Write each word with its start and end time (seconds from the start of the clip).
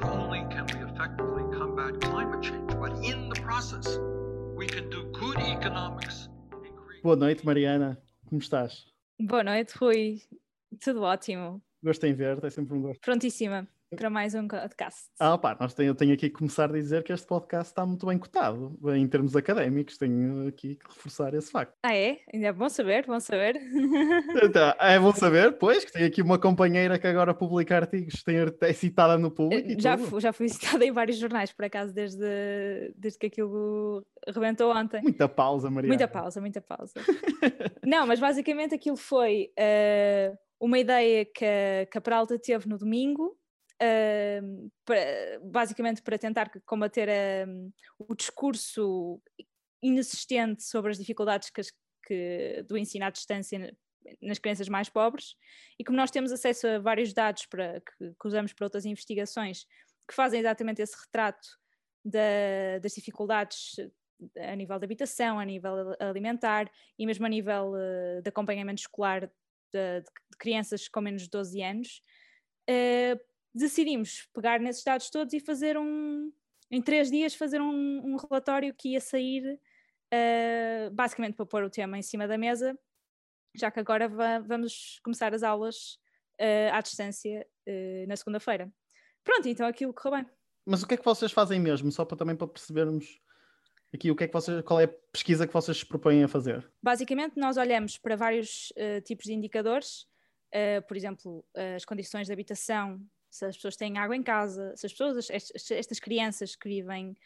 not 0.00 0.12
only 0.12 0.40
can 0.50 0.66
we 0.72 0.80
effectively 0.88 1.44
combat 1.56 2.00
climate 2.00 2.42
change, 2.42 2.70
but 2.80 2.92
in 3.04 3.28
the 3.28 3.40
process, 3.42 3.98
we 4.56 4.66
can 4.66 4.88
do 4.90 5.10
good 5.12 5.38
economics. 5.38 6.28
Boa 7.02 7.16
noite, 7.16 7.44
Mariana. 7.44 7.98
Como 8.28 8.40
estás? 8.40 8.84
Boa 9.18 9.42
noite, 9.42 9.74
Rui. 9.78 10.22
Tudo 10.80 11.02
ótimo. 11.02 11.60
Gosto 11.82 12.04
em 12.06 12.14
ver, 12.14 12.42
é 12.44 12.50
sempre 12.50 12.74
um 12.74 12.82
gosto. 12.82 13.00
Prontíssima 13.00 13.66
para 13.96 14.08
mais 14.08 14.34
um 14.34 14.46
podcast. 14.46 15.08
Ah, 15.18 15.36
pá, 15.36 15.56
nós 15.58 15.74
tenho, 15.74 15.88
eu 15.88 15.94
tenho 15.94 16.14
aqui 16.14 16.28
que 16.28 16.36
começar 16.36 16.70
a 16.70 16.72
dizer 16.72 17.02
que 17.02 17.12
este 17.12 17.26
podcast 17.26 17.72
está 17.72 17.84
muito 17.84 18.06
bem 18.06 18.18
cotado 18.18 18.78
em 18.94 19.06
termos 19.08 19.34
académicos. 19.34 19.98
Tenho 19.98 20.46
aqui 20.46 20.76
que 20.76 20.86
reforçar 20.88 21.34
esse 21.34 21.50
facto. 21.50 21.74
Ah, 21.82 21.94
é? 21.94 22.18
Ainda 22.32 22.46
é 22.46 22.52
bom 22.52 22.68
saber, 22.68 23.04
bom 23.06 23.18
saber. 23.18 23.60
Então, 24.42 24.74
é 24.80 24.98
bom 24.98 25.12
saber, 25.12 25.58
pois, 25.58 25.84
que 25.84 25.92
tenho 25.92 26.06
aqui 26.06 26.22
uma 26.22 26.38
companheira 26.38 26.98
que 26.98 27.06
agora 27.06 27.34
publica 27.34 27.76
artigos, 27.76 28.22
tem, 28.22 28.36
é 28.62 28.72
citada 28.72 29.18
no 29.18 29.30
público. 29.30 29.80
já, 29.80 29.98
fui, 29.98 30.20
já 30.20 30.32
fui 30.32 30.48
citada 30.48 30.84
em 30.84 30.92
vários 30.92 31.18
jornais, 31.18 31.52
por 31.52 31.64
acaso, 31.64 31.92
desde, 31.92 32.94
desde 32.96 33.18
que 33.18 33.26
aquilo 33.26 34.04
rebentou 34.26 34.72
ontem. 34.72 35.02
Muita 35.02 35.28
pausa, 35.28 35.70
Maria. 35.70 35.88
Muita 35.88 36.08
pausa, 36.08 36.40
muita 36.40 36.60
pausa. 36.60 36.94
Não, 37.84 38.06
mas 38.06 38.20
basicamente 38.20 38.74
aquilo 38.74 38.96
foi 38.96 39.50
uh, 39.58 40.36
uma 40.60 40.78
ideia 40.78 41.24
que 41.24 41.44
a, 41.44 41.86
que 41.86 41.98
a 41.98 42.00
Peralta 42.00 42.38
teve 42.38 42.68
no 42.68 42.78
domingo 42.78 43.36
para, 44.84 45.40
basicamente 45.42 46.02
para 46.02 46.18
tentar 46.18 46.50
combater 46.66 47.08
uh, 47.08 47.72
o 47.98 48.14
discurso 48.14 49.20
inexistente 49.82 50.62
sobre 50.62 50.90
as 50.90 50.98
dificuldades 50.98 51.50
que, 51.50 51.62
que, 52.06 52.64
do 52.68 52.76
ensino 52.76 53.06
à 53.06 53.10
distância 53.10 53.74
nas 54.20 54.38
crianças 54.38 54.68
mais 54.68 54.88
pobres. 54.88 55.36
E 55.78 55.84
como 55.84 55.96
nós 55.96 56.10
temos 56.10 56.32
acesso 56.32 56.66
a 56.66 56.78
vários 56.78 57.12
dados 57.12 57.46
para, 57.46 57.80
que, 57.80 58.12
que 58.20 58.26
usamos 58.26 58.52
para 58.52 58.66
outras 58.66 58.84
investigações 58.84 59.66
que 60.08 60.14
fazem 60.14 60.40
exatamente 60.40 60.82
esse 60.82 60.96
retrato 60.96 61.48
da, 62.04 62.78
das 62.82 62.92
dificuldades 62.92 63.76
a 64.36 64.56
nível 64.56 64.78
de 64.78 64.84
habitação, 64.84 65.38
a 65.38 65.44
nível 65.44 65.94
alimentar 65.98 66.70
e 66.98 67.06
mesmo 67.06 67.24
a 67.24 67.28
nível 67.28 67.72
uh, 67.72 68.22
de 68.22 68.28
acompanhamento 68.28 68.80
escolar 68.80 69.30
de, 69.72 70.00
de, 70.00 70.36
crianças 70.38 70.88
com 70.88 71.00
menos 71.00 71.22
de 71.22 71.30
12 71.30 71.62
anos, 71.62 72.02
uh, 72.68 73.29
decidimos 73.54 74.28
pegar 74.32 74.60
nesses 74.60 74.84
dados 74.84 75.10
todos 75.10 75.32
e 75.34 75.40
fazer 75.40 75.76
um, 75.76 76.32
em 76.70 76.80
três 76.80 77.10
dias, 77.10 77.34
fazer 77.34 77.60
um, 77.60 78.02
um 78.04 78.16
relatório 78.16 78.74
que 78.74 78.90
ia 78.90 79.00
sair 79.00 79.58
uh, 80.12 80.90
basicamente 80.92 81.34
para 81.34 81.46
pôr 81.46 81.64
o 81.64 81.70
tema 81.70 81.98
em 81.98 82.02
cima 82.02 82.28
da 82.28 82.38
mesa, 82.38 82.78
já 83.54 83.70
que 83.70 83.80
agora 83.80 84.08
va 84.08 84.38
vamos 84.38 85.00
começar 85.02 85.34
as 85.34 85.42
aulas 85.42 85.98
uh, 86.40 86.72
à 86.72 86.80
distância 86.80 87.46
uh, 87.68 88.06
na 88.06 88.16
segunda-feira. 88.16 88.72
Pronto, 89.24 89.48
então 89.48 89.66
aquilo 89.66 89.92
correu 89.92 90.22
bem. 90.22 90.26
Mas 90.64 90.82
o 90.82 90.86
que 90.86 90.94
é 90.94 90.96
que 90.96 91.04
vocês 91.04 91.32
fazem 91.32 91.58
mesmo, 91.58 91.90
só 91.90 92.04
para 92.04 92.16
também 92.16 92.36
para 92.36 92.46
percebermos 92.46 93.20
aqui 93.92 94.10
o 94.10 94.16
que 94.16 94.24
é 94.24 94.26
que 94.28 94.32
vocês, 94.32 94.62
qual 94.62 94.80
é 94.80 94.84
a 94.84 94.94
pesquisa 95.12 95.46
que 95.46 95.52
vocês 95.52 95.78
se 95.78 95.86
propõem 95.86 96.22
a 96.22 96.28
fazer? 96.28 96.70
Basicamente, 96.80 97.36
nós 97.36 97.56
olhamos 97.56 97.98
para 97.98 98.14
vários 98.14 98.72
tipos 99.04 99.24
de 99.24 99.32
indicadores, 99.32 100.06
por 100.86 100.96
exemplo, 100.96 101.44
as 101.74 101.84
condições 101.84 102.28
de 102.28 102.32
habitação 102.32 103.04
se 103.30 103.44
as 103.44 103.56
pessoas 103.56 103.76
têm 103.76 103.96
água 103.96 104.16
em 104.16 104.22
casa, 104.22 104.74
se 104.76 104.86
as 104.86 104.92
pessoas, 104.92 105.30
estas, 105.30 105.70
estas 105.70 106.00
crianças 106.00 106.56
que 106.56 106.68
vivem 106.68 107.16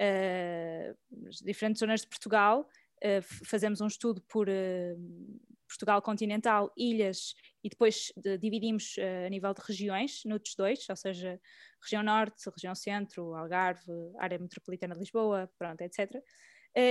uh, 0.00 0.96
diferentes 1.44 1.80
zonas 1.80 2.00
de 2.00 2.08
Portugal, 2.08 2.68
uh, 3.04 3.22
fazemos 3.46 3.80
um 3.80 3.86
estudo 3.86 4.20
por 4.22 4.48
uh, 4.48 5.40
Portugal 5.68 6.02
continental, 6.02 6.72
ilhas, 6.76 7.34
e 7.62 7.68
depois 7.68 8.12
de, 8.16 8.36
dividimos 8.36 8.96
a 9.24 9.30
nível 9.30 9.54
de 9.54 9.62
regiões, 9.66 10.22
noutros 10.26 10.54
dois, 10.54 10.86
ou 10.90 10.96
seja, 10.96 11.40
região 11.80 12.02
norte, 12.02 12.50
região 12.50 12.74
centro, 12.74 13.34
Algarve, 13.34 13.90
área 14.18 14.38
metropolitana 14.38 14.94
de 14.94 15.00
Lisboa, 15.00 15.50
pronto, 15.56 15.80
etc. 15.80 16.22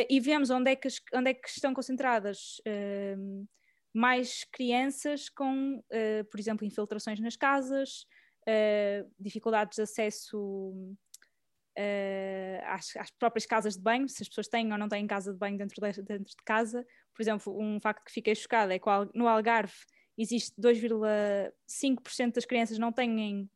e 0.09 0.19
vemos 0.19 0.49
onde 0.49 0.71
é 0.71 0.75
que, 0.75 0.87
onde 1.13 1.29
é 1.29 1.33
que 1.35 1.47
estão 1.47 1.75
concentradas 1.75 2.59
mais 3.93 4.45
crianças 4.45 5.29
com, 5.29 5.83
por 6.31 6.39
exemplo, 6.39 6.65
infiltrações 6.65 7.19
nas 7.19 7.35
casas, 7.35 8.07
uh, 8.47 9.11
dificuldades 9.19 9.75
de 9.75 9.83
acesso 9.83 10.37
uh, 11.77 12.61
às, 12.65 12.95
às, 12.95 13.11
próprias 13.11 13.45
casas 13.45 13.75
de 13.75 13.81
banho, 13.81 14.07
se 14.07 14.23
as 14.23 14.29
pessoas 14.29 14.47
têm 14.47 14.71
ou 14.71 14.77
não 14.77 14.89
têm 14.89 15.05
casa 15.07 15.31
de 15.31 15.39
banho 15.39 15.57
dentro 15.57 15.75
de, 15.75 16.01
dentro 16.01 16.25
de 16.25 16.43
casa. 16.45 16.85
Por 17.13 17.21
exemplo, 17.21 17.57
um 17.59 17.79
facto 17.79 18.03
que 18.05 18.11
fiquei 18.11 18.35
chocada 18.35 18.73
é 18.73 18.79
que 18.79 18.85
no 19.13 19.27
Algarve 19.27 19.73
existe 20.17 20.53
2,5% 20.59 22.33
das 22.33 22.45
crianças 22.45 22.77
não 22.77 22.91
têm 22.91 23.49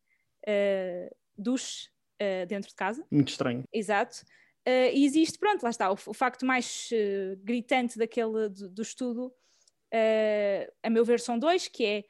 uh, 0.48 1.16
duche 1.38 1.90
uh, 2.22 2.46
dentro 2.48 2.70
de 2.70 2.76
casa. 2.76 3.06
Muito 3.12 3.30
estranho. 3.30 3.64
Exato. 3.72 4.24
E 4.68 5.06
existe, 5.06 5.38
pronto, 5.38 5.62
lá 5.62 5.70
está, 5.70 5.92
o, 5.92 5.94
o 5.94 6.14
facto 6.14 6.44
mais 6.44 6.90
gritante 7.44 8.00
daquele 8.00 8.50
do, 8.50 8.68
do 8.68 8.82
estudo, 8.82 9.32
a 10.82 10.90
meu 10.90 11.06
ver, 11.06 11.20
são 11.20 11.38
dois, 11.38 11.68
que 11.68 11.86
é 11.86 12.04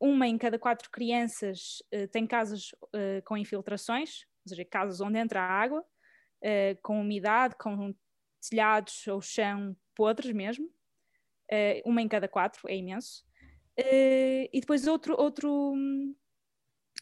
uma 0.00 0.26
em 0.26 0.38
cada 0.38 0.58
quatro 0.58 0.90
crianças 0.90 1.82
uh, 1.94 2.08
tem 2.08 2.26
casas 2.26 2.72
uh, 2.94 3.22
com 3.24 3.36
infiltrações, 3.36 4.24
ou 4.44 4.48
seja, 4.48 4.64
casas 4.64 5.00
onde 5.00 5.18
entra 5.18 5.40
água, 5.40 5.84
com 6.82 6.98
umidade, 6.98 7.54
com 7.56 7.94
telhados 8.48 9.06
ou 9.08 9.20
chão 9.20 9.76
podres 9.94 10.32
mesmo. 10.32 10.66
uma 11.84 12.00
em 12.00 12.08
cada 12.08 12.26
quatro, 12.26 12.66
é 12.66 12.74
imenso. 12.74 13.22
e 13.76 14.58
depois 14.58 14.86
outro, 14.86 15.14
outro, 15.20 15.74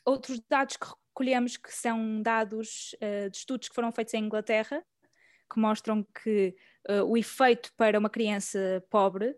outros 0.05 0.41
dados 0.51 0.77
que 0.77 0.89
recolhemos 1.11 1.57
que 1.57 1.73
são 1.73 2.21
dados 2.21 2.97
de 3.31 3.37
estudos 3.37 3.69
que 3.69 3.75
foram 3.77 3.93
feitos 3.93 4.15
em 4.15 4.25
Inglaterra, 4.25 4.85
que 5.49 5.61
mostram 5.61 6.05
que 6.21 6.57
o 7.07 7.17
efeito 7.17 7.73
para 7.77 7.97
uma 7.97 8.11
criança 8.11 8.85
pobre 8.91 9.37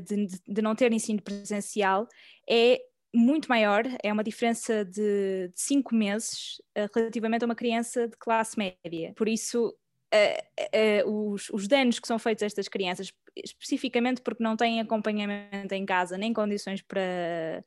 de, 0.00 0.26
de, 0.46 0.62
não 0.62 0.74
ter 0.74 0.92
ensino 0.92 1.22
presencial 1.22 2.08
é 2.48 2.80
muito 3.14 3.48
maior, 3.48 3.84
é 4.02 4.12
uma 4.12 4.24
diferença 4.24 4.84
de, 4.84 5.48
de 5.48 5.60
cinco 5.60 5.94
meses 5.94 6.60
uh, 6.76 6.88
relativamente 6.94 7.42
a 7.42 7.46
uma 7.46 7.54
criança 7.54 8.06
de 8.06 8.16
classe 8.16 8.56
média. 8.58 9.12
Por 9.16 9.28
isso, 9.28 9.74
uh, 10.14 11.32
os, 11.32 11.48
os 11.50 11.66
danos 11.66 11.98
que 11.98 12.06
são 12.06 12.18
feitos 12.18 12.42
a 12.42 12.46
estas 12.46 12.68
crianças, 12.68 13.12
especificamente 13.36 14.20
porque 14.20 14.42
não 14.42 14.56
têm 14.56 14.80
acompanhamento 14.80 15.74
em 15.74 15.86
casa, 15.86 16.18
nem 16.18 16.32
condições 16.32 16.82
para. 16.82 17.64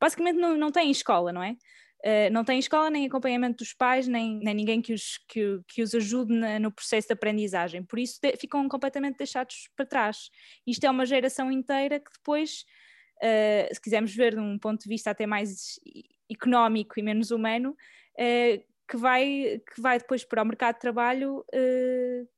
Basicamente, 0.00 0.36
não, 0.36 0.56
não 0.56 0.70
têm 0.70 0.90
escola, 0.90 1.32
não 1.32 1.42
é? 1.42 1.56
Uh, 2.04 2.30
não 2.30 2.44
têm 2.44 2.60
escola, 2.60 2.90
nem 2.90 3.06
acompanhamento 3.06 3.58
dos 3.58 3.74
pais, 3.74 4.06
nem, 4.06 4.38
nem 4.38 4.54
ninguém 4.54 4.80
que 4.80 4.92
os, 4.92 5.18
que, 5.28 5.60
que 5.66 5.82
os 5.82 5.94
ajude 5.94 6.32
na, 6.32 6.58
no 6.58 6.70
processo 6.70 7.08
de 7.08 7.14
aprendizagem. 7.14 7.82
Por 7.82 7.98
isso 7.98 8.20
de, 8.22 8.36
ficam 8.36 8.68
completamente 8.68 9.18
deixados 9.18 9.68
para 9.74 9.84
trás. 9.84 10.30
Isto 10.66 10.84
é 10.84 10.90
uma 10.90 11.04
geração 11.04 11.50
inteira 11.50 11.98
que 11.98 12.10
depois, 12.12 12.64
uh, 13.16 13.74
se 13.74 13.80
quisermos 13.80 14.14
ver 14.14 14.34
de 14.34 14.40
um 14.40 14.58
ponto 14.58 14.82
de 14.82 14.88
vista 14.88 15.10
até 15.10 15.26
mais 15.26 15.80
económico 16.30 17.00
e 17.00 17.02
menos 17.02 17.32
humano, 17.32 17.70
uh, 17.70 18.64
que, 18.88 18.96
vai, 18.96 19.60
que 19.74 19.80
vai 19.80 19.98
depois 19.98 20.24
para 20.24 20.42
o 20.42 20.46
mercado 20.46 20.76
de 20.76 20.80
trabalho 20.80 21.44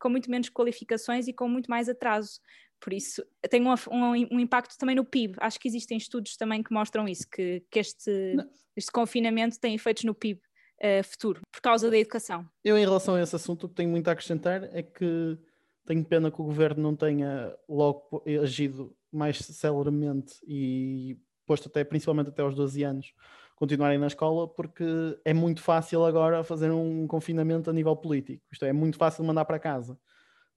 com 0.00 0.08
muito 0.08 0.28
menos 0.28 0.48
qualificações 0.48 1.28
e 1.28 1.32
com 1.32 1.48
muito 1.48 1.70
mais 1.70 1.88
atraso. 1.88 2.40
Por 2.80 2.92
isso, 2.92 3.22
tem 3.50 3.62
um, 3.62 3.74
um, 3.90 4.12
um, 4.32 4.40
impacto 4.40 4.76
também 4.78 4.96
no 4.96 5.04
PIB. 5.04 5.34
Acho 5.38 5.60
que 5.60 5.68
existem 5.68 5.98
estudos 5.98 6.36
também 6.36 6.62
que 6.62 6.72
mostram 6.72 7.06
isso, 7.06 7.28
que, 7.28 7.62
que 7.70 7.78
este, 7.78 8.36
este 8.74 8.90
confinamento 8.90 9.60
tem 9.60 9.74
efeitos 9.74 10.04
no 10.04 10.14
PIB 10.14 10.40
uh, 10.40 10.42
eh, 10.80 11.02
futuro, 11.02 11.42
por 11.52 11.60
causa 11.60 11.90
da 11.90 11.98
educação. 11.98 12.48
Eu, 12.64 12.78
em 12.78 12.84
relação 12.84 13.16
a 13.16 13.22
esse 13.22 13.36
assunto, 13.36 13.64
o 13.64 13.68
que 13.68 13.74
tenho 13.74 13.90
muito 13.90 14.08
a 14.08 14.12
acrescentar 14.12 14.64
é 14.72 14.82
que 14.82 15.38
tenho 15.84 16.04
pena 16.04 16.30
que 16.30 16.40
o 16.40 16.44
governo 16.44 16.82
não 16.82 16.96
tenha 16.96 17.54
logo 17.68 18.22
agido 18.42 18.96
mais 19.12 19.38
celeremente 19.38 20.34
e 20.46 21.18
posto 21.46 21.68
até, 21.68 21.84
principalmente 21.84 22.28
até 22.28 22.42
aos 22.42 22.54
12 22.54 22.82
anos, 22.82 23.12
continuarem 23.56 23.98
na 23.98 24.06
escola, 24.06 24.48
porque 24.48 24.84
é 25.22 25.34
muito 25.34 25.60
fácil 25.60 26.04
agora 26.04 26.42
fazer 26.42 26.70
um 26.70 27.06
confinamento 27.06 27.68
a 27.68 27.72
nível 27.72 27.94
político. 27.94 28.42
Isto 28.50 28.64
é, 28.64 28.68
é 28.68 28.72
muito 28.72 28.96
fácil 28.96 29.22
mandar 29.24 29.44
para 29.44 29.58
casa 29.58 29.98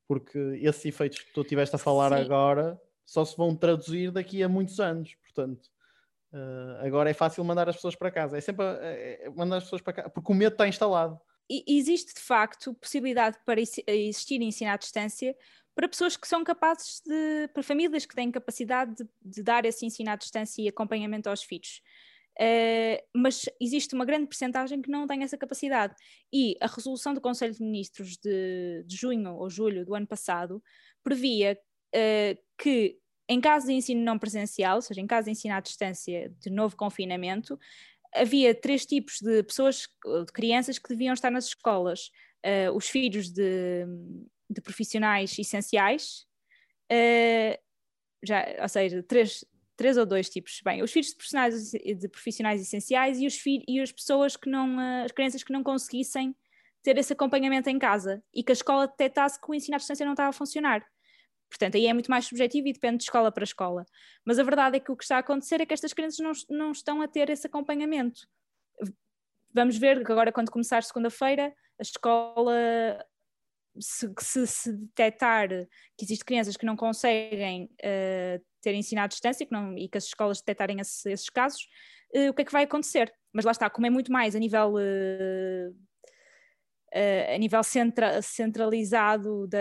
porque 0.08 0.38
esses 0.62 0.86
efeitos 0.86 1.20
que 1.20 1.34
tu 1.34 1.44
tiveste 1.44 1.76
a 1.76 1.80
falar 1.80 2.10
Sim. 2.10 2.24
agora 2.24 2.82
só 3.06 3.24
se 3.26 3.36
vão 3.36 3.56
traduzir 3.56 4.12
daqui 4.12 4.44
a 4.44 4.50
muitos 4.50 4.80
anos, 4.80 5.16
portanto. 5.16 5.72
Uh, 6.32 6.86
agora 6.86 7.12
é 7.12 7.14
fácil 7.14 7.44
mandar 7.44 7.70
as 7.70 7.76
pessoas 7.76 7.96
para 7.96 8.10
casa, 8.10 8.38
é 8.38 8.42
sempre 8.42 8.66
é, 8.66 9.26
é 9.26 9.30
mandar 9.30 9.58
as 9.58 9.66
pessoas 9.66 9.82
para 9.82 9.94
casa, 9.94 10.10
porque 10.10 10.32
o 10.32 10.36
medo 10.36 10.54
está 10.54 10.68
instalado. 10.68 11.20
E 11.50 11.78
existe 11.78 12.16
de 12.16 12.22
facto 12.22 12.74
possibilidade 12.74 13.38
para 13.46 13.62
existir 13.62 14.42
ensino 14.42 14.72
à 14.72 14.78
distância 14.78 15.36
para 15.76 15.90
pessoas 15.90 16.16
que 16.16 16.28
são 16.28 16.44
capazes 16.44 17.02
de, 17.06 17.48
para 17.54 17.64
famílias 17.64 18.06
que 18.06 18.16
têm 18.16 18.32
capacidade 18.32 18.96
de, 18.96 19.10
de 19.22 19.44
dar 19.44 19.66
esse 19.66 19.86
ensino 19.86 20.12
à 20.12 20.16
distância 20.16 20.62
e 20.62 20.68
acompanhamento 20.68 21.30
aos 21.30 21.44
filhos. 21.44 21.82
Uh, 22.40 22.98
mas 23.16 23.46
existe 23.62 23.94
uma 23.94 24.06
grande 24.06 24.28
percentagem 24.28 24.82
que 24.82 24.90
não 24.90 25.06
tem 25.06 25.24
essa 25.24 25.38
capacidade. 25.38 25.96
E 26.32 26.58
a 26.60 26.68
resolução 26.68 27.14
do 27.14 27.22
Conselho 27.22 27.54
de 27.54 27.62
Ministros 27.62 28.18
de, 28.18 28.84
de 28.86 28.96
junho 28.96 29.36
ou 29.36 29.50
julho 29.50 29.86
do 29.86 29.94
ano 29.94 30.08
passado 30.08 30.62
previa 31.04 31.58
uh, 31.96 32.42
que, 32.58 32.98
em 33.30 33.40
caso 33.40 33.68
de 33.68 33.74
ensino 33.74 34.02
não 34.02 34.18
presencial, 34.18 34.78
ou 34.78 34.82
seja, 34.82 35.00
em 35.00 35.08
caso 35.08 35.26
de 35.26 35.32
ensino 35.32 35.54
à 35.54 35.60
distância 35.60 36.34
de 36.40 36.50
novo 36.50 36.76
confinamento, 36.76 37.60
havia 38.14 38.54
três 38.54 38.86
tipos 38.86 39.20
de 39.22 39.44
pessoas, 39.44 39.88
de 40.26 40.32
crianças 40.34 40.80
que 40.80 40.90
deviam 40.90 41.14
estar 41.14 41.32
nas 41.32 41.46
escolas. 41.46 42.10
Uh, 42.46 42.76
os 42.76 42.90
filhos 42.90 43.32
de, 43.32 43.86
de 44.50 44.60
profissionais 44.62 45.38
essenciais, 45.40 46.26
já, 48.22 48.46
ou 48.62 48.70
seja, 48.70 49.02
três, 49.04 49.46
três 49.76 49.98
ou 49.98 50.06
dois 50.06 50.30
tipos. 50.30 50.62
Bem, 50.64 50.82
os 50.82 50.92
filhos 50.92 51.10
de 51.10 51.16
profissionais, 51.16 51.72
de 51.72 52.08
profissionais 52.08 52.62
essenciais 52.62 53.20
e, 53.20 53.28
os 53.28 53.36
filhos, 53.36 53.66
e 53.68 53.80
as 53.80 53.92
pessoas 53.92 54.36
que 54.36 54.50
não, 54.50 54.78
uh, 54.78 55.06
as 55.06 55.12
crianças 55.12 55.44
que 55.44 55.54
não 55.54 55.64
conseguissem 55.64 56.36
ter 56.82 56.98
esse 56.98 57.14
acompanhamento 57.14 57.70
em 57.70 57.80
casa 57.80 58.22
e 58.34 58.44
que 58.44 58.52
a 58.52 58.54
escola 58.54 58.88
detectasse 58.88 59.40
que 59.40 59.50
o 59.50 59.54
ensino 59.54 59.76
à 59.76 59.78
distância 59.78 60.06
não 60.06 60.14
estava 60.14 60.30
a 60.30 60.34
funcionar. 60.34 60.86
Portanto, 61.50 61.76
aí 61.76 61.86
é 61.86 61.94
muito 61.94 62.10
mais 62.10 62.26
subjetivo 62.26 62.68
e 62.68 62.74
depende 62.74 62.98
de 62.98 63.04
escola 63.04 63.32
para 63.32 63.44
escola. 63.44 63.86
Mas 64.26 64.40
a 64.40 64.44
verdade 64.44 64.78
é 64.78 64.80
que 64.80 64.92
o 64.92 64.98
que 64.98 65.04
está 65.04 65.18
a 65.18 65.20
acontecer 65.20 65.62
é 65.62 65.66
que 65.66 65.74
estas 65.74 65.94
crianças 65.94 66.20
não, 66.20 66.32
não 66.50 66.72
estão 66.72 67.02
a 67.02 67.08
ter 67.08 67.30
esse 67.30 67.46
acompanhamento. 67.48 68.28
Vamos 69.54 69.78
ver 69.78 70.04
que 70.04 70.12
agora, 70.12 70.32
quando 70.32 70.50
começar 70.50 70.82
segunda-feira, 70.84 71.54
a 71.80 71.82
escola, 71.82 73.06
se, 73.80 74.12
se, 74.20 74.48
se, 74.48 74.74
detectar 74.74 75.48
que 75.98 76.06
existem 76.06 76.26
crianças 76.26 76.58
que 76.58 76.66
não 76.66 76.76
conseguem 76.76 77.66
uh, 77.66 78.44
ter 78.62 78.74
ensino 78.74 79.02
à 79.02 79.08
distância 79.08 79.46
que 79.46 79.52
não, 79.52 79.78
e 79.78 79.88
que 79.88 79.98
as 79.98 80.06
escolas 80.06 80.40
detectarem 80.40 80.80
esse, 80.80 81.12
esses 81.12 81.30
casos, 81.30 81.68
uh, 82.16 82.30
o 82.30 82.34
que 82.34 82.44
é 82.44 82.46
que 82.46 82.52
vai 82.52 82.64
acontecer? 82.64 83.14
Mas 83.34 83.46
lá 83.46 83.52
está, 83.52 83.70
como 83.70 83.88
é 83.88 83.90
muito 83.90 84.12
mais 84.12 84.36
a 84.36 84.40
nível. 84.40 84.74
Uh, 84.76 85.76
a 87.34 87.38
nível 87.40 87.64
centra, 87.64 88.22
centralizado 88.22 89.48
da, 89.48 89.58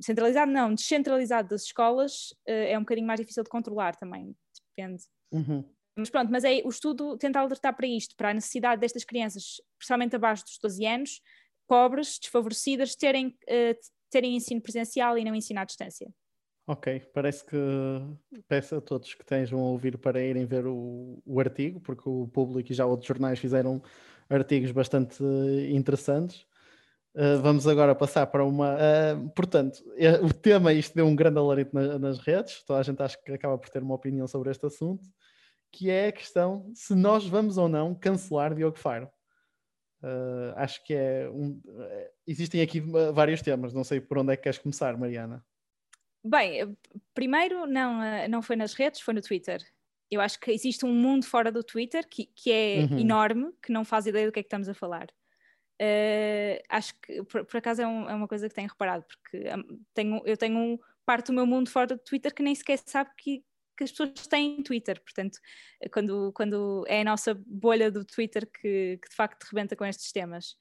centralizado 0.00 0.50
não, 0.50 0.74
descentralizado 0.74 1.50
das 1.50 1.64
escolas 1.64 2.34
é 2.46 2.78
um 2.78 2.80
bocadinho 2.80 3.06
mais 3.06 3.20
difícil 3.20 3.42
de 3.42 3.50
controlar 3.50 3.94
também, 3.94 4.34
depende. 4.74 5.02
Uhum. 5.30 5.62
Mas 5.98 6.10
pronto, 6.10 6.30
mas 6.30 6.44
é, 6.44 6.62
o 6.64 6.68
estudo 6.68 7.18
tenta 7.18 7.40
alertar 7.40 7.76
para 7.76 7.86
isto, 7.86 8.14
para 8.16 8.30
a 8.30 8.34
necessidade 8.34 8.80
destas 8.80 9.04
crianças, 9.04 9.60
principalmente 9.76 10.14
abaixo 10.14 10.44
dos 10.44 10.58
12 10.62 10.86
anos, 10.86 11.20
pobres, 11.68 12.18
desfavorecidas, 12.18 12.96
terem, 12.96 13.28
uh, 13.28 13.78
terem 14.10 14.34
ensino 14.34 14.60
presencial 14.60 15.18
e 15.18 15.24
não 15.24 15.34
ensino 15.34 15.60
à 15.60 15.64
distância. 15.64 16.08
Ok, 16.66 17.00
parece 17.14 17.44
que 17.46 17.56
peço 18.46 18.76
a 18.76 18.80
todos 18.80 19.14
que 19.14 19.22
estejam 19.22 19.58
a 19.58 19.70
ouvir 19.70 19.96
para 19.96 20.22
irem 20.22 20.44
ver 20.44 20.66
o, 20.66 21.18
o 21.24 21.40
artigo, 21.40 21.80
porque 21.80 22.06
o 22.06 22.28
público 22.28 22.70
e 22.70 22.74
já 22.74 22.84
outros 22.84 23.08
jornais 23.08 23.38
fizeram 23.38 23.82
artigos 24.28 24.70
bastante 24.70 25.24
interessantes. 25.72 26.46
Uh, 27.14 27.40
vamos 27.40 27.66
agora 27.66 27.94
passar 27.94 28.26
para 28.26 28.44
uma. 28.44 28.74
Uh, 28.74 29.30
portanto, 29.30 29.82
é, 29.96 30.20
o 30.20 30.32
tema, 30.32 30.72
isto 30.74 30.94
deu 30.94 31.06
um 31.06 31.16
grande 31.16 31.38
alarito 31.38 31.74
na, 31.74 31.98
nas 31.98 32.18
redes, 32.18 32.62
toda 32.64 32.80
a 32.80 32.82
gente 32.82 33.02
acho 33.02 33.22
que 33.24 33.32
acaba 33.32 33.56
por 33.56 33.70
ter 33.70 33.82
uma 33.82 33.94
opinião 33.94 34.26
sobre 34.26 34.50
este 34.50 34.66
assunto, 34.66 35.08
que 35.72 35.90
é 35.90 36.08
a 36.08 36.12
questão 36.12 36.70
se 36.74 36.94
nós 36.94 37.26
vamos 37.26 37.56
ou 37.56 37.66
não 37.66 37.94
cancelar 37.94 38.54
Diogo 38.54 38.78
Faro. 38.78 39.10
Uh, 40.02 40.54
acho 40.56 40.84
que 40.84 40.94
é 40.94 41.28
um. 41.28 41.60
Existem 42.26 42.62
aqui 42.62 42.80
vários 43.12 43.42
temas, 43.42 43.72
não 43.72 43.84
sei 43.84 44.00
por 44.00 44.18
onde 44.18 44.32
é 44.32 44.36
que 44.36 44.44
queres 44.44 44.58
começar, 44.58 44.96
Mariana. 44.96 45.44
Bem, 46.24 46.76
primeiro 47.14 47.66
não, 47.66 48.00
não 48.28 48.42
foi 48.42 48.56
nas 48.56 48.74
redes, 48.74 49.00
foi 49.00 49.14
no 49.14 49.22
Twitter. 49.22 49.62
Eu 50.10 50.20
acho 50.20 50.40
que 50.40 50.50
existe 50.50 50.86
um 50.86 50.92
mundo 50.92 51.26
fora 51.26 51.52
do 51.52 51.62
Twitter 51.62 52.06
que, 52.08 52.26
que 52.26 52.50
é 52.50 52.86
uhum. 52.90 52.98
enorme, 52.98 53.52
que 53.62 53.72
não 53.72 53.84
faz 53.84 54.06
ideia 54.06 54.26
do 54.26 54.32
que 54.32 54.40
é 54.40 54.42
que 54.42 54.46
estamos 54.46 54.68
a 54.68 54.74
falar. 54.74 55.08
Uh, 55.80 56.58
acho 56.68 56.92
que 57.00 57.22
por, 57.24 57.44
por 57.44 57.56
acaso 57.56 57.82
é, 57.82 57.86
um, 57.86 58.10
é, 58.10 58.14
uma 58.14 58.26
coisa 58.26 58.48
que 58.48 58.54
tenho 58.54 58.68
reparado, 58.68 59.04
porque 59.06 59.44
tenho, 59.94 60.20
eu 60.24 60.36
tenho 60.36 60.58
um, 60.58 60.78
parte 61.06 61.26
do 61.26 61.32
meu 61.32 61.46
mundo 61.46 61.70
fora 61.70 61.86
do 61.86 61.98
Twitter 61.98 62.34
que 62.34 62.42
nem 62.42 62.54
sequer 62.54 62.78
sabe 62.78 63.10
que, 63.16 63.44
que 63.78 63.84
as 63.84 63.90
pessoas 63.90 64.26
têm 64.26 64.62
Twitter, 64.62 65.00
portanto, 65.00 65.38
quando, 65.92 66.32
quando 66.32 66.84
é 66.88 67.00
a 67.00 67.04
nossa 67.04 67.40
bolha 67.46 67.90
do 67.90 68.04
Twitter 68.04 68.46
que, 68.46 68.98
que 69.00 69.08
de 69.08 69.14
facto 69.14 69.44
rebenta 69.44 69.76
com 69.76 69.84
estes 69.84 70.12
temas. 70.12 70.56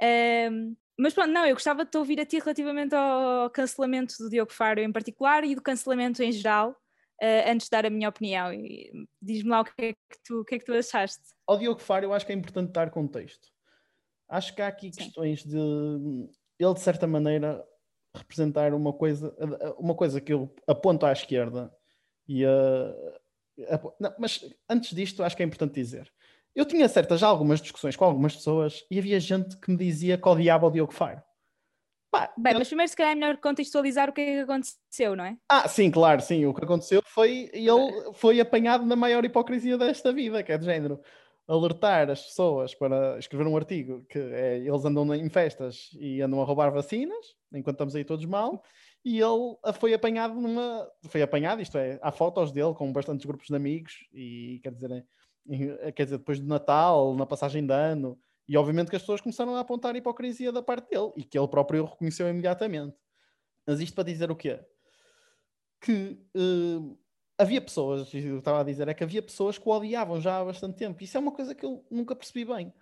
Uh, 0.00 0.76
mas 0.98 1.12
pronto, 1.12 1.30
não, 1.30 1.44
eu 1.44 1.54
gostava 1.54 1.84
de 1.84 1.90
te 1.90 1.98
ouvir 1.98 2.20
a 2.20 2.26
ti 2.26 2.38
relativamente 2.38 2.94
ao 2.94 3.50
cancelamento 3.50 4.14
do 4.18 4.30
Diogo 4.30 4.52
Faro 4.52 4.80
em 4.80 4.92
particular 4.92 5.44
e 5.44 5.54
do 5.54 5.62
cancelamento 5.62 6.22
em 6.22 6.30
geral, 6.30 6.70
uh, 6.70 7.50
antes 7.50 7.66
de 7.66 7.70
dar 7.70 7.84
a 7.84 7.90
minha 7.90 8.08
opinião. 8.08 8.50
Diz-me 9.20 9.50
lá 9.50 9.62
o 9.62 9.64
que 9.64 9.72
é 9.78 9.92
que 9.92 10.22
tu, 10.24 10.40
o 10.40 10.44
que 10.44 10.54
é 10.54 10.58
que 10.58 10.64
tu 10.64 10.72
achaste. 10.72 11.22
Ao 11.46 11.58
Diogo 11.58 11.80
Faro 11.80 12.06
eu 12.06 12.14
acho 12.14 12.24
que 12.24 12.32
é 12.32 12.34
importante 12.34 12.72
dar 12.72 12.90
contexto 12.90 13.52
acho 14.32 14.54
que 14.54 14.62
há 14.62 14.68
aqui 14.68 14.90
Sim. 14.92 15.04
questões 15.04 15.44
de 15.44 15.58
ele 16.58 16.74
de 16.74 16.80
certa 16.80 17.06
maneira 17.06 17.62
representar 18.14 18.72
uma 18.72 18.92
coisa, 18.92 19.34
uma 19.78 19.94
coisa 19.94 20.20
que 20.20 20.32
eu 20.32 20.54
aponto 20.66 21.04
à 21.04 21.12
esquerda 21.12 21.72
e 22.28 22.44
a, 22.44 23.80
não, 24.00 24.14
mas 24.18 24.44
antes 24.68 24.94
disto 24.94 25.22
acho 25.22 25.36
que 25.36 25.42
é 25.42 25.46
importante 25.46 25.74
dizer. 25.74 26.12
Eu 26.54 26.66
tinha 26.66 26.88
certas 26.88 27.20
já 27.20 27.26
algumas 27.26 27.60
discussões 27.60 27.96
com 27.96 28.04
algumas 28.04 28.36
pessoas 28.36 28.84
e 28.90 28.98
havia 28.98 29.18
gente 29.18 29.56
que 29.56 29.70
me 29.70 29.76
dizia 29.76 30.18
que 30.18 30.28
odiava 30.28 30.66
o 30.66 30.70
Diogo 30.70 30.92
Faro. 30.92 31.22
Bem, 32.36 32.52
eu... 32.52 32.58
mas 32.58 32.68
primeiro 32.68 32.90
se 32.90 32.96
calhar 32.96 33.12
é 33.12 33.14
melhor 33.14 33.38
contextualizar 33.38 34.10
o 34.10 34.12
que 34.12 34.20
é 34.20 34.24
que 34.24 34.40
aconteceu, 34.40 35.16
não 35.16 35.24
é? 35.24 35.36
Ah, 35.48 35.66
sim, 35.66 35.90
claro, 35.90 36.20
sim. 36.20 36.44
O 36.44 36.52
que 36.52 36.62
aconteceu 36.62 37.00
foi 37.06 37.50
ele 37.54 38.12
foi 38.14 38.38
apanhado 38.38 38.84
na 38.84 38.94
maior 38.94 39.24
hipocrisia 39.24 39.78
desta 39.78 40.12
vida, 40.12 40.42
que 40.42 40.52
é 40.52 40.58
de 40.58 40.66
género 40.66 41.00
alertar 41.48 42.10
as 42.10 42.22
pessoas 42.22 42.74
para 42.74 43.18
escrever 43.18 43.46
um 43.46 43.56
artigo 43.56 44.04
que 44.08 44.18
é, 44.18 44.58
eles 44.58 44.84
andam 44.84 45.14
em 45.14 45.28
festas 45.28 45.90
e 45.98 46.20
andam 46.20 46.40
a 46.40 46.44
roubar 46.44 46.70
vacinas, 46.70 47.34
enquanto 47.52 47.76
estamos 47.76 47.96
aí 47.96 48.04
todos 48.04 48.24
mal, 48.26 48.62
e 49.04 49.18
ele 49.18 49.56
foi 49.74 49.92
apanhado 49.94 50.34
numa. 50.34 50.88
Foi 51.08 51.22
apanhado, 51.22 51.60
isto 51.60 51.76
é, 51.76 51.98
há 52.02 52.12
fotos 52.12 52.52
dele 52.52 52.74
com 52.74 52.92
bastantes 52.92 53.26
grupos 53.26 53.48
de 53.48 53.56
amigos, 53.56 54.06
e 54.12 54.60
quer 54.62 54.72
dizer, 54.72 55.06
quer 55.94 56.04
dizer, 56.04 56.18
depois 56.18 56.38
do 56.38 56.46
Natal, 56.46 57.14
na 57.14 57.26
passagem 57.26 57.66
de 57.66 57.72
ano, 57.72 58.18
e 58.48 58.56
obviamente 58.56 58.90
que 58.90 58.96
as 58.96 59.02
pessoas 59.02 59.20
começaram 59.20 59.56
a 59.56 59.60
apontar 59.60 59.94
a 59.94 59.98
hipocrisia 59.98 60.52
da 60.52 60.62
parte 60.62 60.90
dele, 60.90 61.12
e 61.16 61.24
que 61.24 61.38
ele 61.38 61.48
próprio 61.48 61.84
reconheceu 61.84 62.28
imediatamente. 62.28 62.96
Mas 63.66 63.80
isto 63.80 63.94
para 63.94 64.04
dizer 64.04 64.30
o 64.30 64.36
quê? 64.36 64.60
Que 65.80 66.18
uh, 66.36 66.98
havia 67.38 67.60
pessoas, 67.60 68.12
eu 68.14 68.38
estava 68.38 68.60
a 68.60 68.64
dizer, 68.64 68.88
é 68.88 68.94
que 68.94 69.02
havia 69.04 69.22
pessoas 69.22 69.58
que 69.58 69.68
o 69.68 69.72
odiavam 69.72 70.20
já 70.20 70.38
há 70.38 70.44
bastante 70.44 70.76
tempo. 70.76 71.02
Isso 71.02 71.16
é 71.16 71.20
uma 71.20 71.32
coisa 71.32 71.54
que 71.54 71.64
eu 71.64 71.84
nunca 71.90 72.14
percebi 72.14 72.44
bem. 72.44 72.72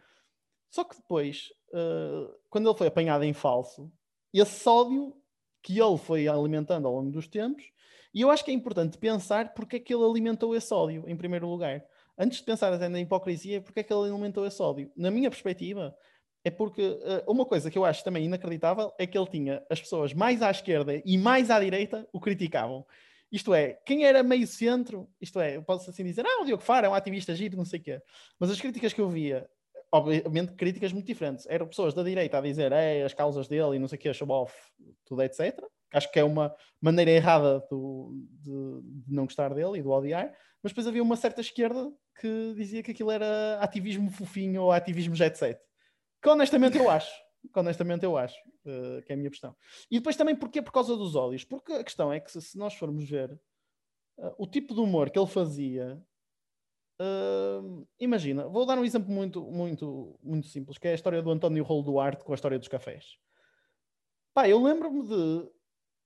Só 0.71 0.85
que 0.85 0.97
depois, 0.97 1.49
uh, 1.73 2.35
quando 2.49 2.69
ele 2.69 2.79
foi 2.79 2.87
apanhado 2.87 3.25
em 3.25 3.33
falso, 3.33 3.91
esse 4.33 4.69
ódio 4.69 5.20
que 5.63 5.79
ele 5.79 5.99
foi 5.99 6.27
alimentando 6.29 6.87
ao 6.87 6.95
longo 6.95 7.11
dos 7.11 7.27
tempos, 7.29 7.65
e 8.13 8.23
eu 8.23 8.31
acho 8.31 8.45
que 8.45 8.51
é 8.51 8.55
importante 8.55 8.99
pensar 8.99 9.55
porque 9.55 9.77
é 9.77 9.81
que 9.81 9.95
ele 9.95 10.05
alimentou 10.05 10.55
esse 10.55 10.73
ódio, 10.75 11.05
em 11.07 11.17
primeiro 11.17 11.49
lugar. 11.49 11.85
Antes 12.19 12.39
de 12.39 12.45
pensar 12.45 12.73
até 12.73 12.89
na 12.89 13.01
hipocrisia, 13.01 13.61
porque 13.61 13.81
é 13.81 13.83
que 13.83 13.93
ele 13.93 14.09
alimentou 14.09 14.45
esse 14.45 14.61
ódio? 14.61 14.91
Na 14.97 15.11
minha 15.11 15.31
perspectiva, 15.31 15.97
é 16.45 16.51
porque 16.51 16.83
uh, 16.83 17.31
uma 17.31 17.45
coisa 17.45 17.71
que 17.71 17.79
eu 17.79 17.85
acho 17.85 18.03
também 18.03 18.25
inacreditável 18.25 18.93
é 18.99 19.07
que 19.07 19.17
ele 19.17 19.29
tinha 19.29 19.65
as 19.71 19.81
pessoas 19.81 20.13
mais 20.13 20.43
à 20.43 20.51
esquerda 20.51 21.01
e 21.05 21.17
mais 21.17 21.51
à 21.51 21.61
direita 21.61 22.07
o 22.13 22.21
criticavam. 22.21 22.85
Isto 23.31 23.55
é, 23.55 23.75
quem 23.87 24.05
era 24.05 24.25
meio 24.25 24.47
centro, 24.47 25.09
isto 25.21 25.39
é, 25.39 25.61
posso 25.61 25.89
assim 25.89 26.03
dizer, 26.03 26.27
ah, 26.27 26.43
o 26.43 26.45
Diogo 26.45 26.63
Faro 26.63 26.87
é 26.87 26.89
um 26.89 26.95
ativista 26.95 27.35
giro, 27.35 27.57
não 27.57 27.65
sei 27.65 27.79
o 27.79 27.83
quê. 27.83 28.03
Mas 28.41 28.51
as 28.51 28.61
críticas 28.61 28.93
que 28.93 29.01
eu 29.01 29.09
via, 29.09 29.49
obviamente 29.93 30.53
críticas 30.55 30.93
muito 30.93 31.07
diferentes. 31.07 31.47
Eram 31.49 31.67
pessoas 31.67 31.95
da 31.95 32.03
direita 32.03 32.39
a 32.39 32.41
dizer 32.41 32.73
é, 32.73 33.03
as 33.03 33.15
causas 33.15 33.49
dele 33.49 33.77
e 33.77 33.79
não 33.79 33.89
sei 33.89 33.99
o 33.99 34.01
quê, 34.01 34.13
show 34.13 34.29
off, 34.31 34.55
tudo 35.05 35.23
etc. 35.23 35.59
Acho 35.93 36.11
que 36.13 36.21
é 36.21 36.25
uma 36.25 36.55
maneira 36.81 37.11
errada 37.11 37.61
do, 37.71 38.13
de, 38.41 39.03
de, 39.05 39.13
não 39.13 39.25
gostar 39.25 39.53
dele 39.53 39.79
e 39.79 39.83
do 39.83 39.91
odiar. 39.91 40.33
Mas 40.63 40.73
depois 40.73 40.87
havia 40.87 41.03
uma 41.03 41.17
certa 41.17 41.41
esquerda 41.41 41.93
que 42.21 42.55
dizia 42.55 42.83
que 42.83 42.93
aquilo 42.93 43.11
era 43.11 43.59
ativismo 43.61 44.11
fofinho 44.11 44.63
ou 44.63 44.73
ativismo 44.73 45.15
jet 45.15 45.37
set. 45.37 45.59
Que 46.23 46.29
honestamente 46.29 46.77
eu 46.77 46.89
acho 46.89 47.11
que 47.53 47.59
honestamente 47.59 48.05
eu 48.05 48.17
acho 48.17 48.37
uh, 48.67 49.03
que 49.03 49.13
é 49.13 49.15
a 49.15 49.17
minha 49.17 49.31
questão. 49.31 49.57
E 49.91 49.99
depois 49.99 50.17
também 50.17 50.37
porque 50.37 50.61
por 50.61 50.73
causa 50.73 50.97
dos 50.97 51.17
ódios, 51.17 51.45
porque 51.45 51.73
a 51.73 51.85
questão 51.85 52.13
é 52.13 52.21
que 52.21 52.31
se, 52.31 52.41
se 52.41 52.59
nós 52.59 52.75
formos 52.75 53.09
ver 53.09 53.33
uh, 54.19 54.35
o 54.39 54.47
tipo 54.47 54.75
de 54.75 54.81
humor 54.81 55.11
que 55.11 55.19
ele 55.19 55.27
fazia, 55.27 56.01
uh, 57.01 57.87
imagina, 57.99 58.47
vou 58.49 58.67
dar 58.67 58.79
um 58.79 58.85
exemplo 58.85 59.11
muito, 59.11 59.43
muito, 59.43 60.19
muito 60.23 60.47
simples, 60.47 60.79
que 60.79 60.89
é 60.89 60.93
a 60.93 60.95
história 60.95 61.23
do 61.23 61.31
António 61.31 61.65
Rolo 61.65 61.83
Duarte 61.83 62.23
com 62.23 62.33
a 62.33 62.35
história 62.35 62.59
dos 62.59 62.69
cafés. 62.69 63.17
Pá, 64.35 64.49
eu 64.49 64.63
lembro-me 64.63 65.07
de 65.07 65.51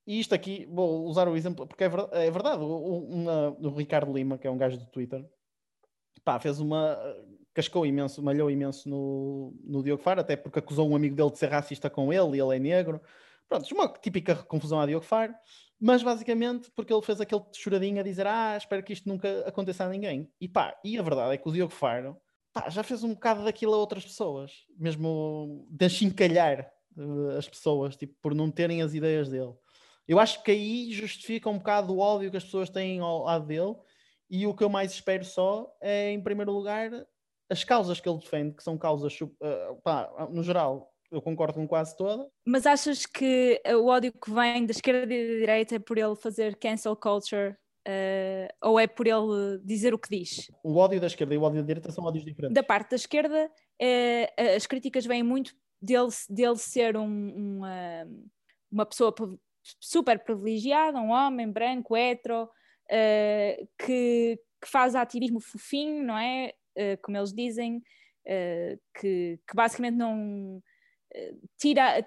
e 0.07 0.21
isto 0.21 0.35
aqui, 0.35 0.67
vou 0.71 1.07
usar 1.07 1.29
o 1.29 1.37
exemplo, 1.37 1.67
porque 1.67 1.85
é 1.85 1.89
verdade, 1.89 2.11
é 2.15 2.31
verdade 2.31 2.63
o, 2.63 2.67
o, 2.67 3.69
o 3.69 3.71
Ricardo 3.71 4.13
Lima, 4.13 4.37
que 4.37 4.47
é 4.47 4.51
um 4.51 4.59
gajo 4.59 4.77
do 4.79 4.87
Twitter, 4.87 5.27
pá, 6.23 6.39
fez 6.39 6.61
uma 6.61 6.99
cascou 7.55 7.87
imenso, 7.87 8.21
malhou 8.21 8.51
imenso 8.51 8.89
no, 8.89 9.55
no 9.65 9.83
Diogo 9.83 10.03
Faro, 10.03 10.21
até 10.21 10.37
porque 10.37 10.59
acusou 10.59 10.91
um 10.91 10.97
amigo 10.97 11.15
dele 11.15 11.31
de 11.31 11.39
ser 11.39 11.47
racista 11.47 11.89
com 11.89 12.13
ele 12.13 12.37
e 12.37 12.41
ele 12.41 12.57
é 12.57 12.59
negro. 12.59 13.01
Pronto, 13.49 13.73
uma 13.73 13.89
típica 13.89 14.35
confusão 14.35 14.81
a 14.81 14.87
Diogo 14.87 15.05
Faro, 15.05 15.33
mas 15.85 16.03
basicamente 16.03 16.71
porque 16.75 16.91
ele 16.91 17.03
fez 17.03 17.21
aquele 17.21 17.43
choradinho 17.53 18.01
a 18.01 18.03
dizer: 18.03 18.27
Ah, 18.27 18.57
espero 18.57 18.83
que 18.83 18.95
isto 18.95 19.07
nunca 19.07 19.47
aconteça 19.47 19.85
a 19.85 19.89
ninguém. 19.91 20.33
E 20.41 20.49
pá, 20.49 20.75
e 20.83 20.99
a 20.99 21.03
verdade 21.03 21.35
é 21.35 21.37
que 21.37 21.47
o 21.47 21.53
Diogo 21.53 21.75
Faro 21.75 22.17
pá, 22.55 22.71
já 22.71 22.83
fez 22.83 23.05
um 23.05 23.13
bocado 23.13 23.45
daquilo 23.45 23.75
a 23.75 23.77
outras 23.77 24.03
pessoas, 24.03 24.65
mesmo 24.79 25.69
de 25.69 25.85
achincalhar 25.85 26.67
uh, 26.97 27.37
as 27.37 27.47
pessoas, 27.47 27.97
tipo, 27.97 28.15
por 28.23 28.35
não 28.35 28.51
terem 28.51 28.81
as 28.81 28.95
ideias 28.95 29.29
dele. 29.29 29.53
Eu 30.09 30.19
acho 30.19 30.43
que 30.43 30.53
aí 30.53 30.91
justifica 30.91 31.51
um 31.51 31.59
bocado 31.59 31.95
o 31.95 31.99
ódio 31.99 32.31
que 32.31 32.39
as 32.39 32.45
pessoas 32.45 32.71
têm 32.71 33.01
ao 33.01 33.25
lado 33.25 33.45
dele. 33.45 33.75
E 34.31 34.47
o 34.47 34.55
que 34.55 34.65
eu 34.65 34.71
mais 34.71 34.91
espero 34.91 35.23
só 35.23 35.71
é, 35.83 36.13
em 36.13 36.23
primeiro 36.23 36.51
lugar, 36.51 36.91
as 37.51 37.63
causas 37.63 38.01
que 38.01 38.09
ele 38.09 38.19
defende, 38.19 38.57
que 38.57 38.63
são 38.63 38.79
causas, 38.79 39.21
uh, 39.21 39.31
pá, 39.83 40.11
no 40.31 40.43
geral, 40.43 40.94
eu 41.15 41.23
concordo 41.23 41.55
com 41.55 41.67
quase 41.67 41.97
toda. 41.97 42.29
Mas 42.45 42.67
achas 42.67 43.07
que 43.07 43.61
o 43.67 43.87
ódio 43.87 44.13
que 44.13 44.31
vem 44.31 44.67
da 44.67 44.73
esquerda 44.73 45.13
e 45.13 45.29
da 45.29 45.39
direita 45.41 45.77
é 45.77 45.79
por 45.79 45.97
ele 45.99 46.17
fazer 46.17 46.57
cancel 46.57 46.97
culture 46.97 47.57
Uh, 47.87 48.49
ou 48.63 48.81
é 48.81 48.87
por 48.87 49.07
ele 49.07 49.59
dizer 49.63 49.93
o 49.93 49.99
que 49.99 50.09
diz? 50.09 50.51
O 50.63 50.77
ódio 50.77 50.99
da 50.99 51.07
esquerda 51.07 51.35
e 51.35 51.37
o 51.37 51.43
ódio 51.43 51.61
da 51.61 51.67
direita 51.67 51.93
são 51.93 52.05
ódios 52.05 52.25
diferentes. 52.25 52.55
Da 52.55 52.63
parte 52.63 52.91
da 52.91 52.97
esquerda, 52.97 53.47
uh, 53.47 54.57
as 54.57 54.67
críticas 54.67 55.05
vêm 55.05 55.23
muito 55.23 55.55
dele, 55.83 56.09
dele 56.31 56.57
ser 56.57 56.97
um, 56.97 57.59
uma, 57.59 58.09
uma 58.73 58.87
pessoa 58.87 59.15
super 59.79 60.19
privilegiada, 60.19 60.99
um 60.99 61.11
homem 61.11 61.51
branco, 61.51 61.95
hetero, 61.95 62.49
que, 63.79 64.39
que, 64.63 64.69
faz 64.71 64.95
ativismo 64.95 65.41
fofinho, 65.41 66.03
não 66.03 66.19
é? 66.19 66.53
como 67.03 67.17
eles 67.17 67.33
dizem, 67.33 67.83
que, 68.99 69.39
que, 69.47 69.55
basicamente 69.55 69.97
não 69.97 70.63
tira. 71.59 72.07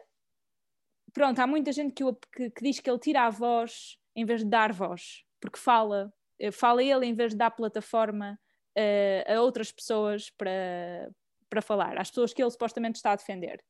Pronto, 1.13 1.39
há 1.39 1.47
muita 1.47 1.71
gente 1.71 1.93
que, 1.93 2.03
que, 2.33 2.49
que 2.51 2.63
diz 2.63 2.79
que 2.79 2.89
ele 2.89 2.99
tira 2.99 3.23
a 3.23 3.29
voz 3.29 3.97
em 4.15 4.25
vez 4.25 4.43
de 4.43 4.49
dar 4.49 4.71
voz 4.71 5.25
porque 5.39 5.59
fala, 5.59 6.13
eh, 6.39 6.51
fala 6.51 6.83
ele 6.83 7.05
em 7.05 7.13
vez 7.13 7.31
de 7.31 7.37
dar 7.37 7.51
plataforma 7.51 8.39
uh, 8.77 9.33
a 9.33 9.41
outras 9.41 9.71
pessoas 9.71 10.29
para, 10.31 11.09
para 11.49 11.61
falar, 11.61 11.97
às 11.97 12.09
pessoas 12.09 12.33
que 12.33 12.41
ele 12.41 12.51
supostamente 12.51 12.97
está 12.97 13.11
a 13.11 13.15
defender. 13.15 13.63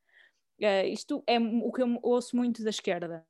Uh, 0.59 0.87
isto 0.87 1.23
é 1.27 1.39
o 1.39 1.71
que 1.71 1.81
eu 1.81 1.99
ouço 2.01 2.35
muito 2.35 2.63
da 2.63 2.69
esquerda. 2.69 3.25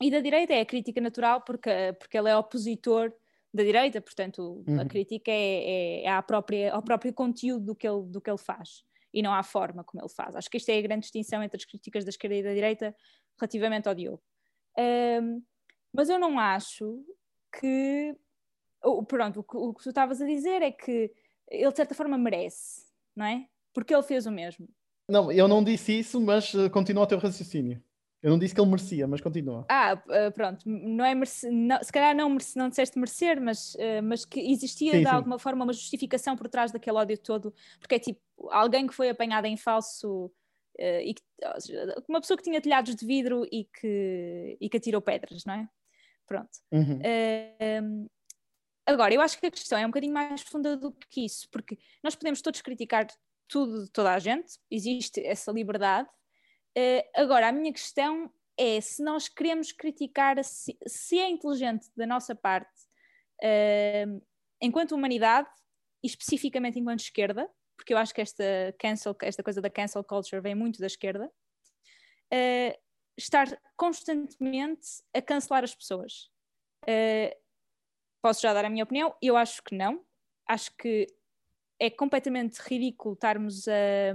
E 0.00 0.10
da 0.10 0.20
direita 0.20 0.54
é 0.54 0.60
a 0.60 0.66
crítica 0.66 1.00
natural, 1.00 1.42
porque, 1.42 1.70
porque 1.98 2.16
ele 2.16 2.30
é 2.30 2.36
opositor 2.36 3.12
da 3.52 3.62
direita, 3.62 4.00
portanto, 4.00 4.64
uhum. 4.66 4.80
a 4.80 4.86
crítica 4.86 5.30
é, 5.30 5.34
é, 5.34 6.04
é 6.04 6.08
à 6.08 6.22
própria, 6.22 6.72
ao 6.72 6.82
próprio 6.82 7.12
conteúdo 7.12 7.66
do 7.66 7.74
que, 7.74 7.86
ele, 7.86 8.02
do 8.06 8.20
que 8.20 8.30
ele 8.30 8.38
faz 8.38 8.84
e 9.12 9.22
não 9.22 9.32
à 9.32 9.42
forma 9.42 9.84
como 9.84 10.02
ele 10.02 10.08
faz. 10.08 10.36
Acho 10.36 10.50
que 10.50 10.56
esta 10.56 10.72
é 10.72 10.78
a 10.78 10.82
grande 10.82 11.02
distinção 11.02 11.42
entre 11.42 11.56
as 11.56 11.64
críticas 11.64 12.04
da 12.04 12.10
esquerda 12.10 12.36
e 12.36 12.42
da 12.42 12.54
direita 12.54 12.94
relativamente 13.38 13.88
ao 13.88 13.94
Diogo. 13.94 14.22
Um, 14.78 15.42
mas 15.92 16.08
eu 16.08 16.18
não 16.18 16.38
acho 16.38 17.04
que. 17.58 18.16
Pronto, 19.08 19.40
o 19.40 19.42
que, 19.42 19.56
o 19.56 19.74
que 19.74 19.82
tu 19.82 19.88
estavas 19.90 20.22
a 20.22 20.26
dizer 20.26 20.62
é 20.62 20.70
que 20.70 21.12
ele 21.48 21.70
de 21.70 21.76
certa 21.76 21.94
forma 21.94 22.16
merece, 22.16 22.86
não 23.14 23.26
é? 23.26 23.46
Porque 23.74 23.94
ele 23.94 24.02
fez 24.02 24.24
o 24.26 24.30
mesmo. 24.30 24.68
Não, 25.08 25.30
eu 25.30 25.48
não 25.48 25.62
disse 25.62 25.98
isso, 25.98 26.20
mas 26.20 26.54
uh, 26.54 26.70
continua 26.70 27.02
o 27.02 27.06
teu 27.06 27.18
raciocínio. 27.18 27.82
Eu 28.22 28.30
não 28.30 28.38
disse 28.38 28.54
que 28.54 28.60
ele 28.60 28.68
merecia, 28.68 29.06
mas 29.06 29.20
continua. 29.20 29.64
Ah, 29.68 29.94
uh, 29.94 30.32
pronto, 30.32 30.68
não 30.68 31.04
é 31.04 31.14
merece, 31.14 31.50
não, 31.50 31.82
se 31.82 31.90
calhar 31.90 32.14
não, 32.14 32.28
merece, 32.28 32.56
não 32.56 32.68
disseste 32.68 32.98
merecer, 32.98 33.40
mas, 33.40 33.74
uh, 33.76 34.02
mas 34.02 34.26
que 34.26 34.40
existia 34.40 34.92
sim, 34.92 34.98
de 34.98 35.08
sim. 35.08 35.10
alguma 35.10 35.38
forma 35.38 35.64
uma 35.64 35.72
justificação 35.72 36.36
por 36.36 36.48
trás 36.48 36.70
daquele 36.70 36.98
ódio 36.98 37.16
todo, 37.16 37.54
porque 37.78 37.94
é 37.94 37.98
tipo 37.98 38.20
alguém 38.50 38.86
que 38.86 38.94
foi 38.94 39.08
apanhado 39.08 39.46
em 39.46 39.56
falso 39.56 40.26
uh, 40.26 41.00
e 41.02 41.14
que, 41.14 41.22
uma 42.08 42.20
pessoa 42.20 42.36
que 42.36 42.44
tinha 42.44 42.60
telhados 42.60 42.94
de 42.94 43.06
vidro 43.06 43.46
e 43.50 43.64
que, 43.64 44.58
e 44.60 44.68
que 44.68 44.76
atirou 44.76 45.00
pedras, 45.00 45.44
não 45.46 45.54
é? 45.54 45.68
Pronto. 46.26 46.50
Uhum. 46.70 46.98
Uh, 46.98 48.10
agora, 48.86 49.14
eu 49.14 49.22
acho 49.22 49.40
que 49.40 49.46
a 49.46 49.50
questão 49.50 49.78
é 49.78 49.84
um 49.84 49.90
bocadinho 49.90 50.12
mais 50.12 50.42
profunda 50.42 50.76
do 50.76 50.92
que 51.08 51.24
isso, 51.24 51.48
porque 51.50 51.78
nós 52.04 52.14
podemos 52.14 52.42
todos 52.42 52.60
criticar 52.60 53.06
tudo 53.48 53.84
de 53.84 53.90
toda 53.90 54.14
a 54.14 54.18
gente, 54.18 54.58
existe 54.70 55.24
essa 55.26 55.50
liberdade. 55.50 56.08
Uh, 56.80 57.02
agora, 57.14 57.48
a 57.48 57.52
minha 57.52 57.72
questão 57.72 58.32
é 58.56 58.80
se 58.80 59.02
nós 59.02 59.28
queremos 59.28 59.72
criticar, 59.72 60.42
se, 60.42 61.18
é 61.18 61.28
inteligente 61.28 61.90
da 61.94 62.06
nossa 62.06 62.34
parte, 62.34 62.70
uh, 63.42 64.22
enquanto 64.60 64.92
humanidade, 64.92 65.48
e 66.02 66.06
especificamente 66.06 66.78
enquanto 66.78 67.00
esquerda, 67.00 67.50
porque 67.76 67.92
eu 67.92 67.98
acho 67.98 68.14
que 68.14 68.20
esta, 68.20 68.44
cancel, 68.78 69.16
esta 69.22 69.42
coisa 69.42 69.60
da 69.60 69.68
cancel 69.68 70.04
culture 70.04 70.40
vem 70.40 70.54
muito 70.54 70.80
da 70.80 70.86
esquerda, 70.86 71.30
uh, 72.32 72.80
estar 73.16 73.46
constantemente 73.76 75.02
a 75.14 75.20
cancelar 75.20 75.64
as 75.64 75.74
pessoas. 75.74 76.30
Uh, 76.84 77.34
posso 78.22 78.40
já 78.40 78.54
dar 78.54 78.64
a 78.64 78.70
minha 78.70 78.84
opinião? 78.84 79.14
Eu 79.20 79.36
acho 79.36 79.62
que 79.62 79.74
não. 79.74 80.04
Acho 80.46 80.74
que 80.76 81.06
é 81.78 81.90
completamente 81.90 82.58
ridículo 82.58 83.14
estarmos 83.14 83.66
a, 83.68 84.14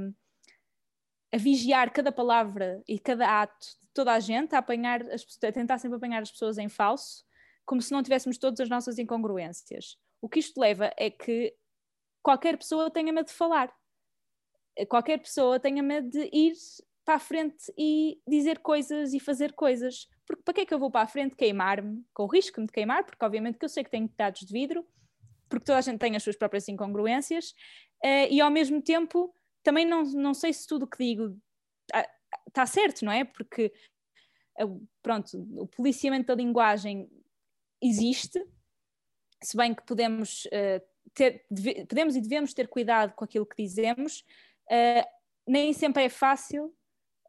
a 1.36 1.38
vigiar 1.38 1.92
cada 1.92 2.14
palavra 2.14 2.82
e 2.88 2.98
cada 2.98 3.42
ato 3.42 3.68
de 3.82 3.90
toda 3.94 4.14
a 4.14 4.20
gente, 4.22 4.56
a, 4.56 4.60
apanhar 4.60 5.02
as, 5.12 5.26
a 5.44 5.52
tentar 5.52 5.78
sempre 5.80 5.98
apanhar 5.98 6.22
as 6.22 6.32
pessoas 6.32 6.58
em 6.58 6.70
falso, 6.70 7.26
como 7.66 7.82
se 7.82 7.92
não 7.92 8.02
tivéssemos 8.02 8.38
todas 8.38 8.62
as 8.62 8.70
nossas 8.70 8.98
incongruências. 8.98 9.98
O 10.22 10.30
que 10.30 10.40
isto 10.40 10.58
leva 10.58 10.94
é 10.96 11.10
que 11.10 11.54
qualquer 12.24 12.58
pessoa 12.58 12.90
tenha 12.90 13.12
medo 13.12 13.26
de 13.26 13.34
falar. 13.34 13.70
Qualquer 14.88 15.18
pessoa 15.18 15.60
tenha 15.60 15.84
medo 15.84 16.10
de 16.10 16.30
ir 16.32 16.54
para 17.04 17.16
a 17.16 17.20
frente 17.20 17.66
e 17.78 18.18
dizer 18.26 18.60
coisas 18.60 19.14
e 19.14 19.20
fazer 19.20 19.52
coisas. 19.52 20.08
Porque 20.26 20.42
para 20.42 20.54
que 20.54 20.62
é 20.62 20.66
que 20.66 20.74
eu 20.74 20.80
vou 20.80 20.90
para 20.90 21.02
a 21.02 21.08
frente 21.08 21.36
queimar-me, 21.36 22.02
com 22.14 22.24
o 22.24 22.28
risco 22.28 22.62
de 22.62 22.72
queimar, 22.72 23.04
porque 23.04 23.26
obviamente 23.26 23.58
que 23.58 23.66
eu 23.66 23.70
sei 23.70 23.84
que 23.84 23.92
tenho 23.92 24.10
dados 24.18 24.40
de 24.40 24.54
vidro, 24.54 24.88
porque 25.50 25.66
toda 25.66 25.80
a 25.80 25.82
gente 25.82 26.00
tem 26.00 26.16
as 26.16 26.24
suas 26.24 26.38
próprias 26.38 26.70
incongruências, 26.70 27.50
uh, 28.06 28.28
e 28.32 28.40
ao 28.40 28.50
mesmo 28.50 28.82
tempo 28.82 29.35
também 29.66 29.86
não, 29.86 30.04
não 30.04 30.34
sei 30.34 30.54
se 30.54 30.66
tudo 30.66 30.84
o 30.84 30.88
que 30.88 30.98
digo 30.98 31.38
está 32.48 32.66
certo, 32.66 33.04
não 33.04 33.12
é? 33.12 33.26
Porque, 33.26 33.74
uh, 34.62 34.88
pronto, 35.02 35.38
o 35.60 35.68
policiamento 35.68 36.28
da 36.28 36.36
linguagem 36.36 37.10
existe, 37.82 38.42
se 39.44 39.58
bem 39.58 39.74
que 39.74 39.84
podemos, 39.86 40.46
uh, 40.46 40.82
ter, 41.14 41.46
deve, 41.52 41.86
podemos 41.86 42.16
e 42.16 42.22
devemos 42.22 42.54
ter 42.54 42.68
cuidado 42.70 43.14
com 43.14 43.26
aquilo 43.26 43.46
que 43.46 43.62
dizemos, 43.62 44.24
nem 45.48 45.74
sempre 45.74 46.06
é 46.06 46.10
fácil 46.10 46.74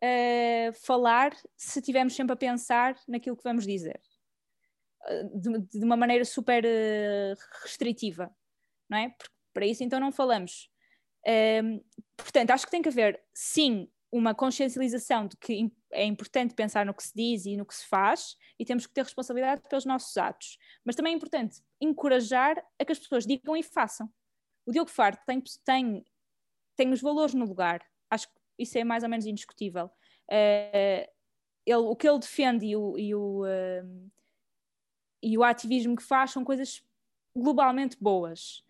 uh, 0.03 0.73
falar 0.85 1.35
se 1.57 1.79
estivermos 1.79 2.15
sempre 2.15 2.33
a 2.33 2.37
pensar 2.37 2.97
naquilo 3.07 3.37
que 3.37 3.45
vamos 3.45 3.67
dizer. 3.67 4.01
Uh, 5.09 5.39
de, 5.39 5.79
de, 5.79 5.85
uma 5.85 5.97
maneira 5.97 6.25
super 6.25 6.65
uh, 6.65 7.39
restritiva, 7.63 8.35
não 8.89 8.99
é? 8.99 9.11
Porque 9.11 9.35
para 9.53 9.67
isso 9.67 9.85
então 9.85 10.01
não 10.01 10.13
falamos. 10.13 10.71
Ehm, 11.27 11.81
portanto, 12.17 12.53
acho 12.53 12.65
que 12.65 12.71
tem 12.71 12.81
que 12.81 12.89
haver, 12.89 13.21
sim, 13.35 13.91
uma 14.13 14.35
consciencialização 14.35 15.27
de 15.27 15.37
que 15.37 15.71
é 15.93 16.05
importante 16.05 16.55
pensar 16.55 16.87
no 16.87 16.95
que 16.95 17.03
se 17.03 17.13
diz 17.15 17.45
e 17.45 17.57
no 17.57 17.67
que 17.67 17.75
se 17.75 17.87
faz 17.87 18.37
e 18.59 18.65
temos 18.65 18.87
que 18.87 18.95
ter 18.95 19.03
responsabilidade 19.03 19.63
pelos 19.69 19.85
nossos 19.85 20.17
atos. 20.17 20.59
Mas 20.85 20.95
também 20.95 21.13
é 21.13 21.17
importante 21.17 21.61
encorajar 21.81 22.57
a 22.79 22.85
que 22.85 22.93
as 22.93 22.99
pessoas 22.99 23.27
digam 23.27 23.57
e 23.57 23.63
façam. 23.63 24.09
O 24.65 24.73
Diogo 24.73 24.91
Faro 24.91 25.19
tem, 25.27 25.43
tem, 25.65 26.05
tem 26.77 26.93
os 26.93 27.03
valores 27.03 27.35
no 27.35 27.45
lugar. 27.45 27.85
Acho 28.11 28.29
que 28.29 28.35
isso 28.59 28.79
é 28.79 28.85
mais 28.85 29.03
ou 29.03 29.09
menos 29.09 29.27
indiscutível. 29.27 29.87
Uh, 30.31 31.07
ele, 31.67 31.77
o 31.77 31.97
que 31.97 32.09
ele 32.09 32.19
defende 32.19 32.67
e 32.67 32.77
o, 32.77 32.97
e, 32.97 33.15
o, 33.15 33.45
uh, 33.45 34.11
e 35.23 35.37
o 35.37 35.43
ativismo 35.43 35.97
que 35.97 36.03
faz 36.03 36.31
são 36.31 36.45
coisas 36.45 36.83
globalmente 37.35 37.97
boas. 38.01 38.65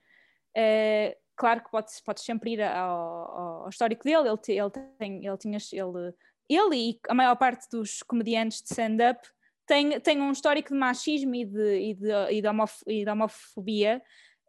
Uh, 0.56 1.25
claro 1.36 1.62
que 1.62 1.70
pode, 1.70 1.88
pode 2.04 2.20
sempre 2.20 2.52
ir 2.52 2.62
ao, 2.62 3.64
ao 3.64 3.68
histórico 3.68 4.04
dele, 4.04 4.28
ele, 4.28 4.58
ele, 4.60 4.70
tem, 4.98 5.26
ele, 5.26 5.36
tinha, 5.36 5.58
ele, 5.72 6.14
ele 6.48 6.90
e 6.90 7.00
a 7.08 7.14
maior 7.14 7.36
parte 7.36 7.68
dos 7.70 8.02
comediantes 8.02 8.62
de 8.62 8.70
stand-up 8.70 9.28
tem 9.66 10.20
um 10.20 10.30
histórico 10.30 10.68
de 10.68 10.78
machismo 10.78 11.34
e 11.34 11.44
de, 11.44 11.80
e 11.90 11.94
de, 11.94 12.12
e 12.30 12.40
de, 12.40 12.48
homof, 12.48 12.82
e 12.86 13.04
de 13.04 13.10
homofobia 13.10 14.00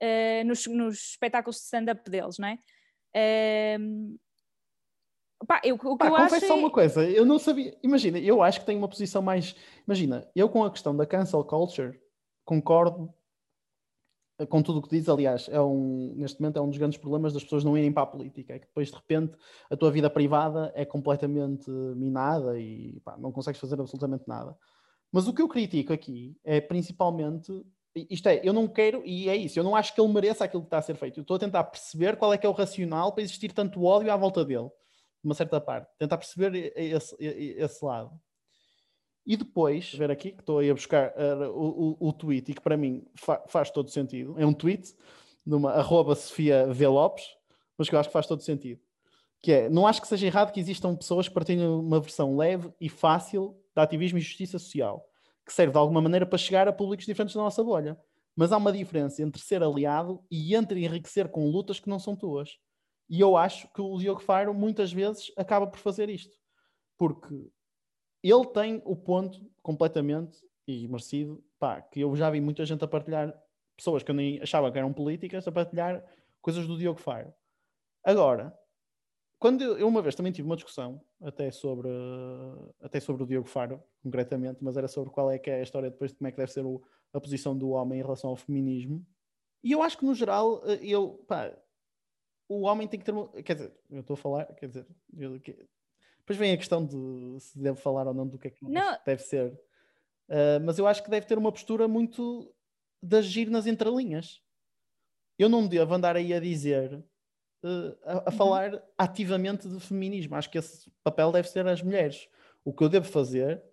uh, 0.02 0.48
nos, 0.48 0.68
nos 0.68 1.10
espetáculos 1.12 1.58
de 1.58 1.64
stand-up 1.64 2.10
deles, 2.10 2.38
não 2.38 2.48
é? 2.48 2.60
Uh, 3.80 4.18
Pá, 5.46 5.62
eu, 5.64 5.76
o 5.76 5.98
Pá, 5.98 6.10
confesso 6.10 6.48
só 6.48 6.56
é... 6.56 6.60
uma 6.60 6.72
coisa, 6.72 7.04
eu 7.08 7.24
não 7.24 7.38
sabia. 7.38 7.78
Imagina, 7.84 8.18
eu 8.18 8.42
acho 8.42 8.60
que 8.60 8.66
tenho 8.66 8.80
uma 8.80 8.88
posição 8.88 9.22
mais. 9.22 9.56
Imagina, 9.86 10.28
eu 10.36 10.50
com 10.50 10.64
a 10.64 10.72
questão 10.72 10.96
da 10.96 11.06
cancel 11.06 11.44
culture 11.44 12.00
concordo 12.44 13.14
com 14.46 14.62
tudo 14.62 14.80
o 14.80 14.82
que 14.82 14.90
diz. 14.90 15.10
Aliás, 15.10 15.50
é 15.50 15.60
um, 15.60 16.14
neste 16.16 16.40
momento 16.40 16.58
é 16.58 16.62
um 16.62 16.70
dos 16.70 16.78
grandes 16.78 16.98
problemas 16.98 17.34
das 17.34 17.44
pessoas 17.44 17.64
não 17.64 17.78
irem 17.78 17.92
para 17.92 18.04
a 18.04 18.08
política. 18.08 18.54
É 18.54 18.60
que 18.60 18.68
depois, 18.68 18.90
de 18.90 18.96
repente, 18.96 19.36
a 19.70 19.76
tua 19.76 19.92
vida 19.92 20.10
privada 20.10 20.72
é 20.76 20.86
completamente 20.86 21.70
minada 21.70 22.60
e 22.60 23.00
pá, 23.04 23.18
não 23.18 23.32
consegues 23.32 23.60
fazer 23.60 23.80
absolutamente 23.80 24.26
nada. 24.28 24.56
Mas 25.12 25.28
o 25.28 25.34
que 25.34 25.42
eu 25.42 25.48
critico 25.48 25.94
aqui 25.94 26.36
é 26.44 26.62
principalmente. 26.62 27.52
Isto 27.96 28.30
é, 28.30 28.42
eu 28.44 28.54
não 28.54 28.68
quero, 28.68 29.02
e 29.04 29.28
é 29.28 29.36
isso, 29.36 29.58
eu 29.58 29.64
não 29.64 29.76
acho 29.76 29.96
que 29.96 30.00
ele 30.00 30.14
mereça 30.14 30.44
aquilo 30.44 30.62
que 30.62 30.68
está 30.68 30.78
a 30.78 30.84
ser 30.84 30.96
feito. 30.96 31.18
Eu 31.20 31.24
estou 31.24 31.36
a 31.36 31.40
tentar 31.40 31.64
perceber 31.64 32.16
qual 32.16 32.32
é 32.32 32.38
que 32.38 32.46
é 32.46 32.50
o 32.50 32.54
racional 32.54 33.12
para 33.12 33.24
existir 33.24 33.52
tanto 33.52 33.84
ódio 33.84 34.12
à 34.12 34.16
volta 34.16 34.46
dele 34.46 34.70
uma 35.24 35.34
certa 35.34 35.60
parte, 35.60 35.90
tentar 35.98 36.18
perceber 36.18 36.72
esse, 36.76 37.16
esse 37.20 37.84
lado. 37.84 38.12
E 39.28 39.36
depois, 39.36 39.94
ver 39.94 40.10
aqui, 40.10 40.32
que 40.32 40.40
estou 40.40 40.60
aí 40.60 40.70
a 40.70 40.74
buscar 40.74 41.10
uh, 41.10 41.52
o, 41.52 41.98
o, 42.00 42.14
tweet 42.14 42.50
e 42.50 42.56
que 42.56 42.62
para 42.62 42.78
mim 42.78 43.06
fa 43.14 43.44
faz 43.46 43.70
todo 43.70 43.90
sentido. 43.90 44.34
É 44.40 44.46
um 44.46 44.54
tweet 44.54 44.96
de 45.46 45.54
uma 45.54 45.74
arroba 45.74 46.16
Sofia 46.16 46.66
V. 46.68 46.88
Lopes, 46.88 47.26
mas 47.78 47.90
que 47.90 47.96
eu 47.96 48.00
acho 48.00 48.08
que 48.08 48.14
faz 48.14 48.26
todo 48.26 48.42
sentido. 48.42 48.80
Que 49.42 49.52
é, 49.52 49.70
não 49.70 49.86
acho 49.86 50.02
que 50.02 50.08
seja 50.08 50.26
errado 50.26 50.54
que 50.54 50.62
existam 50.62 50.96
pessoas 50.96 51.28
que 51.28 51.34
partilhem 51.34 51.68
uma 51.68 52.00
versão 52.00 52.38
leve 52.38 52.74
e 52.80 52.88
fácil 52.88 53.62
de 53.76 53.82
ativismo 53.82 54.18
e 54.18 54.22
justiça 54.22 54.58
social, 54.58 55.06
que 55.46 55.54
serve 55.54 55.74
de 55.74 55.78
alguma 55.78 56.00
maneira 56.00 56.26
para 56.26 56.38
chegar 56.38 56.66
a 56.66 56.72
públicos 56.72 57.06
diferentes 57.06 57.36
da 57.36 57.42
nossa 57.42 57.62
bolha. 57.62 58.00
Mas 58.34 58.54
há 58.54 58.58
uma 58.58 58.72
diferença 58.72 59.22
entre 59.22 59.42
ser 59.42 59.62
aliado 59.62 60.24
e 60.32 60.56
entre 60.56 60.86
enriquecer 60.86 61.28
com 61.28 61.52
lutas 61.52 61.82
que 61.82 61.90
não 61.90 62.00
são 62.00 62.16
tuas. 62.16 62.52
E 63.10 63.20
eu 63.20 63.36
acho 63.36 63.68
que 63.74 63.82
o 63.82 63.98
Diogo 63.98 64.22
Faro 64.22 64.54
muitas 64.54 64.94
vezes 64.94 65.34
acaba 65.36 65.68
por 65.68 65.80
fazer 65.80 66.10
isto. 66.10 66.38
Porque 66.98 67.52
ele 68.24 68.46
tem 68.48 68.82
o 68.86 68.96
ponto 68.96 69.40
completamente 69.62 70.44
e 70.68 70.88
merecido, 70.88 71.44
pá, 71.60 71.82
que 71.82 72.02
eu 72.02 72.16
já 72.16 72.30
vi 72.30 72.42
muita 72.42 72.66
gente 72.66 72.84
a 72.84 72.88
partilhar, 72.88 73.34
pessoas 73.76 74.04
que 74.04 74.12
eu 74.12 74.16
nem 74.16 74.42
achava 74.42 74.72
que 74.72 74.78
eram 74.78 74.92
políticas, 74.92 75.48
a 75.48 75.52
partilhar 75.52 76.04
coisas 76.42 76.68
do 76.68 76.78
Diogo 76.78 77.00
Faro. 77.00 77.34
Agora, 78.04 78.58
quando 79.40 79.64
eu, 79.64 79.88
uma 79.88 80.02
vez 80.02 80.16
também 80.16 80.32
tive 80.32 80.48
uma 80.48 80.56
discussão 80.56 81.02
até 81.22 81.52
sobre, 81.52 81.90
até 82.82 83.00
sobre 83.00 83.24
o 83.24 83.26
Diogo 83.26 83.48
Faro, 83.48 83.82
concretamente, 84.02 84.64
mas 84.64 84.78
era 84.78 84.88
sobre 84.88 85.12
qual 85.12 85.30
é 85.30 85.38
que 85.38 85.50
é 85.50 85.60
a 85.60 85.64
história 85.64 85.90
depois 85.92 86.12
de 86.12 86.18
como 86.18 86.28
é 86.28 86.32
que 86.32 86.38
deve 86.38 86.52
ser 86.52 86.66
o, 86.66 86.82
a 87.14 87.22
posição 87.22 87.58
do 87.58 87.70
homem 87.70 88.00
em 88.00 88.04
relação 88.04 88.30
ao 88.30 88.36
feminismo. 88.36 89.06
E 89.64 89.72
eu 89.72 89.82
acho 89.82 89.98
que 89.98 90.06
no 90.06 90.16
geral, 90.16 90.62
eh, 90.66 90.80
eu, 90.82 91.24
pá, 91.28 91.56
o 92.50 92.62
homem 92.62 92.88
tem 92.88 93.00
que 93.00 93.06
ter. 93.06 93.44
Quer 93.44 93.56
dizer, 93.56 93.74
eu 93.90 94.00
estou 94.00 94.16
a 94.16 94.18
falar, 94.18 94.46
quer 94.56 94.68
dizer, 94.68 94.88
eu, 95.18 95.40
depois 96.28 96.38
vem 96.38 96.52
a 96.52 96.58
questão 96.58 96.86
de 96.86 97.40
se 97.40 97.58
deve 97.58 97.80
falar 97.80 98.06
ou 98.06 98.14
não 98.14 98.28
do 98.28 98.38
que 98.38 98.50
é 98.50 98.52
que 98.52 98.62
não. 98.66 98.98
deve 99.06 99.24
ser. 99.24 99.54
Uh, 100.28 100.60
mas 100.66 100.78
eu 100.78 100.86
acho 100.86 101.02
que 101.02 101.10
deve 101.10 101.26
ter 101.26 101.38
uma 101.38 101.54
postura 101.54 101.88
muito 101.88 102.54
de 103.02 103.16
agir 103.16 103.50
nas 103.50 103.66
entrelinhas. 103.66 104.42
Eu 105.40 105.48
não 105.48 105.66
devo 105.66 105.94
andar 105.94 106.18
aí 106.18 106.34
a 106.34 106.40
dizer, 106.42 106.96
uh, 107.64 107.98
a, 108.04 108.12
a 108.12 108.26
uhum. 108.26 108.32
falar 108.34 108.84
ativamente 108.98 109.70
de 109.70 109.80
feminismo. 109.80 110.36
Acho 110.36 110.50
que 110.50 110.58
esse 110.58 110.92
papel 111.02 111.32
deve 111.32 111.48
ser 111.48 111.66
as 111.66 111.82
mulheres. 111.82 112.28
O 112.66 112.74
que 112.74 112.84
eu 112.84 112.90
devo 112.90 113.06
fazer 113.06 113.64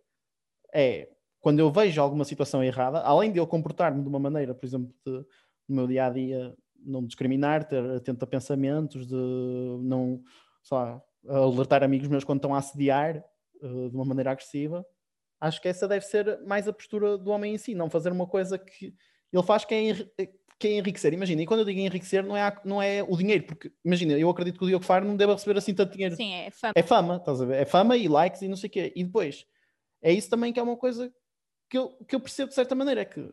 é, 0.73 1.09
quando 1.41 1.59
eu 1.59 1.73
vejo 1.73 2.01
alguma 2.01 2.25
situação 2.25 2.63
errada, 2.63 3.01
além 3.01 3.33
de 3.33 3.41
eu 3.41 3.49
comportar-me 3.49 4.01
de 4.01 4.09
uma 4.09 4.21
maneira, 4.21 4.55
por 4.55 4.65
exemplo, 4.65 4.95
de, 5.05 5.11
no 5.69 5.75
meu 5.75 5.89
dia 5.89 6.07
a 6.07 6.11
dia, 6.11 6.57
não 6.79 7.05
discriminar, 7.05 7.65
ter 7.65 7.85
atento 7.97 8.25
a 8.25 8.29
pensamentos, 8.29 9.09
de 9.09 9.17
não, 9.83 10.23
sei 10.63 10.77
lá, 10.77 11.03
alertar 11.29 11.83
amigos 11.83 12.09
meus 12.09 12.25
quando 12.25 12.39
estão 12.39 12.55
a 12.55 12.59
assediar 12.59 13.25
uh, 13.63 13.91
de 13.91 13.97
uma 13.97 14.05
maneira 14.05 14.31
agressiva. 14.31 14.85
Acho 15.41 15.61
que 15.61 15.69
essa 15.69 15.87
deve 15.87 16.05
ser 16.05 16.41
mais 16.47 16.67
a 16.69 16.73
postura 16.73 17.19
do 17.19 17.31
homem 17.31 17.55
em 17.55 17.59
si, 17.59 17.75
não 17.75 17.91
fazer 17.91 18.13
uma 18.13 18.27
coisa 18.27 18.59
que 18.59 18.95
ele 19.33 19.43
faz 19.43 19.65
que 19.65 19.75
é, 19.75 20.29
que 20.59 20.69
é 20.69 20.79
enriquecer. 20.79 21.13
Imagina, 21.13 21.43
e 21.43 21.47
quando 21.47 21.61
eu 21.61 21.67
digo 21.67 21.81
enriquecer, 21.81 22.25
não 22.25 22.37
é, 22.37 22.61
não 22.65 22.81
é 22.81 23.03
o 23.03 23.17
dinheiro, 23.17 23.45
porque 23.45 23.73
imagina, 23.85 24.13
eu 24.15 24.31
acredito 24.31 24.59
que 24.59 24.65
o 24.65 24.69
Diogo 24.69 24.85
Faro 24.85 25.05
não 25.05 25.17
deve 25.17 25.33
receber 25.33 25.59
assim 25.59 25.75
tanto 25.75 25.93
dinheiro. 25.93 26.17
Sim, 26.17 26.33
é 26.33 26.51
fama. 26.51 26.73
É 26.77 26.83
fama, 26.83 27.17
estás 27.17 27.41
a 27.41 27.45
ver? 27.45 27.63
É 27.63 27.65
fama 27.65 27.97
e 27.97 28.09
likes 28.09 28.43
e 28.43 28.49
não 28.49 28.57
sei 28.57 28.69
o 28.69 28.71
quê. 28.71 28.93
E 28.95 29.05
depois, 29.05 29.47
é 30.01 30.13
isso 30.13 30.31
também 30.31 30.53
que 30.53 30.61
é 30.61 30.63
uma 30.63 30.77
coisa 30.77 31.13
que 31.69 31.77
eu, 31.77 31.91
que 32.07 32.15
eu 32.15 32.21
percebo 32.21 32.49
de 32.49 32.55
certa 32.55 32.75
maneira, 32.75 33.01
é 33.01 33.05
que 33.05 33.33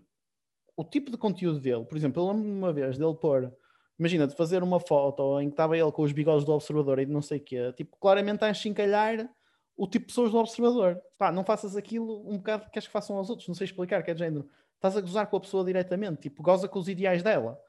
o 0.75 0.83
tipo 0.83 1.11
de 1.11 1.17
conteúdo 1.17 1.59
dele, 1.59 1.85
por 1.85 1.95
exemplo, 1.95 2.21
eu 2.21 2.27
lembro-me 2.27 2.51
uma 2.51 2.73
vez 2.73 2.97
dele 2.97 3.13
pôr, 3.13 3.53
imagina, 4.01 4.25
de 4.25 4.35
fazer 4.35 4.63
uma 4.63 4.79
foto 4.79 5.39
em 5.39 5.45
que 5.45 5.53
estava 5.53 5.77
ele 5.77 5.91
com 5.91 6.01
os 6.01 6.11
bigodes 6.11 6.43
do 6.43 6.51
observador 6.51 6.97
e 6.97 7.05
não 7.05 7.21
sei 7.21 7.37
o 7.37 7.41
quê, 7.41 7.71
tipo, 7.73 7.95
claramente 7.99 8.43
a 8.43 8.49
enchincalhar 8.49 9.29
o 9.77 9.87
tipo 9.87 10.07
de 10.07 10.07
pessoas 10.07 10.31
do 10.31 10.39
observador. 10.39 10.99
Pá, 11.19 11.31
não 11.31 11.43
faças 11.43 11.75
aquilo 11.75 12.27
um 12.27 12.37
bocado 12.37 12.65
que 12.65 12.71
queres 12.71 12.87
que 12.87 12.91
façam 12.91 13.15
aos 13.15 13.29
outros, 13.29 13.47
não 13.47 13.53
sei 13.53 13.65
explicar, 13.65 14.01
que 14.01 14.09
é 14.09 14.13
de 14.15 14.19
género. 14.21 14.49
Estás 14.73 14.97
a 14.97 15.01
gozar 15.01 15.27
com 15.27 15.37
a 15.37 15.39
pessoa 15.39 15.63
diretamente, 15.63 16.23
tipo, 16.23 16.41
goza 16.41 16.67
com 16.67 16.79
os 16.79 16.89
ideais 16.89 17.21
dela. 17.21 17.59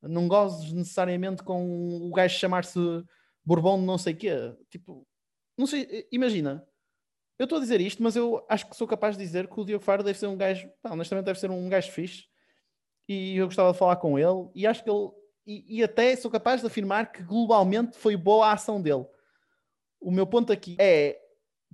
Não 0.00 0.28
gozes 0.28 0.72
necessariamente 0.72 1.42
com 1.42 2.08
o 2.08 2.12
gajo 2.12 2.38
chamar-se 2.38 2.78
Bourbon 3.44 3.80
de 3.80 3.84
não 3.84 3.98
sei 3.98 4.14
o 4.14 4.16
quê. 4.16 4.54
Tipo, 4.70 5.04
não 5.58 5.66
sei, 5.66 6.06
imagina, 6.12 6.64
eu 7.36 7.44
estou 7.44 7.58
a 7.58 7.60
dizer 7.60 7.80
isto, 7.80 8.00
mas 8.00 8.14
eu 8.14 8.46
acho 8.48 8.70
que 8.70 8.76
sou 8.76 8.86
capaz 8.86 9.16
de 9.16 9.24
dizer 9.24 9.48
que 9.48 9.60
o 9.60 9.64
Diogo 9.64 9.84
Faro 9.84 10.04
deve 10.04 10.18
ser 10.20 10.28
um 10.28 10.36
gajo, 10.36 10.70
pá, 10.80 10.92
honestamente 10.92 11.24
deve 11.24 11.40
ser 11.40 11.50
um 11.50 11.68
gajo 11.68 11.90
fixe 11.90 12.26
e 13.08 13.36
eu 13.36 13.46
gostava 13.46 13.72
de 13.72 13.78
falar 13.78 13.96
com 13.96 14.16
ele 14.16 14.48
e 14.54 14.68
acho 14.68 14.84
que 14.84 14.88
ele 14.88 15.19
e, 15.50 15.78
e, 15.78 15.82
até 15.82 16.14
sou 16.14 16.30
capaz 16.30 16.60
de 16.60 16.66
afirmar 16.68 17.10
que 17.10 17.22
globalmente 17.22 17.96
foi 17.96 18.16
boa 18.16 18.46
a 18.46 18.52
ação 18.52 18.80
dele. 18.80 19.04
O 20.00 20.10
meu 20.10 20.26
ponto 20.26 20.52
aqui 20.52 20.76
é 20.78 21.20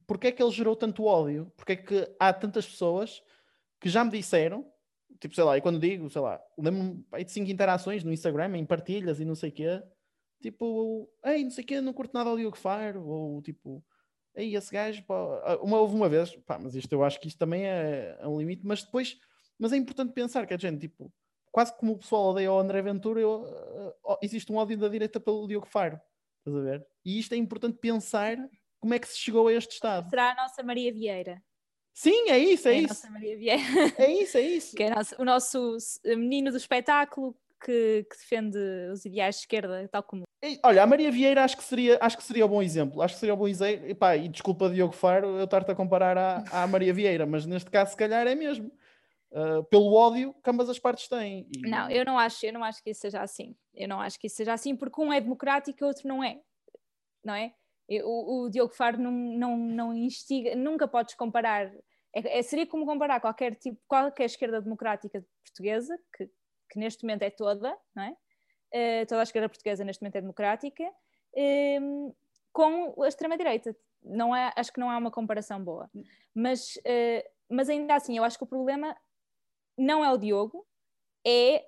porque 0.06 0.28
é 0.28 0.32
que 0.32 0.42
ele 0.42 0.50
gerou 0.50 0.74
tanto 0.74 1.04
ódio? 1.04 1.52
Porque 1.56 1.72
é 1.72 1.76
que 1.76 2.10
há 2.18 2.32
tantas 2.32 2.66
pessoas 2.66 3.22
que 3.78 3.88
já 3.88 4.02
me 4.02 4.10
disseram, 4.10 4.66
tipo, 5.20 5.34
sei 5.34 5.44
lá, 5.44 5.58
e 5.58 5.60
quando 5.60 5.78
digo, 5.78 6.08
sei 6.08 6.22
lá, 6.22 6.40
lembro-me 6.56 7.24
de 7.24 7.30
cinco 7.30 7.50
interações 7.50 8.02
no 8.02 8.12
Instagram, 8.12 8.56
em 8.56 8.64
partilhas 8.64 9.20
e 9.20 9.24
não 9.26 9.34
sei 9.34 9.50
o 9.50 9.52
quê, 9.52 9.82
tipo, 10.40 11.10
ei, 11.22 11.44
não 11.44 11.50
sei 11.50 11.62
o 11.62 11.66
quê, 11.66 11.80
não 11.80 11.92
curto 11.92 12.14
nada 12.14 12.30
ao 12.30 12.36
Diogo 12.36 12.56
Faro, 12.56 13.06
ou 13.06 13.42
tipo, 13.42 13.84
ei, 14.34 14.54
esse 14.56 14.72
gajo, 14.72 15.02
pá, 15.04 15.58
uma, 15.60 15.80
houve 15.80 15.94
uma 15.94 16.08
vez, 16.08 16.34
pá, 16.46 16.58
mas 16.58 16.74
isto 16.74 16.92
eu 16.92 17.04
acho 17.04 17.20
que 17.20 17.28
isto 17.28 17.38
também 17.38 17.66
é, 17.66 18.16
é 18.20 18.26
um 18.26 18.38
limite, 18.38 18.64
mas 18.64 18.82
depois, 18.82 19.18
mas 19.58 19.72
é 19.72 19.76
importante 19.76 20.12
pensar 20.12 20.46
que 20.46 20.54
a 20.54 20.58
gente, 20.58 20.80
tipo, 20.80 21.12
quase 21.56 21.74
como 21.74 21.92
o 21.92 21.98
pessoal 21.98 22.26
odeia 22.26 22.52
o 22.52 22.58
André 22.58 22.82
Ventura, 22.82 23.18
eu, 23.18 23.40
uh, 24.04 24.18
existe 24.20 24.52
um 24.52 24.56
ódio 24.56 24.76
da 24.76 24.88
direita 24.88 25.18
pelo 25.18 25.48
Diogo 25.48 25.66
Faro. 25.66 25.98
Estás 26.40 26.54
a 26.54 26.60
ver? 26.60 26.86
E 27.02 27.18
isto 27.18 27.32
é 27.32 27.38
importante 27.38 27.78
pensar 27.78 28.36
como 28.78 28.92
é 28.92 28.98
que 28.98 29.08
se 29.08 29.18
chegou 29.18 29.48
a 29.48 29.52
este 29.54 29.72
estado. 29.72 30.10
Será 30.10 30.32
a 30.32 30.34
nossa 30.34 30.62
Maria 30.62 30.92
Vieira. 30.92 31.42
Sim, 31.94 32.28
é 32.28 32.38
isso, 32.38 32.68
é, 32.68 32.74
é 32.74 32.78
isso. 32.80 32.88
Nossa 32.88 33.10
Maria 33.10 33.38
Vieira. 33.38 33.62
É 33.96 34.12
isso, 34.12 34.36
é 34.36 34.42
isso. 34.42 34.76
que 34.76 34.82
é 34.82 34.94
nosso, 34.94 35.14
o 35.18 35.24
nosso 35.24 35.78
menino 36.04 36.50
do 36.50 36.58
espetáculo 36.58 37.34
que, 37.64 38.04
que, 38.10 38.16
defende 38.18 38.58
os 38.92 39.06
ideais 39.06 39.36
de 39.36 39.40
esquerda, 39.40 39.88
tal 39.90 40.02
como. 40.02 40.24
Olha, 40.62 40.82
a 40.82 40.86
Maria 40.86 41.10
Vieira 41.10 41.42
acho 41.42 41.56
que 41.56 41.64
seria, 41.64 41.96
acho 42.02 42.18
que 42.18 42.22
seria 42.22 42.44
um 42.44 42.50
bom 42.50 42.62
exemplo. 42.62 43.00
Acho 43.00 43.14
que 43.14 43.20
seria 43.20 43.34
um 43.34 43.38
bom 43.38 43.48
exemplo. 43.48 43.88
E, 43.88 43.94
pá, 43.94 44.14
e 44.14 44.28
desculpa, 44.28 44.68
Diogo 44.68 44.92
Faro, 44.92 45.38
eu 45.38 45.44
estar-te 45.44 45.70
a 45.70 45.74
comparar 45.74 46.18
à, 46.18 46.44
à 46.52 46.66
Maria 46.66 46.92
Vieira, 46.92 47.24
mas 47.24 47.46
neste 47.46 47.70
caso, 47.70 47.92
se 47.92 47.96
calhar, 47.96 48.26
é 48.26 48.34
mesmo 48.34 48.70
uh, 49.32 49.64
pelo 49.64 49.92
ódio 49.92 50.34
que 50.42 50.50
ambas 50.50 50.68
as 50.68 50.78
partes 50.78 51.08
têm. 51.08 51.48
E... 51.54 51.68
Não, 51.68 51.90
eu 51.90 52.04
não 52.04 52.18
acho, 52.18 52.44
eu 52.44 52.52
não 52.52 52.64
acho 52.64 52.82
que 52.82 52.90
isso 52.90 53.00
seja 53.00 53.20
assim. 53.20 53.56
Eu 53.74 53.88
não 53.88 54.00
acho 54.00 54.18
que 54.18 54.26
isso 54.26 54.36
seja 54.36 54.52
assim, 54.52 54.76
porque 54.76 55.00
um 55.00 55.12
é 55.12 55.20
democrático 55.20 55.78
e 55.80 55.84
o 55.84 55.88
outro 55.88 56.08
não 56.08 56.22
é. 56.22 56.40
Não 57.24 57.34
é? 57.34 57.52
O, 58.04 58.44
o 58.44 58.50
Diogo 58.50 58.74
Faro 58.74 58.98
não, 58.98 59.12
não, 59.12 59.56
não 59.56 59.94
instiga, 59.94 60.56
nunca 60.56 60.88
podes 60.88 61.14
comparar. 61.14 61.72
É, 62.14 62.38
é, 62.38 62.42
seria 62.42 62.66
como 62.66 62.86
comparar 62.86 63.20
qualquer 63.20 63.54
tipo, 63.54 63.78
qualquer 63.86 64.24
esquerda 64.24 64.60
democrática 64.60 65.24
portuguesa, 65.44 65.98
que, 66.16 66.26
que 66.70 66.78
neste 66.78 67.04
momento 67.04 67.22
é 67.22 67.30
toda, 67.30 67.76
não 67.94 68.02
é? 68.02 68.16
Uh, 68.74 69.06
toda 69.06 69.20
a 69.20 69.22
esquerda 69.22 69.48
portuguesa 69.48 69.84
neste 69.84 70.02
momento 70.02 70.16
é 70.16 70.20
democrática, 70.20 70.84
uh, 70.84 72.16
com 72.52 73.02
a 73.02 73.08
extrema-direita. 73.08 73.76
Não 74.02 74.34
é, 74.34 74.52
acho 74.56 74.72
que 74.72 74.80
não 74.80 74.90
há 74.90 74.98
uma 74.98 75.10
comparação 75.10 75.62
boa. 75.62 75.90
Mas, 76.34 76.76
uh, 76.76 77.28
mas 77.50 77.68
ainda 77.68 77.94
assim, 77.94 78.16
eu 78.16 78.24
acho 78.24 78.38
que 78.38 78.44
o 78.44 78.48
problema 78.48 78.96
não 79.76 80.04
é 80.04 80.12
o 80.12 80.16
Diogo, 80.16 80.66
é, 81.26 81.66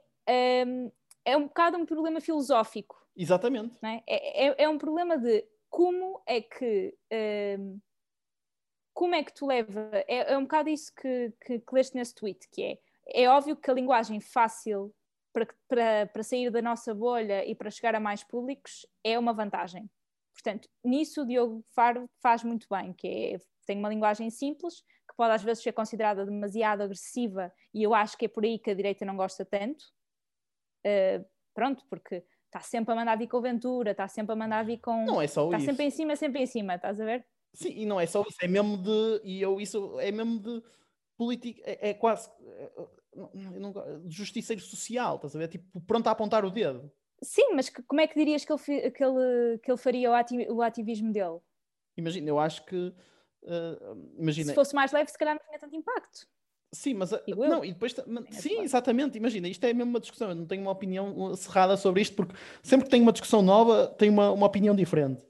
um, 0.66 0.92
é 1.24 1.36
um 1.36 1.44
bocado 1.44 1.76
um 1.76 1.86
problema 1.86 2.20
filosófico. 2.20 2.96
Exatamente. 3.16 3.76
É? 3.82 4.02
É, 4.06 4.46
é? 4.46 4.54
é? 4.64 4.68
um 4.68 4.78
problema 4.78 5.18
de 5.18 5.44
como 5.68 6.22
é 6.26 6.40
que. 6.40 6.96
Um, 7.58 7.80
como 8.94 9.14
é 9.14 9.22
que 9.22 9.32
tu 9.32 9.46
leva. 9.46 9.90
É, 10.06 10.32
é 10.32 10.38
um 10.38 10.42
bocado 10.42 10.68
isso 10.68 10.92
que, 10.94 11.32
que, 11.44 11.58
que 11.58 11.74
leste 11.74 11.94
nesse 11.96 12.14
tweet, 12.14 12.48
que 12.50 12.62
é. 12.62 12.78
É 13.10 13.28
óbvio 13.28 13.56
que 13.56 13.70
a 13.70 13.74
linguagem 13.74 14.20
fácil 14.20 14.94
para, 15.32 15.46
para, 15.66 16.06
para 16.06 16.22
sair 16.22 16.50
da 16.50 16.60
nossa 16.60 16.94
bolha 16.94 17.44
e 17.44 17.54
para 17.54 17.70
chegar 17.70 17.94
a 17.94 18.00
mais 18.00 18.22
públicos 18.22 18.86
é 19.02 19.18
uma 19.18 19.32
vantagem. 19.32 19.90
Portanto, 20.32 20.68
nisso 20.84 21.22
o 21.22 21.26
Diogo 21.26 21.64
Faro 21.74 22.08
faz 22.22 22.44
muito 22.44 22.66
bem, 22.70 22.92
que 22.92 23.08
é, 23.08 23.38
tem 23.66 23.78
uma 23.78 23.88
linguagem 23.88 24.30
simples, 24.30 24.84
pode 25.18 25.34
às 25.34 25.42
vezes 25.42 25.64
ser 25.64 25.72
considerada 25.72 26.24
demasiado 26.24 26.82
agressiva 26.82 27.52
e 27.74 27.82
eu 27.82 27.92
acho 27.92 28.16
que 28.16 28.26
é 28.26 28.28
por 28.28 28.44
aí 28.44 28.56
que 28.56 28.70
a 28.70 28.74
direita 28.74 29.04
não 29.04 29.16
gosta 29.16 29.44
tanto. 29.44 29.84
Uh, 30.86 31.26
pronto, 31.52 31.84
porque 31.90 32.24
está 32.46 32.60
sempre 32.60 32.92
a 32.92 32.96
mandar 32.96 33.18
vir 33.18 33.26
com 33.26 33.40
Ventura, 33.40 33.90
está 33.90 34.06
sempre 34.06 34.32
a 34.32 34.36
mandar 34.36 34.64
vir 34.64 34.78
com. 34.78 35.04
Não 35.04 35.20
é 35.20 35.26
só 35.26 35.46
está 35.46 35.56
isso. 35.56 35.64
Está 35.64 35.72
sempre 35.72 35.84
em 35.86 35.90
cima, 35.90 36.16
sempre 36.16 36.42
em 36.42 36.46
cima, 36.46 36.76
estás 36.76 37.00
a 37.00 37.04
ver? 37.04 37.26
Sim, 37.52 37.70
e 37.70 37.84
não 37.84 38.00
é 38.00 38.06
só 38.06 38.22
isso, 38.22 38.38
é 38.40 38.46
mesmo 38.46 38.76
de. 38.80 39.20
E 39.24 39.42
eu, 39.42 39.60
isso 39.60 39.98
é 39.98 40.12
mesmo 40.12 40.38
de 40.38 40.62
política, 41.16 41.60
é, 41.64 41.90
é 41.90 41.94
quase. 41.94 42.30
É, 42.46 42.70
não, 43.58 43.72
de 44.06 44.14
justiceiro 44.14 44.62
social, 44.62 45.16
estás 45.16 45.34
a 45.34 45.38
ver? 45.40 45.48
Tipo, 45.48 45.80
pronto 45.80 46.06
a 46.06 46.12
apontar 46.12 46.44
o 46.44 46.50
dedo. 46.50 46.92
Sim, 47.20 47.54
mas 47.54 47.68
que, 47.68 47.82
como 47.82 48.00
é 48.00 48.06
que 48.06 48.14
dirias 48.14 48.44
que 48.44 48.52
ele, 48.52 48.90
que 48.92 49.04
ele, 49.04 49.58
que 49.58 49.70
ele 49.72 49.78
faria 49.78 50.12
o 50.50 50.62
ativismo 50.62 51.12
dele? 51.12 51.40
Imagina, 51.96 52.28
eu 52.28 52.38
acho 52.38 52.64
que 52.64 52.94
Uh, 53.42 54.12
imagina... 54.18 54.50
Se 54.50 54.54
fosse 54.54 54.74
mais 54.74 54.92
leve, 54.92 55.10
se 55.10 55.18
calhar 55.18 55.34
não 55.34 55.42
tinha 55.46 55.58
tanto 55.58 55.76
impacto. 55.76 56.26
Sim, 56.72 56.94
mas 56.94 57.12
uh, 57.12 57.20
não, 57.26 57.64
e 57.64 57.72
depois 57.72 57.94
sim, 58.30 58.60
exatamente. 58.60 59.16
Imagina, 59.16 59.48
isto 59.48 59.64
é 59.64 59.72
mesmo 59.72 59.90
uma 59.90 60.00
discussão. 60.00 60.28
Eu 60.28 60.34
não 60.34 60.46
tenho 60.46 60.62
uma 60.62 60.70
opinião 60.70 61.34
cerrada 61.34 61.76
sobre 61.76 62.02
isto, 62.02 62.14
porque 62.14 62.34
sempre 62.62 62.84
que 62.84 62.90
tenho 62.90 63.02
uma 63.02 63.12
discussão 63.12 63.40
nova, 63.40 63.86
tenho 63.98 64.12
uma, 64.12 64.30
uma 64.32 64.46
opinião 64.46 64.74
diferente. 64.74 65.22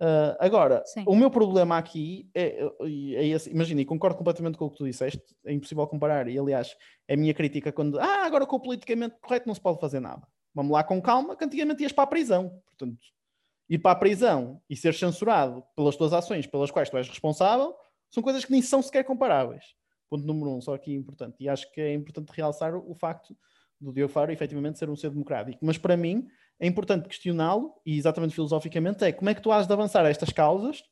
Uh, 0.00 0.36
agora, 0.38 0.82
sim. 0.84 1.04
o 1.06 1.16
meu 1.16 1.30
problema 1.30 1.78
aqui 1.78 2.28
é, 2.34 2.62
é 2.82 3.26
esse. 3.26 3.50
Imagina, 3.50 3.80
e 3.80 3.84
concordo 3.84 4.16
completamente 4.16 4.58
com 4.58 4.66
o 4.66 4.70
que 4.70 4.76
tu 4.76 4.84
disseste, 4.84 5.24
é 5.44 5.52
impossível 5.52 5.86
comparar. 5.86 6.28
E 6.28 6.38
aliás, 6.38 6.76
é 7.08 7.14
a 7.14 7.16
minha 7.16 7.34
crítica 7.34 7.72
quando, 7.72 7.98
ah, 7.98 8.24
agora 8.24 8.46
com 8.46 8.56
o 8.56 8.60
politicamente 8.60 9.16
correto 9.20 9.48
não 9.48 9.54
se 9.54 9.60
pode 9.60 9.80
fazer 9.80 10.00
nada. 10.00 10.22
Vamos 10.54 10.72
lá 10.72 10.84
com 10.84 11.02
calma, 11.02 11.34
que 11.34 11.44
antigamente 11.44 11.82
ias 11.82 11.92
para 11.92 12.04
a 12.04 12.06
prisão. 12.06 12.62
Portanto, 12.66 12.98
ir 13.68 13.78
para 13.78 13.92
a 13.92 13.96
prisão 13.96 14.60
e 14.68 14.76
ser 14.76 14.94
censurado 14.94 15.62
pelas 15.74 15.96
tuas 15.96 16.12
ações 16.12 16.46
pelas 16.46 16.70
quais 16.70 16.88
tu 16.88 16.96
és 16.96 17.08
responsável, 17.08 17.74
são 18.10 18.22
coisas 18.22 18.44
que 18.44 18.52
nem 18.52 18.62
são 18.62 18.80
sequer 18.82 19.04
comparáveis. 19.04 19.64
Ponto 20.08 20.24
número 20.24 20.50
um, 20.50 20.60
só 20.60 20.74
aqui 20.74 20.94
importante. 20.94 21.36
E 21.40 21.48
acho 21.48 21.70
que 21.72 21.80
é 21.80 21.92
importante 21.92 22.30
realçar 22.30 22.74
o 22.76 22.94
facto 22.94 23.36
do 23.80 23.92
Diogo 23.92 24.12
Faro 24.12 24.32
efetivamente 24.32 24.78
ser 24.78 24.88
um 24.88 24.96
ser 24.96 25.10
democrático. 25.10 25.58
Mas 25.62 25.76
para 25.76 25.96
mim, 25.96 26.26
é 26.58 26.66
importante 26.66 27.08
questioná-lo, 27.08 27.74
e 27.84 27.98
exatamente 27.98 28.34
filosoficamente, 28.34 29.04
é 29.04 29.12
como 29.12 29.28
é 29.28 29.34
que 29.34 29.42
tu 29.42 29.52
has 29.52 29.66
de 29.66 29.72
avançar 29.72 30.06
estas 30.06 30.30
causas 30.30 30.82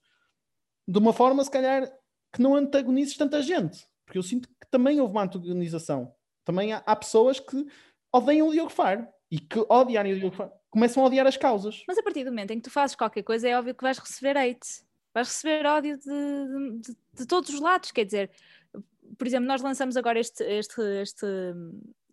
de 0.87 0.99
uma 0.99 1.13
forma, 1.13 1.43
se 1.43 1.51
calhar, 1.51 1.91
que 2.33 2.43
não 2.43 2.55
antagonizes 2.55 3.17
tanta 3.17 3.41
gente. 3.41 3.87
Porque 4.05 4.19
eu 4.19 4.23
sinto 4.23 4.49
que 4.49 4.71
também 4.71 5.01
houve 5.01 5.15
uma 5.15 5.23
antagonização. 5.23 6.13
Também 6.45 6.73
há, 6.73 6.83
há 6.85 6.95
pessoas 6.95 7.41
que 7.41 7.65
odeiam 8.13 8.49
o 8.49 8.53
Diogo 8.53 8.71
Faro 8.71 9.07
e 9.31 9.39
que 9.39 9.65
odiarem 9.71 10.13
o 10.13 10.19
Diogo 10.19 10.37
Faro 10.37 10.53
começam 10.75 11.05
a 11.05 11.07
odiar 11.07 11.27
as 11.27 11.37
causas. 11.37 11.85
Mas 11.87 11.97
a 11.97 12.03
partir 12.03 12.25
do 12.25 12.31
momento 12.31 12.51
em 12.51 12.57
que 12.57 12.65
tu 12.65 12.71
fazes 12.71 12.97
qualquer 12.97 13.23
coisa, 13.23 13.49
é 13.49 13.57
óbvio 13.57 13.75
que 13.75 13.83
vais 13.83 13.97
receber 13.97 14.37
hate. 14.37 14.85
Vais 15.15 15.29
receber 15.29 15.65
ódio 15.65 15.97
de, 15.97 16.81
de, 16.81 16.97
de 17.15 17.27
todos 17.27 17.49
os 17.51 17.61
lados. 17.61 17.93
Quer 17.93 18.05
dizer, 18.05 18.31
por 19.17 19.25
exemplo, 19.25 19.47
nós 19.47 19.63
lançamos 19.63 19.97
agora 19.97 20.19
este, 20.19 20.43
este, 20.43 20.83
este 21.01 21.27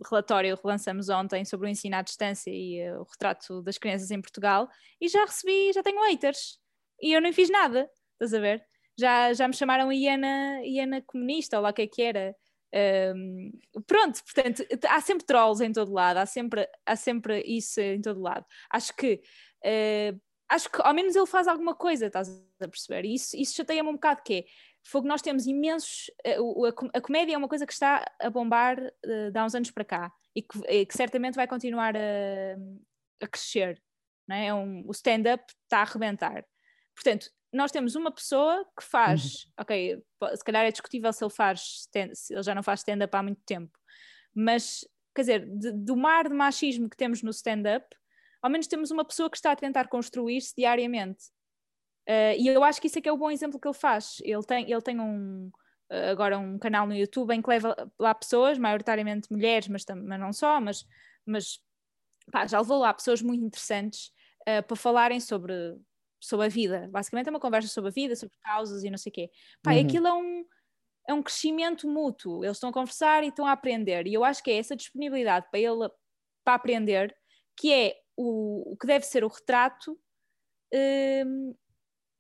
relatório, 0.08 0.60
lançamos 0.64 1.10
ontem 1.10 1.44
sobre 1.44 1.68
o 1.68 1.70
ensino 1.70 1.96
à 1.96 2.04
distância 2.04 2.52
e 2.52 2.88
uh, 2.92 3.02
o 3.02 3.04
retrato 3.04 3.64
das 3.64 3.80
crianças 3.80 4.12
em 4.12 4.22
Portugal 4.22 4.70
e 5.00 5.10
já 5.10 5.26
recebi, 5.26 5.74
já 5.74 5.82
tenho 5.82 6.00
haters. 6.04 6.60
E 7.02 7.14
eu 7.14 7.20
nem 7.22 7.34
fiz 7.34 7.50
nada, 7.50 7.90
estás 8.14 8.34
a 8.36 8.40
ver? 8.40 8.64
Já, 8.98 9.34
já 9.34 9.48
me 9.48 9.56
chamaram 9.56 9.92
Iana, 9.92 10.62
Iana 10.64 11.02
comunista, 11.02 11.58
ou 11.58 11.64
lá 11.64 11.72
o 11.72 11.74
que 11.74 11.82
é 11.82 11.88
que 11.88 12.02
era. 12.04 12.36
Um, 12.74 13.52
pronto, 13.86 14.24
portanto, 14.24 14.66
há 14.88 15.02
sempre 15.02 15.26
trolls 15.26 15.64
em 15.64 15.72
todo 15.72 15.92
lado, 15.92 16.18
há 16.18 16.26
sempre, 16.26 16.68
há 16.86 16.96
sempre 16.96 17.42
isso 17.42 17.82
em 17.82 18.02
todo 18.02 18.22
lado. 18.22 18.46
Acho 18.70 18.96
que 18.96 19.22
uh, 19.66 20.22
acho 20.50 20.70
que 20.70 20.82
ao 20.82 20.94
menos 20.94 21.16
ele 21.16 21.26
faz 21.26 21.48
alguma 21.48 21.76
coisa, 21.76 22.08
estás 22.08 22.30
a 22.62 22.68
perceber? 22.68 23.06
E 23.06 23.16
isso, 23.16 23.36
isso 23.36 23.56
chateia-me 23.56 23.90
um 23.90 23.94
bocado 23.94 24.22
que 24.24 24.34
é 24.34 24.46
Fogo, 24.84 25.08
nós 25.08 25.22
temos 25.22 25.46
imensos. 25.46 26.10
Uh, 26.26 26.66
a, 26.66 27.02
comédia 27.02 27.36
é 27.36 27.38
uma 27.38 27.48
coisa 27.48 27.66
que 27.66 27.74
está 27.74 28.04
a 28.20 28.30
bombar 28.30 28.80
uh, 28.80 29.32
de 29.32 29.38
há 29.38 29.46
uns 29.46 29.54
anos 29.54 29.70
para 29.72 29.86
cá 29.86 30.12
e 30.36 30.42
que, 30.42 30.60
e 30.68 30.86
que 30.86 30.96
certamente 30.96 31.36
vai 31.36 31.48
continuar 31.48 31.96
a, 31.96 32.00
a 33.22 33.28
crescer. 33.28 33.82
Não 34.28 34.36
é? 34.36 34.48
é 34.48 34.54
um, 34.54 34.84
o 34.88 34.92
stand-up 34.92 35.44
está 35.64 35.80
a 35.80 35.82
arrebentar. 35.82 36.44
Portanto, 36.96 37.30
nós 37.54 37.72
temos 37.72 37.96
uma 37.96 38.12
pessoa 38.12 38.66
que 38.78 38.84
faz, 38.84 39.46
uhum. 39.46 39.52
ok, 39.60 40.04
se 40.36 40.44
calhar 40.44 40.66
é 40.66 40.72
discutível 40.72 41.12
se 41.12 41.24
ele 41.24 41.32
faz, 41.32 41.88
se 42.14 42.34
ele 42.34 42.44
já 42.44 42.56
não 42.56 42.64
faz 42.64 42.80
stand-up 42.80 43.16
há 43.16 43.24
muito 43.24 43.42
tempo, 43.46 43.78
mas 44.34 44.86
quer 45.14 45.22
dizer, 45.22 45.46
de, 45.46 45.72
do 45.72 45.96
mar 45.98 46.30
de 46.30 46.34
machismo 46.34 46.90
que 46.90 46.98
temos 46.98 47.22
no 47.22 47.32
stand-up, 47.32 47.86
ao 48.42 48.50
menos 48.50 48.68
temos 48.68 48.92
uma 48.92 49.06
pessoa 49.06 49.30
que 49.30 49.38
está 49.38 49.52
a 49.52 49.56
tentar 49.56 49.88
construir-se 49.88 50.54
diariamente. 50.56 51.26
Uh, 52.08 52.34
e 52.38 52.48
eu 52.48 52.64
acho 52.64 52.82
que 52.82 52.88
isso 52.88 52.98
é 52.98 53.02
que 53.02 53.10
é 53.10 53.12
o 53.12 53.18
bom 53.18 53.30
exemplo 53.30 53.60
que 53.60 53.68
ele 53.68 53.78
faz. 53.78 54.18
Ele 54.24 54.44
tem, 54.44 54.72
ele 54.72 54.82
tem 54.82 55.00
um, 55.00 55.52
agora 56.10 56.40
um 56.40 56.58
canal 56.58 56.88
no 56.88 56.96
YouTube 56.96 57.34
em 57.34 57.42
que 57.42 57.50
leva 57.50 57.76
lá 58.00 58.16
pessoas, 58.16 58.58
maioritariamente 58.58 59.32
mulheres, 59.32 59.68
mas, 59.68 59.86
mas 59.86 60.20
não 60.20 60.34
só, 60.34 60.60
mas, 60.60 60.86
mas 61.26 61.60
pá, 62.32 62.48
já 62.48 62.60
levou 62.60 62.80
lá 62.80 62.94
pessoas 62.94 63.22
muito 63.22 63.44
interessantes 63.44 64.12
uh, 64.42 64.64
para 64.66 64.76
falarem 64.76 65.20
sobre 65.20 65.54
sobre 66.22 66.46
a 66.46 66.50
vida. 66.50 66.88
Basicamente 66.92 67.28
é 67.28 67.32
uma 67.32 67.40
conversa 67.40 67.68
sobre 67.68 67.90
a 67.90 67.94
vida, 67.94 68.16
sobre 68.16 68.38
causas 68.44 68.84
e 68.84 68.90
não 68.90 68.98
sei 68.98 69.10
o 69.10 69.14
quê. 69.14 69.32
Pá, 69.62 69.74
uhum. 69.74 69.82
aquilo 69.82 70.08
é 70.08 70.14
um, 70.14 70.46
é 71.10 71.14
um 71.14 71.24
crescimento 71.24 71.90
mútuo. 71.90 72.46
Eles 72.46 72.58
estão 72.58 72.70
a 72.70 72.74
conversar 72.74 73.24
e 73.24 73.28
estão 73.28 73.46
a 73.46 73.52
aprender. 73.52 74.08
E 74.08 74.14
eu 74.14 74.24
acho 74.24 74.44
que 74.44 74.52
é 74.52 74.58
essa 74.58 74.76
disponibilidade 74.76 75.48
para 75.50 75.60
ele 75.60 75.90
para 76.44 76.56
aprender 76.56 77.16
que 77.58 77.74
é 77.74 77.96
o, 78.16 78.74
o 78.74 78.78
que 78.78 78.88
deve 78.88 79.06
ser 79.06 79.24
o 79.24 79.28
retrato 79.28 80.00
um, 80.74 81.56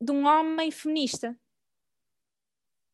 de 0.02 0.12
um 0.12 0.26
homem 0.26 0.72
feminista 0.72 1.38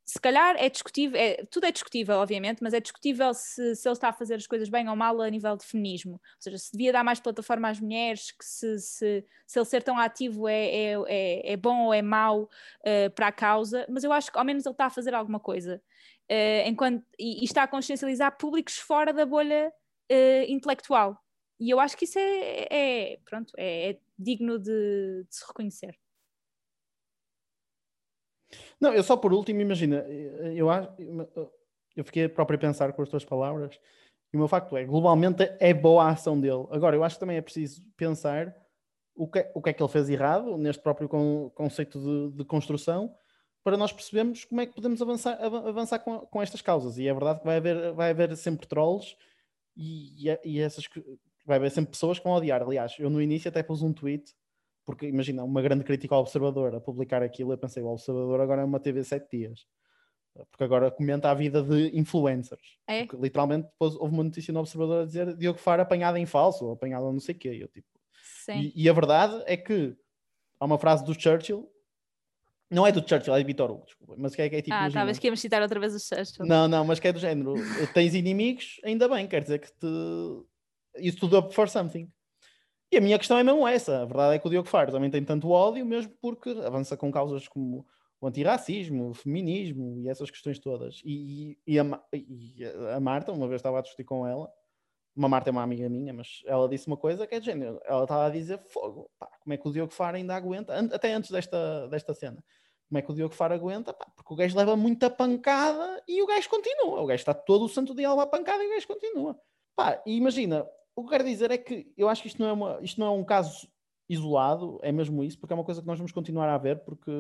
se 0.08 0.22
calhar 0.22 0.56
é 0.58 0.70
discutível, 0.70 1.20
é, 1.20 1.44
tudo 1.52 1.66
é 1.66 1.72
discutível, 1.72 2.16
obviamente, 2.16 2.64
mas 2.64 2.74
é 2.74 2.80
discutível 2.80 3.34
se, 3.34 3.76
se 3.76 3.86
ele 3.86 3.94
está 3.94 4.08
a 4.08 4.14
fazer 4.14 4.36
as 4.36 4.48
coisas 4.48 4.70
bem 4.70 4.88
ou 4.88 4.96
mal 4.96 5.20
a 5.22 5.30
nível 5.30 5.58
de 5.58 5.66
feminismo. 5.66 6.14
Ou 6.14 6.20
seja, 6.40 6.58
se 6.58 6.72
devia 6.72 6.94
dar 6.94 7.04
mais 7.04 7.20
plataforma 7.20 7.68
às 7.68 7.78
mulheres, 7.78 8.32
que 8.32 8.46
se, 8.46 8.80
se, 8.80 9.26
se 9.46 9.60
ele 9.60 9.66
ser 9.66 9.84
tão 9.84 10.00
ativo 10.00 10.48
é, 10.48 10.66
é, 10.66 10.94
é, 11.08 11.52
é 11.52 11.58
bom 11.58 11.88
ou 11.88 11.94
é 11.94 12.02
mau 12.02 12.44
uh, 12.44 13.12
para 13.16 13.28
a 13.28 13.32
causa, 13.34 13.86
mas 13.90 14.06
eu 14.06 14.14
acho 14.14 14.32
que 14.32 14.38
ao 14.40 14.46
menos 14.46 14.66
ele 14.66 14.72
está 14.72 14.86
a 14.86 14.90
fazer 14.90 15.14
alguma 15.14 15.42
coisa. 15.42 15.82
Uh, 16.32 16.64
enquanto, 16.66 17.04
e, 17.20 17.42
e, 17.42 17.44
está 17.44 17.64
a 17.64 17.68
consciencializar 17.68 18.38
públicos 18.38 18.78
fora 18.78 19.12
da 19.12 19.26
bolha 19.26 19.74
uh, 20.10 20.44
intelectual. 20.52 21.22
E 21.60 21.70
eu 21.70 21.82
acho 21.82 21.98
que 21.98 22.06
isso 22.06 22.18
é, 22.18 22.68
é 22.72 23.20
pronto, 23.26 23.52
é, 23.58 23.90
é 23.90 24.00
digno 24.18 24.58
de, 24.58 25.26
de 25.30 25.36
se 25.36 25.46
reconhecer. 25.46 25.98
Não, 28.80 28.94
eu 28.94 29.04
só 29.04 29.18
por 29.18 29.34
último, 29.34 29.62
imagina, 29.62 29.98
eu, 30.56 30.68
eu 31.96 32.04
fiquei 32.04 32.28
próprio 32.28 32.58
a 32.58 32.62
pensar 32.62 32.94
com 32.94 33.02
as 33.02 33.10
tuas 33.10 33.26
palavras, 33.26 33.80
e 34.32 34.38
o 34.38 34.40
meu 34.40 34.48
facto 34.48 34.76
é, 34.76 34.86
globalmente 34.86 35.44
é 35.60 35.74
boa 35.74 36.04
a 36.04 36.10
ação 36.10 36.40
dele. 36.40 36.68
Agora, 36.72 36.96
eu 36.96 37.04
acho 37.04 37.16
que 37.16 37.20
também 37.20 37.38
é 37.38 37.42
preciso 37.42 37.82
pensar 37.96 38.54
o 39.16 39.28
que, 39.28 39.50
o 39.54 39.62
que 39.62 39.70
é 39.70 39.74
que 39.74 39.82
ele 39.82 39.92
fez 39.92 40.10
errado 40.10 40.58
neste 40.58 40.82
próprio 40.82 41.10
con, 41.10 41.50
conceito 41.56 42.00
de, 42.00 42.38
de, 42.38 42.46
construção, 42.46 43.14
para 43.64 43.76
nós 43.76 43.92
percebermos 43.92 44.46
como 44.46 44.62
é 44.62 44.66
que 44.66 44.76
podemos 44.76 45.02
avançar, 45.02 45.38
avançar 45.42 46.00
com, 46.00 46.20
com 46.20 46.42
estas 46.42 46.62
causas. 46.62 46.98
E 46.98 47.08
é 47.08 47.14
verdade 47.14 47.40
que 47.40 47.46
vai 47.46 47.58
haver, 47.58 47.94
vai 47.94 48.12
haver 48.12 48.38
sempre 48.38 48.68
trolls 48.68 49.16
e, 49.76 50.30
e, 50.44 50.60
essas 50.60 50.88
vai 51.46 51.58
haver 51.58 51.72
sempre 51.72 51.92
pessoas 51.92 52.20
que 52.20 52.26
vão 52.26 52.34
odiar. 52.34 52.62
Aliás, 52.62 52.96
eu 53.00 53.10
no 53.10 53.22
início 53.22 53.50
até 53.50 53.64
pus 53.64 53.82
um 53.82 53.92
tweet 53.92 54.34
porque 54.88 55.06
imagina, 55.06 55.44
uma 55.44 55.62
grande 55.62 55.84
crítica 55.84 56.16
ao 56.16 56.22
Observador 56.22 56.74
a 56.74 56.80
publicar 56.80 57.22
aquilo, 57.22 57.52
eu 57.52 57.58
pensei, 57.58 57.84
o 57.84 57.88
Observador 57.88 58.40
agora 58.40 58.62
é 58.62 58.64
uma 58.64 58.80
TV 58.80 59.04
sete 59.04 59.38
dias. 59.38 59.68
Porque 60.50 60.64
agora 60.64 60.90
comenta 60.90 61.30
a 61.30 61.34
vida 61.34 61.62
de 61.62 61.92
influencers. 61.98 62.78
É? 62.88 63.04
Porque, 63.04 63.22
literalmente 63.22 63.68
depois 63.68 63.96
houve 63.96 64.14
uma 64.14 64.24
notícia 64.24 64.54
no 64.54 64.62
Observador 64.62 65.02
a 65.02 65.06
dizer 65.06 65.36
Diogo 65.36 65.60
Faro 65.60 65.82
apanhado 65.82 66.16
em 66.16 66.26
falso, 66.26 66.64
ou 66.64 66.72
apanhado 66.72 67.12
não 67.12 67.20
sei 67.20 67.36
o 67.36 67.38
quê. 67.38 67.50
Eu, 67.62 67.68
tipo... 67.68 67.86
E, 68.50 68.84
e, 68.84 68.90
a 68.90 68.94
verdade 68.94 69.44
é 69.46 69.58
que 69.58 69.94
há 70.58 70.64
uma 70.64 70.80
frase 70.80 71.04
do 71.04 71.14
Churchill, 71.14 71.70
não 72.72 72.88
é 72.88 72.92
do 72.94 73.06
Churchill, 73.06 73.36
é 73.36 73.40
de 73.40 73.44
Vitor 73.44 73.70
Hugo, 73.70 73.84
desculpa, 73.86 74.16
mas 74.18 74.34
que 74.34 74.42
é, 74.42 74.50
que 74.50 74.56
é 74.56 74.62
tipo. 74.62 74.74
Ah, 74.74 74.90
talvez 74.90 75.20
que 75.20 75.28
íamos 75.28 75.42
citar 75.42 75.62
outra 75.62 75.82
vez 75.82 75.94
o 75.94 76.00
Churchill. 76.00 76.46
Não, 76.46 76.66
não, 76.66 76.86
mas 76.86 76.98
que 76.98 77.10
é 77.10 77.12
do 77.12 77.20
género. 77.20 77.56
Tens 77.94 78.14
inimigos, 78.14 78.80
ainda 78.86 79.10
bem, 79.10 79.28
quer 79.28 79.42
dizer 79.42 79.60
que 79.60 79.68
te. 79.68 79.88
Isso 80.96 81.18
tudo 81.18 81.38
up 81.40 81.54
for 81.54 81.68
something. 81.68 82.10
E 82.92 82.98
a 82.98 83.02
minha 83.02 83.18
questão 83.18 83.38
é 83.38 83.44
mesmo 83.44 83.68
essa. 83.68 84.02
A 84.02 84.06
verdade 84.06 84.36
é 84.36 84.40
que 84.40 84.48
o 84.48 84.50
Diogo 84.50 84.68
Faro 84.68 84.92
também 84.92 85.10
tem 85.10 85.24
tanto 85.24 85.50
ódio, 85.50 85.86
mesmo 85.86 86.14
porque 86.22 86.50
avança 86.66 86.96
com 86.96 87.12
causas 87.12 87.48
como 87.48 87.86
o 88.20 88.28
antirracismo, 88.28 89.10
o 89.10 89.14
feminismo 89.14 90.00
e 90.00 90.10
essas 90.10 90.32
questões 90.32 90.60
todas. 90.60 91.02
E, 91.04 91.58
e, 91.68 91.80
a, 91.80 91.84
e, 92.14 92.66
a, 92.96 93.00
Marta, 93.00 93.32
uma 93.32 93.48
vez 93.48 93.60
estava 93.60 93.80
a 93.80 93.82
discutir 93.82 94.06
com 94.06 94.26
ela, 94.26 94.52
uma 95.16 95.28
Marta 95.28 95.50
é 95.50 95.52
uma 95.52 95.64
amiga 95.64 95.90
minha, 95.90 96.14
mas 96.14 96.42
ela 96.46 96.70
disse 96.70 96.88
uma 96.88 96.98
coisa 96.98 97.28
que 97.28 97.36
é 97.36 97.40
de 97.40 97.46
género. 97.46 97.80
Ela 97.86 98.04
estava 98.04 98.26
a 98.28 98.30
dizer: 98.30 98.60
fogo, 98.68 99.10
pá, 99.20 99.28
como 99.42 99.54
é 99.54 99.58
que 99.58 99.68
o 99.68 99.72
Diogo 99.72 99.92
Faro 99.92 100.16
ainda 100.16 100.36
aguenta? 100.36 100.74
Até 100.94 101.14
antes 101.14 101.32
desta, 101.32 101.88
desta 101.88 102.14
cena. 102.14 102.44
Como 102.88 103.00
é 103.00 103.02
que 103.02 103.12
o 103.12 103.16
Diogo 103.16 103.34
Faro 103.34 103.54
aguenta? 103.54 103.94
Pá, 103.94 104.06
porque 104.16 104.34
o 104.34 104.38
gajo 104.38 104.58
leva 104.58 104.78
muita 104.78 105.10
pancada 105.10 106.02
e 106.08 106.22
o 106.22 106.28
gajo 106.28 106.50
continua. 106.50 107.02
O 107.02 107.06
gajo 107.06 107.20
está 107.20 107.34
todo 107.34 107.66
o 107.66 107.70
santo 107.70 107.94
dia 107.96 108.08
a 108.08 108.12
levar 108.12 108.28
pancada 108.28 108.64
e 108.64 108.68
o 108.68 108.70
gajo 108.70 108.88
continua. 108.88 109.38
Pá, 109.76 110.02
e 110.06 110.16
imagina, 110.16 110.68
o 110.98 111.04
que 111.04 111.12
quero 111.12 111.24
dizer 111.24 111.52
é 111.52 111.60
que 111.60 111.94
eu 111.96 112.10
acho 112.10 112.24
que 112.24 112.28
isto 112.28 112.42
não 112.42 112.50
é, 112.50 112.54
uma, 112.54 112.80
isto 112.82 113.00
não 113.00 113.06
é 113.06 113.12
um 113.12 113.24
caso 113.24 113.70
isolado, 114.10 114.80
é 114.82 114.92
mesmo 114.92 115.24
isso, 115.24 115.38
porque 115.38 115.54
é 115.54 115.56
uma 115.56 115.64
coisa 115.64 115.80
que 115.80 115.86
nós 115.86 116.00
vamos 116.00 116.12
continuar 116.12 116.50
a 116.50 116.58
ver, 116.58 116.84
porque 116.84 117.12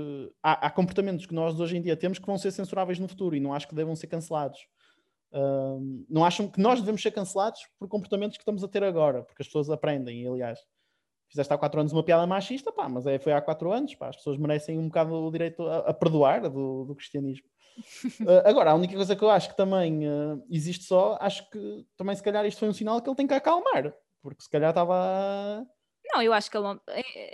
há, 0.42 0.66
há 0.66 0.72
comportamentos 0.72 1.28
que 1.28 1.34
nós 1.34 1.60
hoje 1.60 1.78
em 1.78 1.82
dia 1.82 1.96
temos 1.96 2.18
que 2.18 2.26
vão 2.26 2.40
ser 2.40 2.50
censuráveis 2.50 2.98
no 2.98 3.08
futuro 3.08 3.36
e 3.36 3.40
não 3.40 3.54
acho 3.54 3.68
que 3.68 3.76
devam 3.76 3.96
ser 3.96 4.08
cancelados. 4.08 4.60
Uh, 5.32 6.06
não 6.10 6.26
acham 6.26 6.48
que 6.48 6.60
nós 6.60 6.80
devemos 6.80 7.04
ser 7.04 7.12
cancelados 7.12 7.68
por 7.78 7.88
comportamentos 7.88 8.36
que 8.36 8.42
estamos 8.42 8.63
a 8.63 8.68
ter 8.68 8.84
agora, 8.84 9.22
porque 9.22 9.44
as 9.44 9.48
pessoas 9.48 9.70
aprendem, 9.70 10.28
aliás, 10.28 10.60
fizeste 11.30 11.54
há 11.54 11.58
4 11.58 11.80
anos 11.80 11.94
uma 11.94 12.04
piada 12.04 12.26
machista, 12.26 12.72
pá, 12.72 12.90
mas 12.90 13.06
é, 13.06 13.20
foi 13.20 13.32
há 13.32 13.42
4 13.42 13.72
anos, 13.72 13.94
pá, 13.94 14.08
as 14.10 14.16
pessoas 14.16 14.40
merecem 14.40 14.80
um 14.80 14.88
bocado 14.88 15.13
o 15.13 15.30
direito 15.30 15.62
a, 15.68 15.90
a 15.90 15.94
perdoar 15.94 16.50
do, 16.50 16.86
do 16.86 16.96
cristianismo. 16.96 17.46
Uh, 18.22 18.42
agora, 18.46 18.72
a 18.72 18.76
única 18.76 18.96
coisa 18.96 19.16
que 19.16 19.24
eu 19.24 19.30
acho 19.30 19.50
que 19.50 19.58
também 19.58 20.08
uh, 20.08 20.44
existe 20.50 20.86
só, 20.86 21.18
acho 21.22 21.50
que 21.50 21.86
também 21.96 22.16
se 22.16 22.24
calhar 22.24 22.46
isto 22.46 22.60
foi 22.60 22.70
um 22.70 22.74
sinal 22.74 23.02
que 23.02 23.10
ele 23.10 23.16
tem 23.16 23.28
que 23.28 23.34
acalmar, 23.34 23.94
porque 24.22 24.44
se 24.44 24.50
calhar 24.50 24.70
estava. 24.70 25.66
Não, 26.06 26.22
eu 26.22 26.34
acho 26.34 26.50
que 26.50 26.58
ele 26.58 26.63
não. 26.63 26.82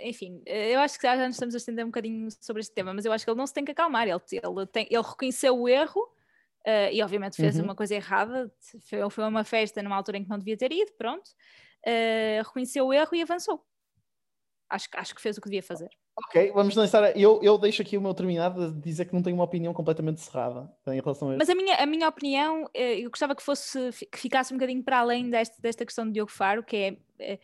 Enfim, 0.00 0.42
eu 0.46 0.80
acho 0.80 0.98
que 0.98 1.06
já 1.06 1.16
nos 1.16 1.36
estamos 1.36 1.54
a 1.54 1.58
estender 1.58 1.84
um 1.84 1.88
bocadinho 1.88 2.28
sobre 2.40 2.60
este 2.60 2.74
tema, 2.74 2.92
mas 2.92 3.04
eu 3.04 3.12
acho 3.12 3.24
que 3.24 3.30
ele 3.30 3.38
não 3.38 3.46
se 3.46 3.54
tem 3.54 3.64
que 3.64 3.70
acalmar. 3.70 4.08
Ele, 4.08 4.20
ele, 4.32 4.66
tem, 4.66 4.86
ele 4.90 5.02
reconheceu 5.02 5.56
o 5.56 5.68
erro 5.68 6.00
uh, 6.66 6.90
e, 6.92 7.00
obviamente, 7.02 7.36
fez 7.36 7.56
uhum. 7.56 7.64
uma 7.64 7.74
coisa 7.74 7.94
errada. 7.94 8.52
Foi, 8.88 9.10
foi 9.10 9.24
uma 9.24 9.44
festa 9.44 9.82
numa 9.82 9.96
altura 9.96 10.18
em 10.18 10.24
que 10.24 10.28
não 10.28 10.38
devia 10.38 10.56
ter 10.56 10.72
ido, 10.72 10.92
pronto. 10.98 11.30
reconheceu 12.44 12.86
o 12.86 12.92
erro 12.92 13.14
e 13.14 13.22
avançou. 13.22 13.64
Acho, 14.68 14.88
acho 14.94 15.14
que 15.14 15.22
fez 15.22 15.38
o 15.38 15.40
que 15.40 15.48
devia 15.48 15.62
fazer. 15.62 15.90
Ok, 16.16 16.52
vamos 16.52 16.76
lançar. 16.76 17.16
Eu, 17.16 17.40
eu 17.42 17.58
deixo 17.58 17.82
aqui 17.82 17.96
o 17.96 18.00
meu 18.00 18.14
terminado 18.14 18.72
de 18.72 18.80
dizer 18.80 19.04
que 19.04 19.14
não 19.14 19.22
tenho 19.22 19.36
uma 19.36 19.44
opinião 19.44 19.74
completamente 19.74 20.20
cerrada 20.20 20.72
em 20.86 21.00
relação 21.00 21.30
a 21.30 21.36
Mas 21.36 21.50
a 21.50 21.54
minha, 21.54 21.74
a 21.74 21.86
minha 21.86 22.08
opinião, 22.08 22.70
eh, 22.72 23.00
eu 23.00 23.10
gostava 23.10 23.34
que 23.34 23.42
fosse 23.42 23.90
que 24.12 24.18
ficasse 24.18 24.54
um 24.54 24.56
bocadinho 24.56 24.82
para 24.82 25.00
além 25.00 25.28
desta, 25.28 25.60
desta 25.60 25.84
questão 25.84 26.06
de 26.06 26.12
Diogo 26.12 26.30
Faro, 26.30 26.62
que 26.62 26.76
é 26.76 26.96
eh, 27.18 27.38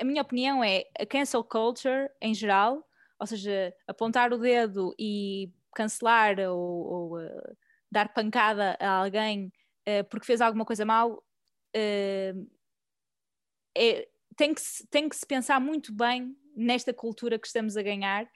a 0.00 0.04
minha 0.04 0.20
opinião 0.20 0.64
é 0.64 0.84
a 0.98 1.06
cancel 1.06 1.44
culture 1.44 2.10
em 2.20 2.34
geral, 2.34 2.84
ou 3.20 3.26
seja, 3.26 3.72
apontar 3.86 4.32
o 4.32 4.38
dedo 4.38 4.94
e 4.98 5.52
cancelar 5.74 6.40
ou, 6.40 6.58
ou 6.58 7.18
uh, 7.18 7.56
dar 7.90 8.12
pancada 8.12 8.76
a 8.80 8.90
alguém 8.90 9.52
uh, 9.86 10.04
porque 10.10 10.26
fez 10.26 10.40
alguma 10.40 10.64
coisa 10.64 10.84
mal 10.84 11.12
uh, 11.12 12.48
é, 13.76 14.08
tem 14.36 14.54
que, 14.54 14.60
se, 14.60 14.86
tem 14.88 15.08
que 15.08 15.16
se 15.16 15.26
pensar 15.26 15.60
muito 15.60 15.92
bem 15.92 16.36
nesta 16.58 16.92
cultura 16.92 17.38
que 17.38 17.46
estamos 17.46 17.76
a 17.76 17.82
ganhar, 17.82 18.28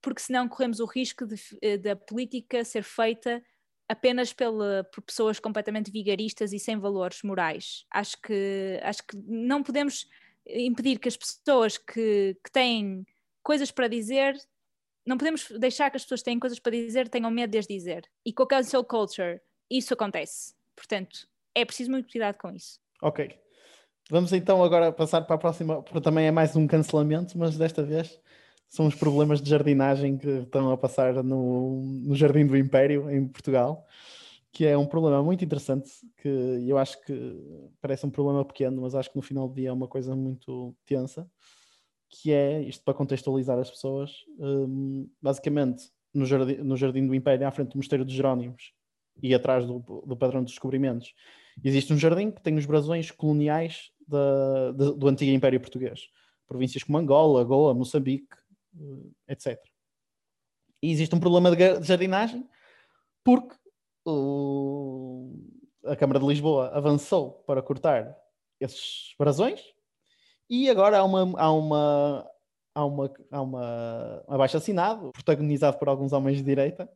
porque 0.00 0.20
senão 0.20 0.48
corremos 0.48 0.80
o 0.80 0.86
risco 0.86 1.26
eh, 1.62 1.76
da 1.76 1.94
política 1.94 2.64
ser 2.64 2.82
feita 2.82 3.42
apenas 3.88 4.32
pela, 4.32 4.84
por 4.92 5.02
pessoas 5.02 5.38
completamente 5.38 5.90
vigaristas 5.90 6.52
e 6.52 6.58
sem 6.58 6.78
valores 6.78 7.22
morais. 7.22 7.84
Acho 7.90 8.20
que, 8.20 8.80
acho 8.82 9.06
que 9.06 9.16
não 9.16 9.62
podemos 9.62 10.08
impedir 10.46 10.98
que 10.98 11.08
as 11.08 11.16
pessoas 11.16 11.78
que, 11.78 12.36
que 12.42 12.50
têm 12.50 13.04
coisas 13.42 13.70
para 13.70 13.88
dizer, 13.88 14.36
não 15.04 15.16
podemos 15.16 15.48
deixar 15.50 15.90
que 15.90 15.96
as 15.96 16.02
pessoas 16.02 16.20
que 16.20 16.24
têm 16.24 16.38
coisas 16.38 16.58
para 16.58 16.72
dizer 16.72 17.08
tenham 17.08 17.30
medo 17.30 17.50
de 17.50 17.58
as 17.58 17.66
dizer. 17.66 18.08
E 18.24 18.32
com 18.32 18.42
a 18.42 18.48
cancel 18.48 18.84
culture, 18.84 19.40
isso 19.70 19.94
acontece. 19.94 20.54
Portanto, 20.74 21.28
é 21.54 21.64
preciso 21.64 21.90
muito 21.90 22.10
cuidado 22.10 22.38
com 22.38 22.50
isso. 22.50 22.80
Ok. 23.02 23.45
Vamos 24.08 24.32
então 24.32 24.62
agora 24.62 24.92
passar 24.92 25.22
para 25.22 25.34
a 25.34 25.38
próxima, 25.38 25.82
porque 25.82 26.00
também 26.00 26.26
é 26.26 26.30
mais 26.30 26.54
um 26.54 26.64
cancelamento, 26.64 27.36
mas 27.36 27.58
desta 27.58 27.82
vez 27.82 28.20
são 28.68 28.86
os 28.86 28.94
problemas 28.94 29.42
de 29.42 29.50
jardinagem 29.50 30.16
que 30.16 30.28
estão 30.28 30.70
a 30.70 30.76
passar 30.76 31.24
no, 31.24 31.82
no 31.82 32.14
Jardim 32.14 32.46
do 32.46 32.56
Império, 32.56 33.10
em 33.10 33.26
Portugal, 33.26 33.84
que 34.52 34.64
é 34.64 34.78
um 34.78 34.86
problema 34.86 35.22
muito 35.24 35.44
interessante, 35.44 35.90
que 36.18 36.28
eu 36.28 36.78
acho 36.78 37.00
que 37.04 37.64
parece 37.80 38.06
um 38.06 38.10
problema 38.10 38.44
pequeno, 38.44 38.82
mas 38.82 38.94
acho 38.94 39.10
que 39.10 39.16
no 39.16 39.22
final 39.22 39.48
do 39.48 39.54
dia 39.54 39.70
é 39.70 39.72
uma 39.72 39.88
coisa 39.88 40.14
muito 40.14 40.72
tensa, 40.84 41.28
que 42.08 42.32
é, 42.32 42.62
isto 42.62 42.84
para 42.84 42.94
contextualizar 42.94 43.58
as 43.58 43.70
pessoas, 43.70 44.12
um, 44.38 45.08
basicamente 45.20 45.90
no 46.14 46.24
jardim, 46.24 46.54
no 46.58 46.76
jardim 46.76 47.06
do 47.08 47.14
Império, 47.14 47.46
à 47.46 47.50
frente 47.50 47.72
do 47.72 47.76
Mosteiro 47.76 48.04
dos 48.04 48.14
Jerónimos 48.14 48.72
e 49.20 49.34
atrás 49.34 49.66
do, 49.66 49.80
do 50.06 50.16
Padrão 50.16 50.44
dos 50.44 50.52
Descobrimentos, 50.52 51.12
existe 51.64 51.92
um 51.92 51.98
jardim 51.98 52.30
que 52.30 52.40
tem 52.40 52.56
os 52.56 52.66
brasões 52.66 53.10
coloniais 53.10 53.90
da, 54.06 54.72
da, 54.72 54.90
do 54.92 55.08
antigo 55.08 55.30
Império 55.32 55.60
Português. 55.60 56.08
Províncias 56.46 56.82
como 56.82 56.98
Angola, 56.98 57.42
Goa, 57.44 57.74
Moçambique, 57.74 58.36
eh, 58.78 59.32
etc. 59.32 59.58
E 60.82 60.90
existe 60.92 61.14
um 61.14 61.20
problema 61.20 61.54
de 61.54 61.82
jardinagem 61.82 62.48
porque 63.24 63.56
o, 64.04 65.34
a 65.84 65.96
Câmara 65.96 66.20
de 66.20 66.26
Lisboa 66.26 66.68
avançou 66.68 67.42
para 67.46 67.62
cortar 67.62 68.16
esses 68.60 69.14
brasões 69.18 69.60
e 70.48 70.70
agora 70.70 70.98
há 70.98 71.04
uma, 71.04 71.40
há 71.40 71.52
uma, 71.52 72.30
há 72.74 72.84
uma, 72.84 73.12
há 73.32 73.42
uma 73.42 74.24
abaixo 74.28 74.56
assinado, 74.56 75.10
protagonizado 75.12 75.76
por 75.78 75.88
alguns 75.88 76.12
homens 76.12 76.38
de 76.38 76.44
direita, 76.44 76.88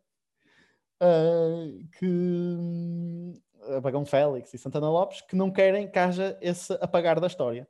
uh, 1.03 1.88
que 1.99 3.35
Apagão 3.77 4.05
Félix 4.05 4.53
e 4.55 4.59
Santana 4.59 4.91
Lopes, 4.91 5.21
que 5.23 5.37
não 5.37 5.51
querem 5.51 5.91
que 5.91 5.99
haja 5.99 6.39
esse 6.41 6.73
apagar 6.75 7.21
da 7.21 7.27
história. 7.27 7.69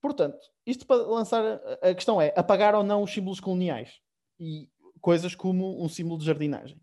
Portanto, 0.00 0.50
isto 0.66 0.86
para 0.86 0.96
lançar 0.96 1.60
a 1.80 1.94
questão 1.94 2.20
é 2.20 2.32
apagar 2.36 2.74
ou 2.74 2.82
não 2.82 3.02
os 3.02 3.12
símbolos 3.12 3.38
coloniais 3.38 4.00
e 4.38 4.68
coisas 5.00 5.34
como 5.34 5.82
um 5.82 5.88
símbolo 5.88 6.18
de 6.18 6.26
jardinagem. 6.26 6.80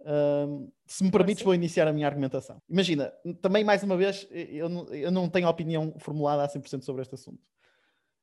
Um, 0.00 0.70
se 0.86 1.02
me 1.02 1.10
permites, 1.10 1.42
vou 1.42 1.54
iniciar 1.54 1.88
a 1.88 1.92
minha 1.92 2.06
argumentação. 2.06 2.60
Imagina, 2.68 3.12
também 3.40 3.64
mais 3.64 3.82
uma 3.82 3.96
vez, 3.96 4.26
eu 4.30 4.68
não, 4.68 4.94
eu 4.94 5.10
não 5.10 5.28
tenho 5.28 5.48
opinião 5.48 5.94
formulada 5.98 6.44
a 6.44 6.48
100% 6.48 6.82
sobre 6.82 7.02
este 7.02 7.14
assunto. 7.14 7.40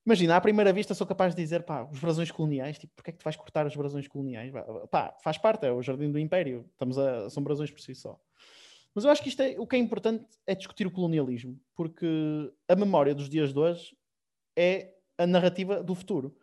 Imagina, 0.06 0.36
à 0.36 0.42
primeira 0.42 0.74
vista 0.74 0.94
sou 0.94 1.08
capaz 1.08 1.34
de 1.34 1.42
dizer, 1.42 1.64
pá, 1.64 1.84
os 1.90 2.00
brasões 2.00 2.30
coloniais, 2.30 2.78
tipo, 2.78 2.94
porquê 2.94 3.10
é 3.10 3.14
que 3.14 3.20
tu 3.20 3.24
vais 3.24 3.38
cortar 3.38 3.66
os 3.66 3.76
brasões 3.76 4.08
coloniais? 4.08 4.52
Pá, 4.92 5.16
faz 5.24 5.38
parte, 5.38 5.66
é 5.66 5.72
o 5.72 5.82
Jardim 5.82 6.12
do 6.12 6.20
Império, 6.20 6.66
estamos 6.72 6.98
a, 6.98 7.30
são 7.30 7.42
brasões 7.42 7.72
por 7.72 7.80
si 7.80 7.96
só. 7.96 8.20
Mas 8.96 9.06
eu 9.06 9.12
acho 9.12 9.24
que 9.24 9.30
isto 9.30 9.42
é, 9.42 9.56
o 9.60 9.66
que 9.66 9.76
é 9.76 9.80
importante 9.80 10.26
é 10.46 10.54
discutir 10.54 10.86
o 10.86 10.92
colonialismo, 10.92 11.60
porque 11.76 12.08
a 12.68 12.76
memória 12.76 13.16
dos 13.16 13.28
dias 13.28 13.52
de 13.52 13.60
hoje 13.60 13.98
é 14.56 14.94
a 15.18 15.26
narrativa 15.26 15.82
do 15.82 15.96
futuro. 15.96 16.36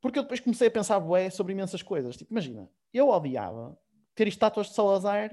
Porque 0.00 0.18
eu 0.18 0.22
depois 0.22 0.40
comecei 0.40 0.68
a 0.68 0.70
pensar 0.70 0.98
bué, 1.00 1.30
sobre 1.30 1.52
imensas 1.52 1.82
coisas. 1.82 2.16
Tipo, 2.16 2.32
imagina, 2.32 2.68
eu 2.92 3.08
odiava 3.08 3.78
ter 4.14 4.26
estátuas 4.26 4.68
de 4.68 4.74
Salazar 4.74 5.30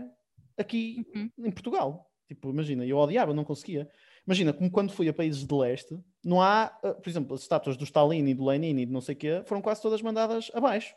aqui 0.58 1.06
uhum. 1.16 1.30
em 1.40 1.52
Portugal. 1.52 2.12
Tipo, 2.28 2.50
imagina, 2.50 2.86
eu 2.86 2.98
odiava, 2.98 3.34
não 3.34 3.44
conseguia. 3.44 3.90
Imagina, 4.26 4.54
como 4.54 4.72
quando 4.72 4.94
fui 4.94 5.10
a 5.10 5.14
países 5.14 5.46
de 5.46 5.54
leste, 5.54 6.00
não 6.24 6.42
há, 6.42 6.78
eh, 6.84 6.94
por 6.94 7.10
exemplo, 7.10 7.36
as 7.36 7.42
estátuas 7.42 7.76
do 7.76 7.84
Stalin 7.84 8.26
e 8.28 8.34
do 8.34 8.46
Lenin 8.46 8.80
e 8.80 8.86
de 8.86 8.92
não 8.92 9.02
sei 9.02 9.16
o 9.16 9.18
quê, 9.18 9.44
foram 9.46 9.62
quase 9.62 9.82
todas 9.82 10.02
mandadas 10.02 10.50
abaixo. 10.54 10.96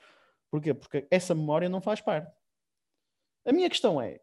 Porquê? 0.50 0.72
Porque 0.72 1.06
essa 1.10 1.34
memória 1.34 1.68
não 1.68 1.80
faz 1.80 2.00
parte. 2.00 2.32
A 3.44 3.52
minha 3.52 3.68
questão 3.68 4.00
é, 4.00 4.20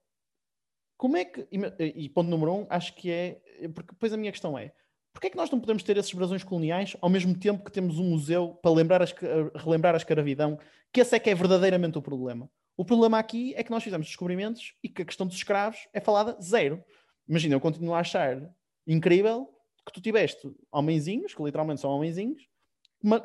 como 1.04 1.18
é 1.18 1.26
que, 1.26 1.46
e 1.52 2.08
ponto 2.08 2.30
número 2.30 2.54
um, 2.54 2.68
acho 2.70 2.96
que 2.96 3.12
é, 3.12 3.42
porque 3.76 3.92
depois 3.92 4.14
a 4.14 4.16
minha 4.16 4.32
questão 4.32 4.58
é, 4.58 4.72
Porquê 5.12 5.28
é 5.28 5.30
que 5.30 5.36
nós 5.36 5.52
não 5.52 5.60
podemos 5.60 5.84
ter 5.84 5.98
esses 5.98 6.14
brasões 6.14 6.46
coloniais 6.46 6.96
ao 7.02 7.10
mesmo 7.10 7.38
tempo 7.38 7.62
que 7.62 7.72
temos 7.74 8.00
um 8.00 8.06
museu 8.12 8.58
para 8.62 8.72
lembrar 8.72 9.02
as, 9.02 9.14
relembrar 9.54 9.94
a 9.94 9.98
escravidão? 9.98 10.58
Que 10.94 11.02
esse 11.02 11.14
é 11.14 11.20
que 11.20 11.30
é 11.30 11.36
verdadeiramente 11.36 11.98
o 11.98 12.02
problema. 12.02 12.50
O 12.78 12.86
problema 12.86 13.20
aqui 13.20 13.54
é 13.56 13.64
que 13.64 13.70
nós 13.70 13.84
fizemos 13.84 14.08
descobrimentos 14.08 14.74
e 14.82 14.88
que 14.88 15.02
a 15.02 15.06
questão 15.06 15.28
dos 15.28 15.36
escravos 15.36 15.90
é 15.92 16.00
falada 16.00 16.38
zero. 16.42 16.82
Imagina, 17.28 17.54
eu 17.54 17.60
continuo 17.60 17.94
a 17.94 18.00
achar 18.00 18.50
incrível 18.88 19.50
que 19.86 19.92
tu 19.92 20.00
tiveste 20.00 20.50
homenzinhos, 20.72 21.36
que 21.36 21.44
literalmente 21.44 21.82
são 21.82 21.92
homenzinhos, 21.92 22.48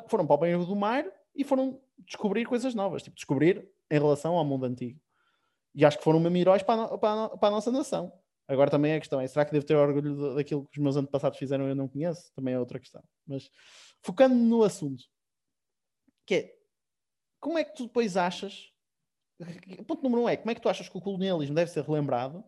foram 0.09 0.27
para 0.27 0.35
o 0.35 0.37
banheiro 0.37 0.65
do 0.65 0.75
mar 0.75 1.05
e 1.33 1.45
foram 1.45 1.79
descobrir 1.99 2.45
coisas 2.45 2.75
novas, 2.75 3.03
tipo 3.03 3.15
descobrir 3.15 3.65
em 3.89 3.97
relação 3.97 4.35
ao 4.35 4.43
mundo 4.43 4.65
antigo. 4.65 4.99
E 5.79 5.85
acho 5.85 5.97
que 5.97 6.03
foram 6.03 6.19
mesmo 6.19 6.35
heróis 6.35 6.61
para 6.61 6.83
a, 6.83 6.97
para 6.97 7.23
a, 7.23 7.37
para 7.37 7.47
a 7.47 7.51
nossa 7.51 7.71
nação. 7.71 8.11
Agora 8.49 8.69
também 8.69 8.91
é 8.91 8.95
a 8.97 8.99
questão 8.99 9.21
é, 9.21 9.25
será 9.27 9.45
que 9.45 9.53
devo 9.53 9.65
ter 9.65 9.75
orgulho 9.75 10.35
daquilo 10.35 10.65
que 10.65 10.77
os 10.77 10.83
meus 10.83 10.97
antepassados 10.97 11.39
fizeram 11.39 11.67
e 11.67 11.69
eu 11.69 11.75
não 11.75 11.87
conheço? 11.87 12.33
Também 12.33 12.53
é 12.53 12.59
outra 12.59 12.79
questão. 12.79 13.01
Mas 13.25 13.49
focando 14.01 14.35
no 14.35 14.61
assunto, 14.61 15.05
que 16.25 16.35
é, 16.35 16.55
como 17.39 17.57
é 17.57 17.63
que 17.63 17.73
tu 17.77 17.85
depois 17.85 18.17
achas, 18.17 18.73
ponto 19.87 20.03
número 20.03 20.23
um 20.23 20.27
é, 20.27 20.35
como 20.35 20.51
é 20.51 20.55
que 20.55 20.59
tu 20.59 20.67
achas 20.67 20.89
que 20.89 20.97
o 20.97 21.01
colonialismo 21.01 21.55
deve 21.55 21.71
ser 21.71 21.85
relembrado? 21.85 22.43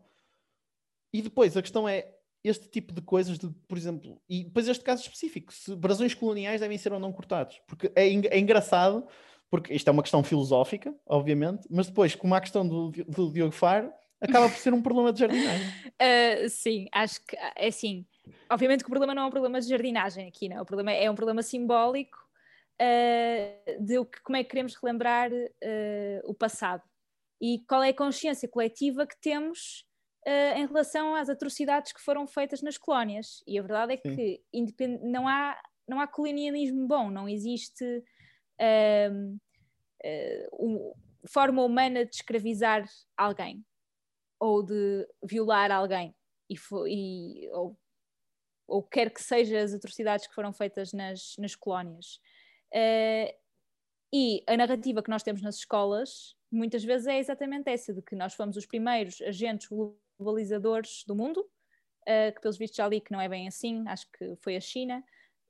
E 1.10 1.22
depois 1.22 1.56
a 1.56 1.62
questão 1.62 1.88
é, 1.88 2.14
este 2.44 2.68
tipo 2.68 2.92
de 2.92 3.00
coisas, 3.00 3.38
de, 3.38 3.48
por 3.66 3.78
exemplo, 3.78 4.20
e 4.28 4.44
depois 4.44 4.68
este 4.68 4.84
caso 4.84 5.00
específico, 5.00 5.54
se 5.54 5.74
brasões 5.74 6.12
coloniais 6.12 6.60
devem 6.60 6.76
ser 6.76 6.92
ou 6.92 7.00
não 7.00 7.12
cortados. 7.14 7.62
Porque 7.66 7.90
é, 7.96 8.08
é 8.08 8.38
engraçado, 8.38 9.08
porque 9.52 9.74
isto 9.74 9.86
é 9.86 9.90
uma 9.90 10.00
questão 10.00 10.24
filosófica, 10.24 10.94
obviamente, 11.04 11.68
mas 11.68 11.86
depois, 11.86 12.14
como 12.14 12.34
a 12.34 12.40
questão 12.40 12.66
do, 12.66 12.90
do 12.90 13.30
Diogo 13.30 13.52
Faro, 13.52 13.92
acaba 14.18 14.48
por 14.48 14.56
ser 14.56 14.72
um 14.72 14.80
problema 14.80 15.12
de 15.12 15.20
jardinagem. 15.20 15.68
Uh, 15.88 16.48
sim, 16.48 16.86
acho 16.90 17.22
que 17.26 17.36
é 17.36 17.66
assim. 17.66 18.06
Obviamente 18.50 18.82
que 18.82 18.86
o 18.86 18.90
problema 18.90 19.14
não 19.14 19.24
é 19.24 19.26
um 19.26 19.30
problema 19.30 19.60
de 19.60 19.68
jardinagem 19.68 20.26
aqui, 20.26 20.48
não. 20.48 20.62
O 20.62 20.64
problema 20.64 20.92
é 20.92 21.10
um 21.10 21.14
problema 21.14 21.42
simbólico 21.42 22.16
uh, 22.80 23.84
de 23.84 24.02
que, 24.06 24.22
como 24.22 24.38
é 24.38 24.42
que 24.42 24.48
queremos 24.48 24.74
relembrar 24.74 25.30
uh, 25.30 26.20
o 26.24 26.32
passado 26.32 26.82
e 27.38 27.62
qual 27.68 27.82
é 27.82 27.90
a 27.90 27.94
consciência 27.94 28.48
coletiva 28.48 29.06
que 29.06 29.20
temos 29.20 29.84
em 30.56 30.64
relação 30.68 31.16
às 31.16 31.28
atrocidades 31.28 31.92
que 31.92 32.00
foram 32.00 32.28
feitas 32.28 32.62
nas 32.62 32.78
colónias. 32.78 33.42
E 33.44 33.58
a 33.58 33.62
verdade 33.62 33.94
é 33.94 33.96
que 33.96 34.40
não 35.02 35.26
há 35.26 35.60
não 35.88 36.00
há 36.00 36.06
colonialismo 36.06 36.86
bom, 36.86 37.10
não 37.10 37.28
existe 37.28 37.84
uh, 38.62 39.38
uh, 40.04 40.94
forma 41.26 41.62
humana 41.64 42.04
de 42.04 42.14
escravizar 42.14 42.84
alguém 43.16 43.64
ou 44.38 44.62
de 44.62 45.06
violar 45.22 45.70
alguém 45.70 46.14
e, 46.50 46.56
e 46.88 47.48
ou, 47.50 47.78
ou 48.66 48.82
quer 48.82 49.10
que 49.10 49.22
seja 49.22 49.60
as 49.60 49.72
atrocidades 49.72 50.26
que 50.26 50.34
foram 50.34 50.52
feitas 50.52 50.92
nas, 50.92 51.36
nas 51.38 51.54
colónias. 51.54 52.20
Uh, 52.74 53.32
e 54.12 54.42
a 54.46 54.56
narrativa 54.56 55.02
que 55.02 55.10
nós 55.10 55.22
temos 55.22 55.42
nas 55.42 55.56
escolas 55.56 56.36
muitas 56.50 56.84
vezes 56.84 57.06
é 57.06 57.18
exatamente 57.18 57.70
essa, 57.70 57.94
de 57.94 58.02
que 58.02 58.14
nós 58.14 58.34
fomos 58.34 58.56
os 58.56 58.66
primeiros 58.66 59.20
agentes 59.22 59.68
globalizadores 60.18 61.02
do 61.06 61.14
mundo, 61.14 61.40
uh, 61.40 62.34
que 62.34 62.40
pelos 62.40 62.58
vistos 62.58 62.76
já 62.76 62.86
li 62.86 63.00
que 63.00 63.12
não 63.12 63.20
é 63.20 63.28
bem 63.28 63.48
assim, 63.48 63.84
acho 63.88 64.06
que 64.12 64.36
foi 64.36 64.56
a 64.56 64.60
China, 64.60 65.02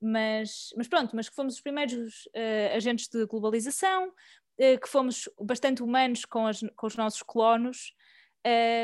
mas, 0.03 0.73
mas 0.77 0.89
pronto, 0.89 1.15
mas 1.15 1.29
que 1.29 1.35
fomos 1.35 1.55
os 1.55 1.61
primeiros 1.61 2.27
uh, 2.27 2.77
agentes 2.77 3.09
de 3.09 3.25
globalização, 3.27 4.09
uh, 4.09 4.81
que 4.81 4.89
fomos 4.89 5.29
bastante 5.41 5.83
humanos 5.83 6.25
com, 6.25 6.47
as, 6.47 6.61
com 6.77 6.87
os 6.87 6.97
nossos 6.97 7.23
colonos, 7.23 7.95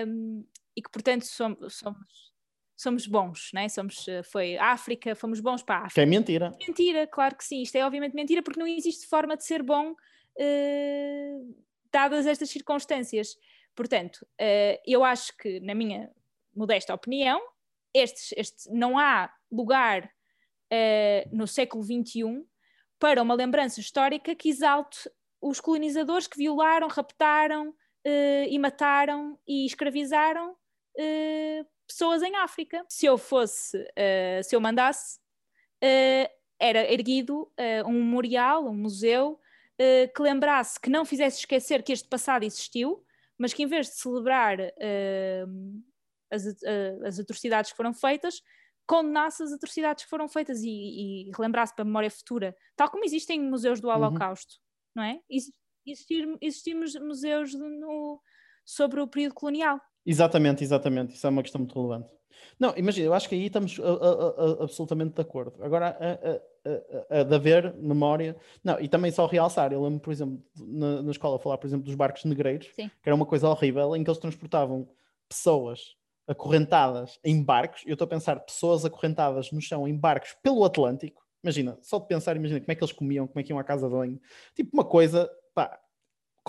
um, 0.07 0.45
e 0.77 0.83
que, 0.83 0.91
portanto, 0.91 1.25
somos, 1.25 1.75
somos, 1.77 2.33
somos 2.77 3.07
bons, 3.07 3.51
né? 3.53 3.69
somos, 3.69 4.07
eh, 4.07 4.23
foi 4.23 4.57
África, 4.57 5.17
fomos 5.17 5.41
bons 5.41 5.61
para 5.63 5.75
a 5.75 5.79
África. 5.87 5.95
Que 5.95 6.01
é 6.01 6.07
mentira. 6.07 6.53
Mentira, 6.61 7.07
claro 7.09 7.37
que 7.37 7.45
sim, 7.45 7.63
isto 7.63 7.75
é 7.75 7.85
obviamente 7.85 8.15
mentira, 8.15 8.43
porque 8.43 8.61
não 8.61 8.67
existe 8.67 9.09
forma 9.09 9.37
de 9.37 9.45
ser 9.45 9.61
bom 9.61 9.91
uh, 9.91 11.57
dadas 11.93 12.27
estas 12.27 12.49
circunstâncias. 12.51 13.37
Portanto, 13.75 14.19
uh, 14.41 14.81
eu 14.87 15.03
acho 15.03 15.37
que, 15.37 15.59
na 15.59 15.75
minha 15.75 16.11
modesta 16.55 16.95
opinião, 16.95 17.41
estes, 17.93 18.33
este, 18.37 18.71
não 18.71 18.97
há 18.97 19.33
lugar 19.51 20.09
uh, 20.73 21.37
no 21.37 21.47
século 21.47 21.83
XXI 21.83 22.45
para 22.99 23.23
uma 23.23 23.35
lembrança 23.35 23.81
histórica 23.81 24.35
que 24.35 24.49
exalte 24.49 25.11
os 25.41 25.61
colonizadores 25.61 26.27
que 26.27 26.37
violaram, 26.37 26.89
raptaram, 26.89 27.75
uh, 28.07 28.49
e 28.49 28.59
mataram 28.59 29.39
e 29.47 29.67
escravizaram 29.67 30.53
uh, 30.53 31.67
pessoas 31.87 32.23
em 32.23 32.37
África. 32.37 32.85
Se 32.89 33.07
eu 33.07 33.19
fosse, 33.19 33.77
uh, 33.79 34.43
se 34.43 34.55
eu 34.55 34.61
mandasse, 34.61 35.19
era 36.61 36.93
erguido 36.93 37.49
um 37.87 37.93
memorial, 37.93 38.67
um 38.67 38.75
museu, 38.75 39.41
que 40.13 40.21
lembrasse, 40.21 40.81
que 40.81 40.91
não 40.91 41.05
fizesse 41.05 41.39
esquecer 41.39 41.85
que 41.85 41.93
este 41.93 42.09
passado 42.09 42.43
existiu, 42.43 43.07
mas 43.39 43.55
que 43.55 43.63
em 43.63 43.67
vez 43.69 43.87
de 43.87 43.95
celebrar 43.95 44.59
as, 46.29 46.45
as 47.07 47.21
atrocidades 47.21 47.71
que 47.71 47.77
foram 47.77 47.95
feitas, 47.95 48.43
condenasse 48.89 49.43
as 49.43 49.53
atrocidades 49.53 50.05
que 50.05 50.11
foram 50.11 50.27
feitas 50.27 50.63
e, 50.63 50.71
e 51.29 51.31
relembrasse 51.37 51.75
para 51.75 51.83
a 51.83 51.85
memória 51.85 52.11
futura, 52.11 52.57
tal 52.75 52.91
como 52.91 53.05
existem 53.05 53.39
museus 53.39 53.81
do 53.81 53.89
uhum. 53.89 53.95
Holocausto, 53.95 54.55
uhum. 54.55 55.03
não 55.03 55.03
é? 55.05 55.21
Existir, 55.87 56.27
existir 56.41 56.75
museus 56.75 57.55
no, 57.55 58.21
sobre 58.65 59.01
o 59.01 59.07
período 59.07 59.35
colonial. 59.35 59.79
Exatamente, 60.05 60.65
exatamente. 60.65 61.15
Isso 61.15 61.27
é 61.27 61.31
uma 61.31 61.43
questão 61.43 61.61
muito 61.61 61.75
relevante. 61.75 62.11
Não, 62.59 62.75
imagina, 62.77 63.07
eu 63.07 63.15
acho 63.15 63.29
que 63.29 63.35
aí 63.35 63.47
estamos 63.47 63.79
a, 63.79 63.83
a, 63.83 63.89
a, 63.89 64.65
absolutamente 64.65 65.15
de 65.15 65.21
acordo. 65.21 65.63
Agora, 65.63 65.97
a, 67.11 67.23
de 67.25 67.35
haver 67.35 67.75
memória. 67.75 68.37
Não, 68.65 68.81
e 68.81 68.89
também 68.89 69.11
só 69.11 69.27
realçar. 69.27 69.73
Eu 69.73 69.83
lembro, 69.83 70.01
por 70.01 70.13
exemplo, 70.13 70.43
na, 70.57 71.03
na 71.03 71.11
escola, 71.11 71.39
falar, 71.39 71.59
por 71.59 71.67
exemplo, 71.67 71.85
dos 71.85 71.95
barcos 71.95 72.25
negreiros, 72.25 72.69
Sim. 72.75 72.89
que 72.89 73.09
era 73.09 73.15
uma 73.15 73.27
coisa 73.27 73.49
horrível, 73.49 73.95
em 73.95 74.03
que 74.03 74.11
eles 74.11 74.21
transportavam 74.21 74.89
pessoas 75.29 75.98
acorrentadas 76.29 77.19
em 77.25 77.43
barcos. 77.43 77.83
Eu 77.87 77.95
estou 77.95 78.05
a 78.05 78.09
pensar 78.09 78.39
pessoas 78.41 78.85
acorrentadas 78.85 79.51
no 79.51 79.61
chão 79.61 79.89
em 79.89 79.97
barcos 79.97 80.37
pelo 80.43 80.65
Atlântico. 80.65 81.27
Imagina, 81.43 81.79
só 81.81 81.99
de 81.99 82.07
pensar, 82.07 82.37
imagina 82.37 82.61
como 82.61 82.71
é 82.71 82.75
que 82.75 82.85
eles 82.85 82.93
comiam, 82.93 83.27
como 83.27 83.41
é 83.41 83.43
que 83.43 83.51
iam 83.51 83.59
à 83.59 83.65
casa 83.65 83.89
de 83.89 83.95
banho. 83.95 84.21
Tipo, 84.55 84.71
uma 84.75 84.85
coisa, 84.85 85.31
pá, 85.55 85.81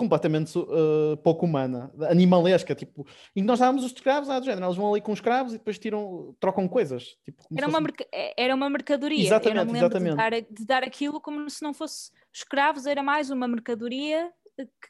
completamente 0.00 0.58
uh, 0.58 1.16
pouco 1.22 1.44
humana, 1.44 1.92
animalesca, 2.08 2.74
tipo, 2.74 3.06
e 3.36 3.42
nós 3.42 3.58
dávamos 3.58 3.84
os 3.84 3.92
escravos 3.92 4.30
ah, 4.30 4.38
do 4.38 4.46
género, 4.46 4.64
eles 4.64 4.76
vão 4.76 4.90
ali 4.90 5.02
com 5.02 5.12
os 5.12 5.18
escravos 5.18 5.52
e 5.52 5.58
depois 5.58 5.78
tiram, 5.78 6.34
trocam 6.40 6.66
coisas. 6.66 7.18
Tipo, 7.22 7.44
era, 7.56 7.68
uma 7.68 7.80
fosse... 7.80 8.08
É, 8.12 8.44
era 8.44 8.54
uma 8.54 8.70
mercadoria, 8.70 9.26
exatamente, 9.26 9.58
eu 9.58 9.64
não 9.66 9.72
me 9.72 9.80
lembro. 9.80 9.98
De, 9.98 10.16
dar, 10.16 10.30
de 10.30 10.66
dar 10.66 10.82
aquilo 10.82 11.20
como 11.20 11.48
se 11.50 11.62
não 11.62 11.74
fosse 11.74 12.10
escravos, 12.32 12.86
era 12.86 13.02
mais 13.02 13.30
uma 13.30 13.46
mercadoria 13.46 14.32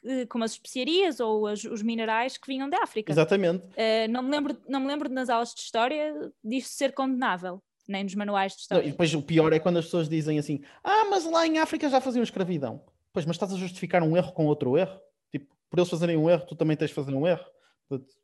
eh, 0.05 0.25
como 0.27 0.43
as 0.43 0.51
especiarias 0.51 1.19
ou 1.19 1.47
as, 1.47 1.63
os 1.63 1.81
minerais 1.81 2.37
que 2.37 2.47
vinham 2.47 2.69
da 2.69 2.81
África. 2.83 3.11
Exatamente. 3.11 3.65
Uh, 3.67 4.09
não, 4.09 4.23
me 4.23 4.31
lembro, 4.31 4.57
não 4.67 4.79
me 4.79 4.87
lembro 4.87 5.09
nas 5.09 5.29
aulas 5.29 5.53
de 5.53 5.61
história 5.61 6.31
disto 6.43 6.71
ser 6.71 6.93
condenável, 6.93 7.61
nem 7.87 8.03
nos 8.03 8.15
manuais 8.15 8.53
de 8.53 8.61
história. 8.61 8.81
Não, 8.81 8.87
e 8.87 8.91
depois 8.91 9.13
o 9.13 9.21
pior 9.21 9.51
é 9.53 9.59
quando 9.59 9.77
as 9.77 9.85
pessoas 9.85 10.09
dizem 10.09 10.39
assim: 10.39 10.61
ah, 10.83 11.05
mas 11.05 11.25
lá 11.25 11.45
em 11.45 11.59
África 11.59 11.89
já 11.89 12.01
faziam 12.01 12.23
escravidão. 12.23 12.83
Pois, 13.13 13.25
mas 13.25 13.35
estás 13.35 13.53
a 13.53 13.57
justificar 13.57 14.01
um 14.03 14.15
erro 14.15 14.31
com 14.31 14.45
outro 14.45 14.77
erro? 14.77 14.99
Tipo, 15.29 15.53
por 15.69 15.79
eles 15.79 15.89
fazerem 15.89 16.17
um 16.17 16.29
erro, 16.29 16.45
tu 16.45 16.55
também 16.55 16.77
tens 16.77 16.89
de 16.89 16.93
fazer 16.93 17.13
um 17.13 17.27
erro. 17.27 17.45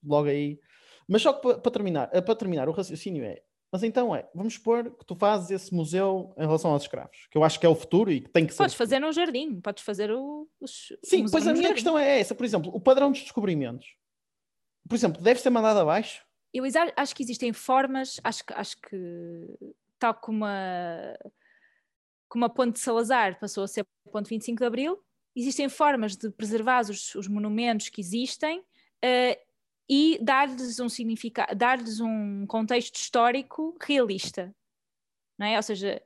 Logo 0.04 0.30
aí. 0.30 0.60
Mas 1.08 1.22
só 1.22 1.34
que 1.34 1.42
para, 1.42 1.58
para 1.58 1.72
terminar, 1.72 2.08
para 2.08 2.36
terminar, 2.36 2.70
o 2.70 2.72
raciocínio 2.72 3.24
é: 3.24 3.42
mas 3.72 3.84
então 3.84 4.16
é, 4.16 4.28
vamos 4.34 4.54
supor 4.54 4.92
que 4.92 5.06
tu 5.06 5.16
fazes 5.16 5.52
esse 5.52 5.74
museu 5.74 6.34
em 6.38 6.42
relação 6.42 6.72
aos 6.72 6.84
escravos, 6.84 7.28
que 7.30 7.38
eu 7.38 7.44
acho 7.44 7.60
que 7.60 7.66
é 7.66 7.70
o 7.70 7.76
futuro 7.76 8.12
e 8.12 8.22
que 8.22 8.30
tem 8.30 8.46
que 8.46 8.54
ser. 8.54 8.60
Podes 8.60 8.76
fazer 8.76 9.00
num 9.00 9.12
jardim, 9.12 9.60
podes 9.60 9.84
fazer 9.84 10.12
o. 10.12 10.48
Os, 10.60 10.94
Sim, 11.04 11.26
pois 11.30 11.46
a 11.46 11.52
minha 11.52 11.64
jardim. 11.64 11.76
questão 11.76 11.98
é 11.98 12.20
essa, 12.20 12.34
por 12.34 12.46
exemplo, 12.46 12.72
o 12.74 12.80
padrão 12.80 13.12
dos 13.12 13.22
descobrimentos. 13.22 13.88
Por 14.88 14.96
exemplo, 14.96 15.22
deve 15.22 15.42
ser 15.42 15.50
mandado 15.50 15.80
abaixo? 15.80 16.26
Eu 16.54 16.64
acho 16.96 17.16
que 17.16 17.22
existem 17.22 17.52
formas, 17.52 18.20
acho 18.24 18.46
que, 18.46 18.54
acho 18.54 18.78
que 18.78 19.46
tal 20.00 20.14
como 20.14 20.46
a, 20.46 21.18
como 22.30 22.46
a 22.46 22.50
Ponte 22.50 22.74
de 22.74 22.80
Salazar 22.80 23.38
passou 23.40 23.64
a 23.64 23.68
ser 23.68 23.82
a 23.82 24.10
Ponte 24.10 24.30
25 24.30 24.60
de 24.60 24.66
Abril, 24.66 25.04
existem 25.36 25.68
formas 25.68 26.16
de 26.16 26.32
preservar 26.32 26.82
os, 26.90 27.14
os 27.16 27.28
monumentos 27.28 27.90
que 27.90 28.00
existem 28.00 28.60
uh, 28.60 29.47
e 29.90 30.20
dar-lhes 30.22 30.80
um 30.80 30.90
significado, 30.90 31.56
dar-lhes 31.56 32.00
um 32.00 32.46
contexto 32.46 32.96
histórico 32.96 33.78
realista, 33.82 34.54
não 35.38 35.48
é? 35.48 35.56
Ou 35.56 35.64
seja, 35.64 36.02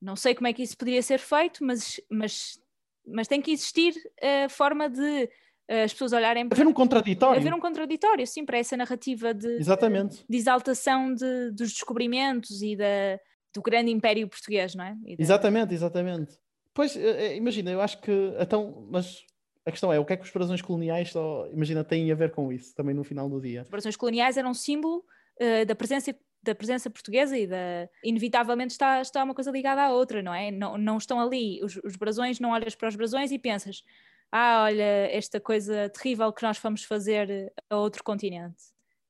não 0.00 0.16
sei 0.16 0.34
como 0.34 0.46
é 0.46 0.52
que 0.52 0.62
isso 0.62 0.76
poderia 0.76 1.02
ser 1.02 1.18
feito, 1.18 1.64
mas, 1.64 2.00
mas, 2.10 2.58
mas 3.06 3.28
tem 3.28 3.40
que 3.40 3.50
existir 3.50 3.94
a 4.22 4.48
forma 4.48 4.88
de 4.88 5.24
uh, 5.70 5.84
as 5.84 5.92
pessoas 5.92 6.12
olharem 6.12 6.48
para... 6.48 6.56
Haver 6.56 6.66
um 6.66 6.72
contraditório. 6.72 7.40
Haver 7.40 7.54
um 7.54 7.60
contraditório, 7.60 8.26
sim, 8.26 8.44
para 8.44 8.58
essa 8.58 8.76
narrativa 8.76 9.34
de, 9.34 9.56
Exatamente. 9.56 10.24
de, 10.28 10.36
exaltação 10.36 11.12
de, 11.12 11.50
dos 11.50 11.72
descobrimentos 11.72 12.62
e 12.62 12.76
da, 12.76 13.18
do 13.54 13.60
grande 13.60 13.90
império 13.90 14.28
português, 14.28 14.74
não 14.74 14.84
é? 14.84 14.92
Da... 14.92 15.16
Exatamente, 15.18 15.74
exatamente. 15.74 16.38
Pois, 16.72 16.94
eh, 16.94 17.00
eh, 17.00 17.36
imagina, 17.36 17.70
eu 17.70 17.80
acho 17.80 17.98
que. 18.02 18.12
Então, 18.38 18.86
mas 18.90 19.24
a 19.66 19.70
questão 19.70 19.92
é, 19.92 19.98
o 19.98 20.04
que 20.04 20.12
é 20.12 20.16
que 20.16 20.24
os 20.24 20.30
brasões 20.30 20.62
coloniais, 20.62 21.10
só, 21.10 21.46
imagina, 21.48 21.82
têm 21.82 22.10
a 22.12 22.14
ver 22.14 22.30
com 22.30 22.52
isso 22.52 22.74
também 22.74 22.94
no 22.94 23.04
final 23.04 23.28
do 23.28 23.40
dia? 23.40 23.62
Os 23.62 23.68
brasões 23.68 23.96
coloniais 23.96 24.36
eram 24.36 24.50
um 24.50 24.54
símbolo 24.54 25.04
uh, 25.40 25.66
da 25.66 25.74
presença 25.74 26.14
da 26.42 26.54
presença 26.54 26.88
portuguesa 26.88 27.36
e 27.36 27.44
da 27.44 27.88
inevitavelmente 28.04 28.70
está, 28.70 29.00
está 29.00 29.24
uma 29.24 29.34
coisa 29.34 29.50
ligada 29.50 29.82
à 29.82 29.90
outra, 29.90 30.22
não 30.22 30.32
é? 30.32 30.52
Não, 30.52 30.78
não 30.78 30.96
estão 30.96 31.18
ali, 31.18 31.60
os, 31.64 31.76
os 31.82 31.96
brasões, 31.96 32.38
não 32.38 32.50
olhas 32.50 32.76
para 32.76 32.88
os 32.88 32.94
brasões 32.94 33.32
e 33.32 33.38
pensas, 33.38 33.82
ah, 34.30 34.62
olha, 34.62 35.10
esta 35.10 35.40
coisa 35.40 35.88
terrível 35.88 36.32
que 36.32 36.44
nós 36.44 36.56
fomos 36.56 36.84
fazer 36.84 37.52
a 37.68 37.76
outro 37.76 38.04
continente. 38.04 38.62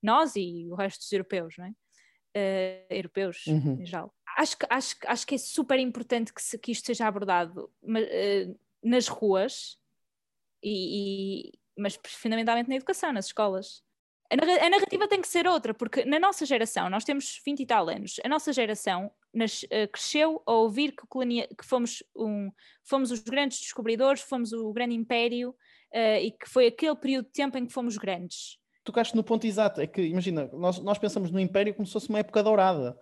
Nós 0.02 0.34
e 0.34 0.66
o 0.70 0.74
resto 0.74 1.00
dos 1.00 1.12
europeus, 1.12 1.56
não 1.58 1.66
é? 1.66 1.70
Uh, 2.38 2.86
europeus, 2.88 3.46
uhum. 3.48 3.82
em 3.82 3.84
geral 3.84 4.14
acho, 4.36 4.58
que, 4.58 4.66
acho, 4.68 4.96
acho 5.06 5.26
que 5.26 5.34
é 5.34 5.38
super 5.38 5.78
importante 5.78 6.32
que, 6.32 6.42
se, 6.42 6.58
que 6.58 6.70
isto 6.70 6.86
seja 6.86 7.06
abordado 7.06 7.70
mas, 7.82 8.04
uh, 8.04 8.58
nas 8.82 9.08
ruas, 9.08 9.78
e, 10.66 11.50
e, 11.50 11.52
mas 11.78 11.98
fundamentalmente 12.06 12.68
na 12.68 12.74
educação, 12.74 13.12
nas 13.12 13.26
escolas. 13.26 13.84
A, 14.28 14.68
narrativa 14.68 15.06
tem 15.06 15.20
que 15.20 15.28
ser 15.28 15.46
outra, 15.46 15.72
porque 15.72 16.04
na 16.04 16.18
nossa 16.18 16.44
geração, 16.44 16.90
nós 16.90 17.04
temos 17.04 17.40
20 17.46 17.60
e 17.60 17.66
tal 17.66 17.88
anos, 17.88 18.16
a 18.24 18.28
nossa 18.28 18.52
geração 18.52 19.08
nas, 19.32 19.62
uh, 19.62 19.86
cresceu 19.92 20.42
a 20.44 20.52
ouvir 20.52 20.90
que, 20.90 21.06
colonia, 21.06 21.46
que 21.46 21.64
fomos, 21.64 22.02
um, 22.16 22.50
fomos 22.82 23.12
os 23.12 23.20
grandes 23.20 23.60
descobridores, 23.60 24.22
fomos 24.22 24.52
o 24.52 24.72
grande 24.72 24.96
império 24.96 25.50
uh, 25.94 26.18
e 26.20 26.32
que 26.32 26.48
foi 26.48 26.66
aquele 26.66 26.96
período 26.96 27.26
de 27.26 27.32
tempo 27.32 27.56
em 27.56 27.66
que 27.66 27.72
fomos 27.72 27.96
grandes. 27.96 28.58
Tocaste 28.82 29.14
no 29.14 29.22
ponto 29.22 29.46
exato, 29.46 29.80
é 29.80 29.86
que 29.86 30.02
imagina, 30.02 30.50
nós, 30.52 30.80
nós 30.80 30.98
pensamos 30.98 31.30
no 31.30 31.38
império 31.38 31.72
como 31.74 31.86
se 31.86 31.92
fosse 31.92 32.08
uma 32.08 32.18
época 32.18 32.42
dourada. 32.42 32.98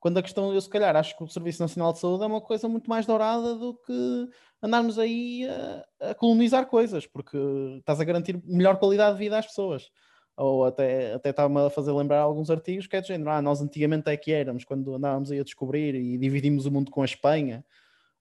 Quando 0.00 0.18
a 0.18 0.22
questão, 0.22 0.54
eu 0.54 0.60
se 0.60 0.68
calhar 0.68 0.94
acho 0.94 1.16
que 1.16 1.24
o 1.24 1.28
Serviço 1.28 1.60
Nacional 1.60 1.92
de 1.92 1.98
Saúde 1.98 2.22
é 2.22 2.26
uma 2.26 2.40
coisa 2.40 2.68
muito 2.68 2.88
mais 2.88 3.04
dourada 3.04 3.54
do 3.56 3.74
que 3.74 4.28
andarmos 4.62 4.98
aí 4.98 5.46
a, 5.48 6.10
a 6.10 6.14
colonizar 6.14 6.66
coisas, 6.66 7.06
porque 7.06 7.36
estás 7.78 8.00
a 8.00 8.04
garantir 8.04 8.40
melhor 8.44 8.78
qualidade 8.78 9.14
de 9.14 9.24
vida 9.24 9.38
às 9.38 9.46
pessoas. 9.46 9.90
Ou 10.36 10.64
até, 10.64 11.14
até 11.14 11.30
está-me 11.30 11.58
a 11.60 11.68
fazer 11.68 11.90
lembrar 11.90 12.20
alguns 12.20 12.48
artigos 12.48 12.86
que 12.86 12.94
é 12.94 13.00
de 13.00 13.08
género, 13.08 13.30
ah, 13.30 13.42
nós 13.42 13.60
antigamente 13.60 14.08
é 14.08 14.16
que 14.16 14.30
éramos, 14.32 14.64
quando 14.64 14.94
andávamos 14.94 15.32
aí 15.32 15.40
a 15.40 15.44
descobrir 15.44 15.96
e 15.96 16.16
dividimos 16.16 16.64
o 16.64 16.70
mundo 16.70 16.92
com 16.92 17.02
a 17.02 17.04
Espanha. 17.04 17.64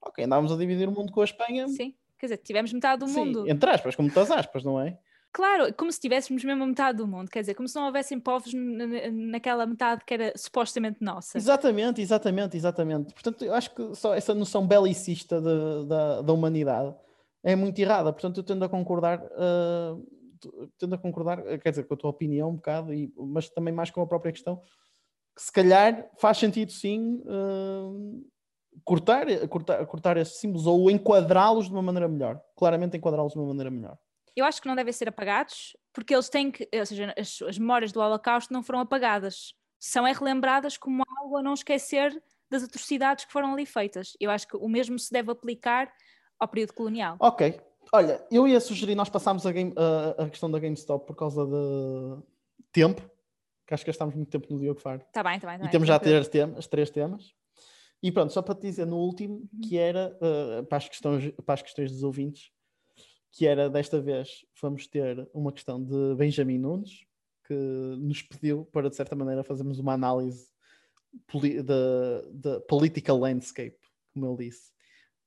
Ok, 0.02 0.26
andávamos 0.26 0.52
a 0.52 0.58
dividir 0.58 0.90
o 0.90 0.92
mundo 0.92 1.12
com 1.12 1.22
a 1.22 1.26
Espanha. 1.26 1.68
Sim, 1.68 1.94
quer 2.18 2.26
dizer, 2.26 2.38
tivemos 2.38 2.74
metade 2.74 3.02
do 3.02 3.08
Sim, 3.08 3.20
mundo. 3.20 3.48
Entre 3.48 3.70
aspas, 3.70 3.96
com 3.96 4.02
muitas 4.02 4.32
aspas, 4.32 4.64
não 4.64 4.82
é? 4.82 4.98
Claro, 5.38 5.72
como 5.76 5.92
se 5.92 6.00
tivéssemos 6.00 6.44
mesmo 6.44 6.64
a 6.64 6.66
metade 6.66 6.98
do 6.98 7.08
mundo, 7.08 7.30
quer 7.30 7.42
dizer, 7.42 7.54
como 7.54 7.68
se 7.68 7.76
não 7.76 7.86
houvessem 7.86 8.20
povos 8.20 8.52
naquela 8.56 9.68
metade 9.68 10.04
que 10.04 10.12
era 10.12 10.34
supostamente 10.36 10.98
nossa. 11.00 11.38
Exatamente, 11.38 12.02
exatamente, 12.02 12.58
exatamente. 12.58 13.14
Portanto, 13.14 13.46
eu 13.46 13.54
acho 13.54 13.70
que 13.76 13.94
só 13.94 14.16
essa 14.16 14.34
noção 14.34 14.66
belicista 14.66 15.40
de, 15.40 15.86
da, 15.88 16.24
da 16.24 16.34
humanidade 16.34 16.92
é 17.44 17.56
muito 17.56 17.78
errada. 17.78 18.12
Portanto, 18.12 18.38
eu 18.38 18.44
tendo 18.44 18.66
a 18.66 18.68
concordar, 18.68 19.22
uh, 19.26 20.04
tendo 20.80 20.96
a 20.96 20.98
concordar, 20.98 21.44
quer 21.60 21.70
dizer, 21.70 21.84
com 21.84 21.94
a 21.94 21.98
tua 21.98 22.10
opinião 22.10 22.50
um 22.50 22.56
bocado, 22.56 22.92
e, 22.92 23.14
mas 23.16 23.48
também 23.48 23.72
mais 23.72 23.92
com 23.92 24.02
a 24.02 24.08
própria 24.08 24.32
questão, 24.32 24.60
que 25.36 25.44
se 25.44 25.52
calhar 25.52 26.10
faz 26.18 26.40
sentido 26.40 26.72
sim 26.72 27.22
uh, 27.28 28.26
cortar, 28.84 29.28
cortar, 29.50 29.86
cortar 29.86 30.18
esses 30.18 30.40
símbolos 30.40 30.66
ou 30.66 30.90
enquadrá-los 30.90 31.68
de 31.68 31.74
uma 31.74 31.84
maneira 31.84 32.08
melhor. 32.08 32.42
Claramente 32.56 32.98
enquadrá-los 32.98 33.34
de 33.34 33.38
uma 33.38 33.50
maneira 33.50 33.70
melhor 33.70 34.00
eu 34.38 34.46
acho 34.46 34.62
que 34.62 34.68
não 34.68 34.76
devem 34.76 34.94
ser 34.94 35.10
apagados, 35.10 35.76
porque 35.92 36.14
eles 36.14 36.30
têm 36.30 36.52
que, 36.52 36.70
ou 36.72 36.86
seja, 36.86 37.14
as, 37.18 37.42
as 37.42 37.58
memórias 37.58 37.92
do 37.92 38.00
Holocausto 38.00 38.54
não 38.54 38.62
foram 38.62 38.80
apagadas, 38.80 39.54
são 39.80 40.06
é 40.06 40.14
relembradas 40.14 40.78
como 40.78 41.04
algo 41.20 41.38
a 41.38 41.44
não 41.44 41.54
esquecer 41.54 42.22
das 42.50 42.64
atrocidades 42.64 43.26
que 43.26 43.32
foram 43.32 43.54
ali 43.54 43.66
feitas. 43.66 44.14
Eu 44.20 44.30
acho 44.30 44.48
que 44.48 44.56
o 44.56 44.70
mesmo 44.70 44.98
se 44.98 45.12
deve 45.12 45.32
aplicar 45.32 45.92
ao 46.40 46.48
período 46.48 46.74
colonial. 46.74 47.18
Ok. 47.20 47.60
Olha, 47.92 48.24
eu 48.30 48.48
ia 48.48 48.60
sugerir 48.60 48.96
nós 48.96 49.10
passarmos 49.10 49.46
a, 49.46 49.52
game, 49.52 49.74
a, 49.76 50.24
a 50.24 50.30
questão 50.30 50.52
da 50.52 50.60
GameStop 50.60 51.06
por 51.06 51.16
causa 51.16 51.46
de 51.46 52.24
tempo, 52.72 53.02
que 53.66 53.74
acho 53.74 53.84
que 53.84 53.90
gastámos 53.90 54.14
muito 54.14 54.30
tempo 54.30 54.48
no 54.52 54.60
Diogo 54.60 54.80
Faro. 54.80 55.02
Está 55.02 55.24
bem, 55.24 55.36
está 55.36 55.50
bem. 55.50 55.60
Tá 55.60 55.66
e 55.66 55.70
temos 55.70 55.88
já 55.88 55.98
três 55.98 56.28
temas, 56.28 56.68
três 56.68 56.90
temas. 56.90 57.34
E 58.04 58.12
pronto, 58.12 58.32
só 58.32 58.42
para 58.42 58.56
te 58.56 58.62
dizer 58.62 58.86
no 58.86 58.98
último, 58.98 59.36
uhum. 59.36 59.62
que 59.62 59.78
era 59.78 60.16
uh, 60.22 60.64
para, 60.66 60.78
as 60.78 60.88
questões, 60.88 61.32
para 61.46 61.54
as 61.54 61.62
questões 61.62 61.92
dos 61.92 62.04
ouvintes, 62.04 62.52
que 63.32 63.46
era 63.46 63.70
desta 63.70 64.00
vez 64.02 64.46
vamos 64.62 64.88
ter 64.88 65.28
uma 65.34 65.52
questão 65.52 65.84
de 65.84 66.16
Benjamin 66.16 66.58
Nunes, 66.58 67.06
que 67.46 67.54
nos 67.54 68.22
pediu 68.22 68.66
para, 68.66 68.90
de 68.90 68.96
certa 68.96 69.16
maneira, 69.16 69.44
fazermos 69.44 69.80
uma 69.80 69.94
análise 69.94 70.48
da 72.44 72.60
political 72.62 73.18
landscape, 73.18 73.78
como 74.14 74.28
ele 74.28 74.50
disse. 74.50 74.72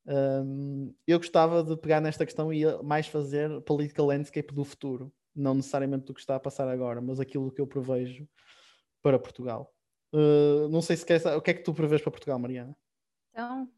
Um, 0.06 0.94
eu 1.06 1.18
gostava 1.18 1.62
de 1.62 1.76
pegar 1.76 2.00
nesta 2.00 2.24
questão 2.24 2.52
e 2.52 2.64
mais 2.82 3.06
fazer 3.06 3.60
political 3.62 4.06
landscape 4.06 4.52
do 4.52 4.64
futuro, 4.64 5.12
não 5.34 5.54
necessariamente 5.54 6.06
do 6.06 6.14
que 6.14 6.20
está 6.20 6.36
a 6.36 6.40
passar 6.40 6.68
agora, 6.68 7.00
mas 7.00 7.20
aquilo 7.20 7.50
que 7.50 7.60
eu 7.60 7.66
prevejo 7.66 8.28
para 9.02 9.18
Portugal. 9.18 9.72
Uh, 10.12 10.68
não 10.68 10.82
sei 10.82 10.96
se 10.96 11.06
quer, 11.06 11.24
o 11.36 11.40
que 11.40 11.50
é 11.50 11.54
que 11.54 11.62
tu 11.62 11.72
prevês 11.72 12.02
para 12.02 12.10
Portugal, 12.10 12.38
Mariana? 12.38 12.76
Então, 13.30 13.70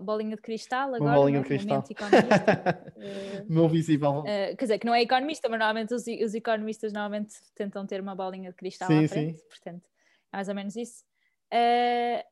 bolinha 0.00 0.36
de 0.36 0.42
cristal 0.42 0.94
agora, 0.94 1.02
uma 1.02 1.14
bolinha 1.14 1.40
de 1.40 1.46
cristal. 1.46 1.80
uh, 1.80 3.52
Meu 3.52 3.68
visível. 3.68 4.20
Uh, 4.20 4.56
quer 4.56 4.64
dizer, 4.64 4.78
que 4.78 4.86
não 4.86 4.94
é 4.94 5.02
economista, 5.02 5.48
mas 5.48 5.58
normalmente 5.58 5.94
os, 5.94 6.04
os, 6.06 6.34
economistas 6.34 6.92
normalmente 6.92 7.34
tentam 7.54 7.86
ter 7.86 8.00
uma 8.00 8.14
bolinha 8.14 8.50
de 8.50 8.56
cristal 8.56 8.88
sim, 8.88 9.04
à 9.04 9.08
frente, 9.08 9.38
sim. 9.38 9.48
portanto, 9.48 9.84
é 10.32 10.36
mais 10.36 10.48
ou 10.48 10.54
menos 10.54 10.76
isso. 10.76 11.04
Uh, 11.52 12.22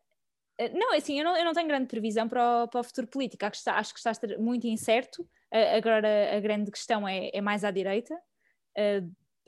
não, 0.74 0.94
é 0.94 0.96
assim, 0.96 1.18
eu 1.18 1.24
não, 1.24 1.36
eu 1.36 1.44
não 1.44 1.52
tenho 1.52 1.68
grande 1.68 1.86
previsão 1.86 2.28
para 2.28 2.64
o, 2.64 2.68
para 2.68 2.80
o 2.80 2.84
futuro 2.84 3.06
político, 3.06 3.44
acho 3.44 3.52
que, 3.52 3.58
está, 3.58 3.78
acho 3.78 3.92
que 3.92 4.00
está 4.00 4.10
a 4.10 4.12
estar 4.12 4.38
muito 4.38 4.66
incerto. 4.66 5.28
agora 5.76 6.34
a 6.34 6.40
grande 6.40 6.70
questão 6.70 7.06
é, 7.06 7.30
é 7.32 7.40
mais 7.40 7.62
à 7.62 7.70
direita. 7.70 8.14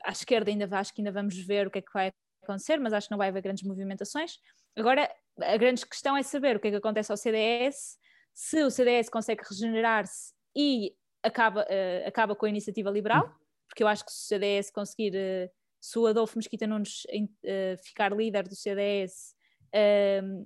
à 0.03 0.11
esquerda 0.11 0.51
ainda 0.51 0.69
acho 0.77 0.93
que 0.93 1.01
ainda 1.01 1.11
vamos 1.11 1.35
ver 1.35 1.67
o 1.67 1.71
que 1.71 1.79
é 1.79 1.81
que 1.81 1.91
vai 1.91 2.11
acontecer, 2.43 2.79
mas 2.79 2.93
acho 2.93 3.07
que 3.07 3.11
não 3.11 3.17
vai 3.17 3.29
haver 3.29 3.41
grandes 3.41 3.63
movimentações. 3.63 4.37
Agora, 4.77 5.09
a 5.41 5.57
grande 5.57 5.85
questão 5.85 6.15
é 6.15 6.23
saber 6.23 6.55
o 6.55 6.59
que 6.59 6.67
é 6.67 6.71
que 6.71 6.77
acontece 6.77 7.11
ao 7.11 7.17
CDS, 7.17 7.97
se 8.33 8.63
o 8.63 8.71
CDS 8.71 9.09
consegue 9.09 9.43
regenerar-se 9.47 10.33
e 10.55 10.95
acaba, 11.21 11.63
uh, 11.63 12.07
acaba 12.07 12.35
com 12.35 12.45
a 12.45 12.49
iniciativa 12.49 12.89
liberal, 12.89 13.29
porque 13.67 13.83
eu 13.83 13.87
acho 13.87 14.05
que 14.05 14.11
se 14.11 14.17
o 14.17 14.27
CDS 14.27 14.71
conseguir, 14.71 15.13
uh, 15.13 15.51
se 15.81 15.99
o 15.99 16.07
Adolfo 16.07 16.37
Mesquita 16.37 16.65
Nunes 16.65 17.03
uh, 17.05 17.83
ficar 17.83 18.15
líder 18.15 18.47
do 18.47 18.55
CDS 18.55 19.35
ehm, 19.73 20.45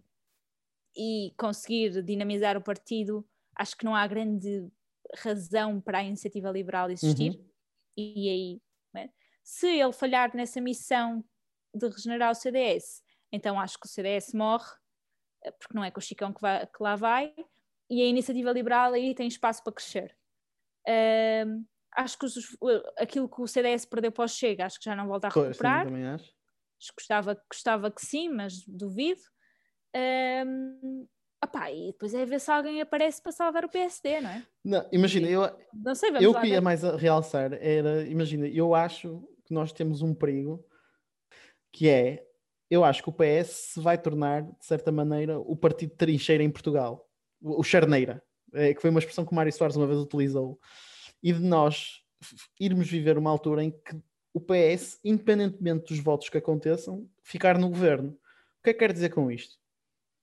e 0.96 1.34
conseguir 1.38 2.04
dinamizar 2.04 2.58
o 2.58 2.64
partido, 2.64 3.24
acho 3.56 3.78
que 3.78 3.86
não 3.86 3.96
há 3.96 4.06
grande 4.08 4.68
razão 5.18 5.80
para 5.80 6.00
a 6.00 6.04
iniciativa 6.04 6.50
liberal 6.52 6.90
existir. 6.90 7.32
Uhum. 7.32 7.50
E, 7.98 8.26
e 8.26 8.30
aí, 8.30 8.62
né? 8.94 9.10
se 9.44 9.68
ele 9.68 9.94
falhar 9.94 10.36
nessa 10.36 10.60
missão 10.60 11.24
de 11.76 11.88
regenerar 11.88 12.32
o 12.32 12.36
CDS, 12.36 13.03
então 13.34 13.60
acho 13.60 13.78
que 13.78 13.86
o 13.86 13.90
CDS 13.90 14.34
morre 14.34 14.72
porque 15.52 15.74
não 15.74 15.84
é 15.84 15.92
com 15.92 16.00
o 16.00 16.04
Chicão 16.04 16.32
que, 16.34 16.42
vai, 16.42 16.66
que 16.66 16.82
lá 16.82 16.96
vai, 16.96 17.34
e 17.90 18.02
a 18.02 18.06
iniciativa 18.06 18.52
liberal 18.52 18.94
aí 18.94 19.14
tem 19.14 19.28
espaço 19.28 19.64
para 19.64 19.74
crescer. 19.74 20.16
Uh, 20.88 21.66
acho 21.96 22.18
que 22.18 22.26
os, 22.26 22.58
aquilo 22.98 23.30
que 23.30 23.42
o 23.42 23.48
CDS 23.48 23.86
perdeu 23.86 24.12
para 24.12 24.26
o 24.26 24.28
Chega, 24.28 24.66
acho 24.66 24.80
que 24.80 24.86
já 24.86 24.96
não 24.96 25.08
volta 25.08 25.28
a 25.28 25.30
recuperar. 25.30 25.88
Sim, 25.88 26.04
acho. 26.04 26.34
Gostava, 26.98 27.42
gostava 27.50 27.92
que 27.92 28.06
sim, 28.06 28.30
mas 28.30 28.66
duvido. 28.68 29.22
Um, 29.96 31.08
opá, 31.44 31.72
e 31.72 31.92
depois 31.92 32.14
é 32.14 32.26
ver 32.26 32.40
se 32.40 32.52
alguém 32.52 32.82
aparece 32.82 33.22
para 33.22 33.32
salvar 33.32 33.64
o 33.64 33.70
PSD, 33.70 34.20
não 34.20 34.30
é? 34.30 34.46
Não, 34.66 34.90
imagina, 34.92 35.30
eu, 35.30 35.42
não 35.74 35.96
sei, 35.96 36.10
eu 36.20 36.34
queria 36.34 36.60
mais 36.60 36.84
a 36.84 36.98
realçar 36.98 37.54
era, 37.54 38.06
imagina, 38.08 38.48
eu 38.48 38.74
acho 38.74 39.24
que 39.46 39.54
nós 39.54 39.72
temos 39.72 40.02
um 40.02 40.14
perigo 40.14 40.66
que 41.72 41.88
é 41.88 42.26
eu 42.74 42.84
acho 42.84 43.04
que 43.04 43.10
o 43.10 43.14
PS 43.14 43.74
vai 43.78 44.00
tornar, 44.00 44.42
de 44.42 44.66
certa 44.66 44.92
maneira, 44.92 45.40
o 45.40 45.56
partido 45.56 45.92
de 45.92 45.96
trincheira 45.96 46.44
em 46.44 46.50
Portugal. 46.50 47.08
O, 47.40 47.60
o 47.60 47.64
charneira, 47.64 48.24
é, 48.52 48.74
que 48.74 48.82
foi 48.82 48.90
uma 48.90 49.00
expressão 49.00 49.24
que 49.24 49.32
o 49.32 49.36
Mário 49.36 49.54
Soares 49.54 49.76
uma 49.76 49.86
vez 49.86 50.00
utilizou. 50.00 50.60
E 51.22 51.32
de 51.32 51.40
nós 51.40 52.02
irmos 52.60 52.90
viver 52.90 53.16
uma 53.16 53.30
altura 53.30 53.64
em 53.64 53.70
que 53.70 54.02
o 54.34 54.42
PS, 54.42 55.00
independentemente 55.04 55.94
dos 55.94 56.00
votos 56.00 56.30
que 56.30 56.38
aconteçam, 56.40 57.08
ficar 57.22 57.60
no 57.60 57.70
governo. 57.70 58.10
O 58.10 58.64
que 58.64 58.72
é 58.72 58.74
que 58.74 58.80
quer 58.80 58.92
dizer 58.92 59.10
com 59.10 59.32
isto? 59.32 59.56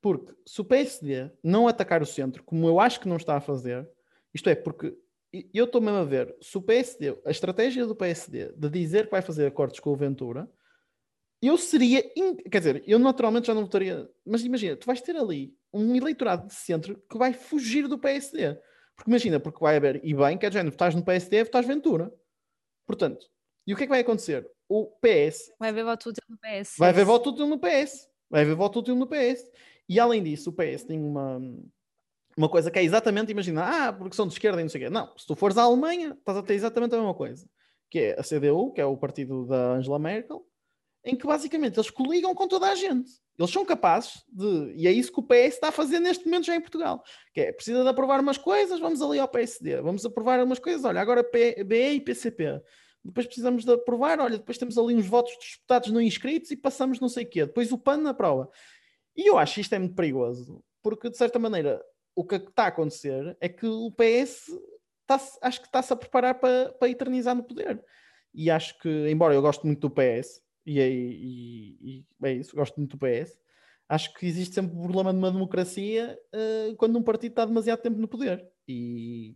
Porque 0.00 0.34
se 0.44 0.60
o 0.60 0.64
PSD 0.64 1.30
não 1.44 1.68
atacar 1.68 2.02
o 2.02 2.06
centro, 2.06 2.42
como 2.42 2.66
eu 2.66 2.80
acho 2.80 2.98
que 2.98 3.08
não 3.08 3.16
está 3.16 3.36
a 3.36 3.40
fazer, 3.40 3.88
isto 4.34 4.48
é, 4.48 4.56
porque 4.56 4.96
eu 5.54 5.66
estou 5.66 5.80
mesmo 5.80 5.98
a 5.98 6.04
ver, 6.04 6.34
se 6.40 6.58
o 6.58 6.62
PSD, 6.62 7.16
a 7.24 7.30
estratégia 7.30 7.86
do 7.86 7.94
PSD 7.94 8.52
de 8.56 8.68
dizer 8.68 9.04
que 9.04 9.12
vai 9.12 9.22
fazer 9.22 9.46
acordos 9.46 9.78
com 9.78 9.90
o 9.90 9.96
Ventura, 9.96 10.50
eu 11.42 11.56
seria. 11.56 12.04
In... 12.16 12.36
Quer 12.36 12.58
dizer, 12.58 12.84
eu 12.86 12.98
naturalmente 12.98 13.46
já 13.46 13.54
não 13.54 13.62
votaria. 13.62 14.08
Mas 14.26 14.44
imagina, 14.44 14.76
tu 14.76 14.86
vais 14.86 15.00
ter 15.00 15.16
ali 15.16 15.54
um 15.72 15.94
eleitorado 15.94 16.46
de 16.46 16.54
centro 16.54 17.02
que 17.08 17.16
vai 17.16 17.32
fugir 17.32 17.88
do 17.88 17.98
PSD. 17.98 18.58
Porque 18.94 19.10
imagina, 19.10 19.40
porque 19.40 19.60
vai 19.60 19.76
haver, 19.76 20.00
e 20.04 20.12
bem, 20.12 20.36
que 20.36 20.44
é 20.44 20.50
género, 20.50 20.72
votas 20.72 20.94
no 20.94 21.02
PSD, 21.02 21.44
votas 21.44 21.64
Ventura. 21.64 22.12
Portanto, 22.86 23.26
e 23.66 23.72
o 23.72 23.76
que 23.76 23.84
é 23.84 23.86
que 23.86 23.90
vai 23.90 24.00
acontecer? 24.00 24.46
O 24.68 24.86
PS. 25.00 25.52
Vai 25.58 25.70
haver 25.70 25.84
voto 25.84 26.10
útil 26.10 26.24
no 26.28 26.36
PS. 26.36 26.74
Vai 26.78 26.90
haver 26.90 27.04
voto 27.04 27.30
útil 27.30 27.46
no 27.46 27.58
PS. 27.58 28.08
Vai 28.28 28.42
haver 28.42 28.54
voto 28.54 28.78
útil 28.80 28.96
no 28.96 29.06
PS. 29.06 29.50
E 29.88 29.98
além 29.98 30.22
disso, 30.22 30.50
o 30.50 30.52
PS 30.52 30.84
tem 30.84 31.00
uma, 31.00 31.40
uma 32.36 32.48
coisa 32.48 32.70
que 32.70 32.78
é 32.78 32.82
exatamente, 32.84 33.32
imagina, 33.32 33.88
ah, 33.88 33.92
porque 33.92 34.14
são 34.14 34.26
de 34.26 34.34
esquerda 34.34 34.60
e 34.60 34.64
não 34.64 34.68
sei 34.68 34.82
o 34.82 34.84
quê. 34.84 34.90
Não, 34.90 35.16
se 35.16 35.26
tu 35.26 35.34
fores 35.34 35.56
à 35.56 35.62
Alemanha, 35.62 36.16
estás 36.18 36.38
a 36.38 36.42
ter 36.42 36.54
exatamente 36.54 36.94
a 36.94 36.98
mesma 36.98 37.14
coisa. 37.14 37.48
Que 37.88 37.98
é 37.98 38.20
a 38.20 38.22
CDU, 38.22 38.72
que 38.72 38.80
é 38.80 38.84
o 38.84 38.96
partido 38.96 39.46
da 39.46 39.72
Angela 39.72 39.98
Merkel, 39.98 40.46
em 41.04 41.16
que 41.16 41.26
basicamente 41.26 41.76
eles 41.76 41.90
coligam 41.90 42.34
com 42.34 42.46
toda 42.46 42.68
a 42.68 42.74
gente. 42.74 43.10
Eles 43.38 43.50
são 43.50 43.64
capazes 43.64 44.22
de, 44.28 44.74
e 44.76 44.86
é 44.86 44.92
isso 44.92 45.10
que 45.12 45.20
o 45.20 45.22
PS 45.22 45.54
está 45.54 45.68
a 45.68 45.72
fazer 45.72 45.98
neste 45.98 46.26
momento 46.26 46.46
já 46.46 46.54
em 46.54 46.60
Portugal, 46.60 47.02
que 47.32 47.40
é, 47.40 47.52
precisa 47.52 47.82
de 47.82 47.88
aprovar 47.88 48.20
umas 48.20 48.36
coisas, 48.36 48.78
vamos 48.78 49.00
ali 49.00 49.18
ao 49.18 49.28
PSD, 49.28 49.80
vamos 49.80 50.04
aprovar 50.04 50.44
umas 50.44 50.58
coisas, 50.58 50.84
olha, 50.84 51.00
agora 51.00 51.22
BE 51.22 51.94
e 51.94 52.00
PCP, 52.00 52.60
depois 53.02 53.26
precisamos 53.26 53.64
de 53.64 53.72
aprovar, 53.72 54.20
olha, 54.20 54.36
depois 54.36 54.58
temos 54.58 54.76
ali 54.76 54.94
uns 54.94 55.06
votos 55.06 55.32
disputados 55.38 55.90
não 55.90 56.02
inscritos 56.02 56.50
e 56.50 56.56
passamos 56.56 57.00
não 57.00 57.08
sei 57.08 57.24
o 57.24 57.30
quê, 57.30 57.46
depois 57.46 57.72
o 57.72 57.78
PAN 57.78 57.96
na 57.98 58.12
prova. 58.12 58.50
E 59.16 59.30
eu 59.30 59.38
acho 59.38 59.58
isto 59.58 59.74
é 59.74 59.78
muito 59.78 59.94
perigoso, 59.94 60.62
porque 60.82 61.08
de 61.08 61.16
certa 61.16 61.38
maneira 61.38 61.82
o 62.14 62.24
que 62.24 62.36
está 62.36 62.64
a 62.64 62.68
acontecer 62.68 63.36
é 63.40 63.48
que 63.48 63.66
o 63.66 63.90
PS 63.90 64.48
está 65.02 65.18
acho 65.40 65.60
que 65.60 65.66
está-se 65.66 65.92
a 65.92 65.96
preparar 65.96 66.34
para, 66.38 66.72
para 66.72 66.88
eternizar 66.90 67.34
no 67.34 67.42
poder. 67.42 67.82
E 68.34 68.50
acho 68.50 68.78
que, 68.78 68.88
embora 69.08 69.34
eu 69.34 69.42
goste 69.42 69.64
muito 69.66 69.88
do 69.88 69.90
PS, 69.90 70.42
e, 70.66 70.80
e, 70.80 71.76
e 71.82 72.06
é 72.22 72.32
isso, 72.32 72.54
gosto 72.54 72.76
muito 72.76 72.96
do 72.96 72.98
PS. 72.98 73.38
Acho 73.88 74.14
que 74.14 74.26
existe 74.26 74.54
sempre 74.54 74.76
o 74.76 74.82
problema 74.82 75.12
de 75.12 75.18
uma 75.18 75.32
democracia 75.32 76.16
uh, 76.34 76.76
quando 76.76 76.96
um 76.96 77.02
partido 77.02 77.32
está 77.32 77.44
demasiado 77.44 77.80
tempo 77.80 77.98
no 77.98 78.06
poder. 78.06 78.46
E, 78.68 79.34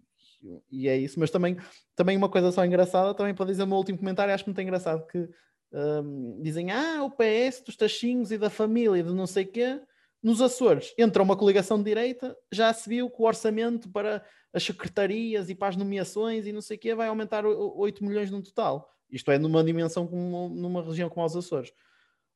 e 0.70 0.88
é 0.88 0.96
isso. 0.96 1.18
Mas 1.18 1.30
também, 1.30 1.56
também 1.96 2.16
uma 2.16 2.28
coisa 2.28 2.52
só 2.52 2.64
engraçada, 2.64 3.14
também 3.14 3.34
para 3.34 3.46
dizer 3.46 3.64
o 3.64 3.66
meu 3.66 3.78
último 3.78 3.98
comentário, 3.98 4.32
acho 4.32 4.44
muito 4.46 4.60
engraçado 4.60 5.06
que 5.06 5.28
um, 5.72 6.40
dizem, 6.40 6.70
ah, 6.70 7.02
o 7.02 7.10
PS 7.10 7.62
dos 7.66 7.76
tachinhos 7.76 8.30
e 8.30 8.38
da 8.38 8.48
família, 8.48 9.02
de 9.02 9.12
não 9.12 9.26
sei 9.26 9.44
quê, 9.44 9.80
nos 10.22 10.40
Açores 10.40 10.94
entra 10.96 11.22
uma 11.22 11.36
coligação 11.36 11.76
de 11.76 11.84
direita, 11.84 12.36
já 12.50 12.72
se 12.72 12.88
viu 12.88 13.10
que 13.10 13.20
o 13.20 13.26
orçamento 13.26 13.90
para 13.90 14.24
as 14.52 14.62
secretarias 14.62 15.50
e 15.50 15.54
para 15.54 15.68
as 15.68 15.76
nomeações 15.76 16.46
e 16.46 16.52
não 16.52 16.62
sei 16.62 16.76
o 16.76 16.80
quê 16.80 16.94
vai 16.94 17.08
aumentar 17.08 17.44
8 17.44 18.04
milhões 18.04 18.30
no 18.30 18.42
total. 18.42 18.93
Isto 19.10 19.30
é 19.30 19.38
numa 19.38 19.62
dimensão 19.62 20.06
como 20.06 20.48
numa 20.48 20.82
região 20.82 21.08
como 21.08 21.24
os 21.24 21.36
Açores. 21.36 21.72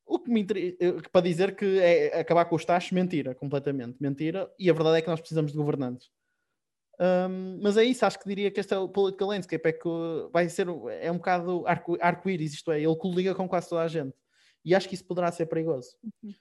O 0.07 0.19
que 0.19 0.31
me 0.31 0.41
inter... 0.41 0.77
para 1.11 1.21
dizer 1.21 1.55
que 1.55 1.79
é 1.79 2.21
acabar 2.21 2.45
com 2.47 2.57
os 2.57 2.65
taxos, 2.65 2.93
mentira, 2.93 3.35
completamente 3.35 3.97
mentira. 4.01 4.51
E 4.59 4.71
a 4.71 4.73
verdade 4.73 4.99
é 4.99 5.03
que 5.03 5.09
nós 5.09 5.21
precisamos 5.21 5.53
de 5.53 5.59
governantes. 5.59 6.11
Um, 7.01 7.61
mas 7.63 7.77
é 7.77 7.85
isso, 7.85 8.05
acho 8.05 8.19
que 8.19 8.29
diria 8.29 8.51
que 8.51 8.59
este 8.59 8.75
é 8.75 8.79
o 8.79 8.89
political 8.89 9.29
landscape, 9.29 9.69
é 9.69 9.73
que 9.73 9.89
vai 10.33 10.49
ser 10.49 10.67
é 11.01 11.13
um 11.13 11.17
bocado 11.17 11.65
arco-íris, 12.01 12.55
isto 12.55 12.73
é, 12.73 12.83
ele 12.83 12.97
coliga 12.97 13.37
com 13.37 13.49
quase 13.49 13.69
toda 13.69 13.83
a 13.83 13.89
gente. 13.89 14.17
E 14.65 14.75
acho 14.75 14.89
que 14.89 14.97
isso 14.97 15.05
poderá 15.05 15.31
ser 15.31 15.47
perigoso. 15.47 15.97
Uhum. 16.03 16.35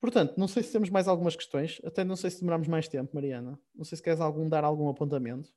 Portanto, 0.00 0.38
não 0.38 0.46
sei 0.46 0.62
se 0.62 0.70
temos 0.70 0.88
mais 0.88 1.08
algumas 1.08 1.34
questões, 1.34 1.80
até 1.84 2.04
não 2.04 2.14
sei 2.14 2.30
se 2.30 2.38
demoramos 2.38 2.68
mais 2.68 2.86
tempo, 2.86 3.12
Mariana. 3.12 3.58
Não 3.74 3.84
sei 3.84 3.96
se 3.96 4.02
queres 4.02 4.20
algum, 4.20 4.48
dar 4.48 4.62
algum 4.62 4.88
apontamento. 4.88 5.50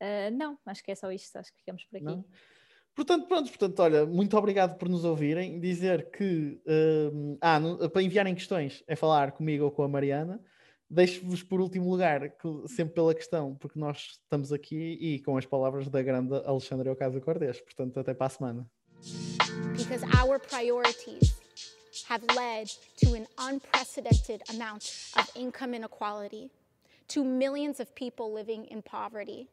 Uh, 0.00 0.30
não, 0.36 0.56
acho 0.64 0.82
que 0.84 0.92
é 0.92 0.94
só 0.94 1.10
isto, 1.10 1.34
acho 1.36 1.50
que 1.52 1.58
ficamos 1.58 1.84
por 1.84 1.96
aqui. 1.96 2.04
Não? 2.04 2.24
Portanto, 2.94 3.26
pronto, 3.26 3.48
portanto, 3.48 3.80
olha, 3.80 4.04
muito 4.04 4.36
obrigado 4.36 4.76
por 4.76 4.88
nos 4.88 5.04
ouvirem. 5.04 5.58
Dizer 5.58 6.10
que 6.10 6.60
uh, 6.66 7.38
ah, 7.40 7.58
no, 7.58 7.90
para 7.90 8.02
enviarem 8.02 8.34
questões 8.34 8.84
é 8.86 8.94
falar 8.94 9.32
comigo 9.32 9.64
ou 9.64 9.70
com 9.70 9.82
a 9.82 9.88
Mariana. 9.88 10.40
Deixo-vos 10.90 11.42
por 11.42 11.58
último 11.58 11.90
lugar, 11.90 12.28
que, 12.36 12.68
sempre 12.68 12.94
pela 12.94 13.14
questão, 13.14 13.54
porque 13.54 13.78
nós 13.78 14.18
estamos 14.22 14.52
aqui 14.52 14.98
e 15.00 15.20
com 15.20 15.38
as 15.38 15.46
palavras 15.46 15.88
da 15.88 16.02
grande 16.02 16.34
Alexandre 16.44 16.90
Ocasio 16.90 17.20
Cortez. 17.22 17.62
Portanto, 17.62 17.98
até 17.98 18.12
para 18.12 18.26
a 18.26 18.30
semana. 18.30 18.70
Because 19.74 20.04
our 20.20 20.38
priorities 20.38 21.34
have 22.08 22.22
led 22.36 22.70
to 22.98 23.14
an 23.14 23.26
unprecedented 23.38 24.42
amount 24.50 25.12
of 25.16 25.30
income 25.34 25.74
inequality, 25.74 26.50
to 27.08 27.24
millions 27.24 27.80
of 27.80 27.94
people 27.94 28.32
living 28.34 28.66
in 28.66 28.82
poverty, 28.82 29.48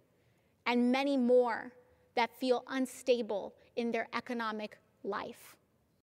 and 0.66 0.92
many 0.92 1.18
more 1.18 1.72
that 2.20 2.36
feel 2.38 2.66
unstable 2.68 3.56
in 3.78 3.92
their 3.92 4.10
economic 4.14 4.78
life. 5.06 5.56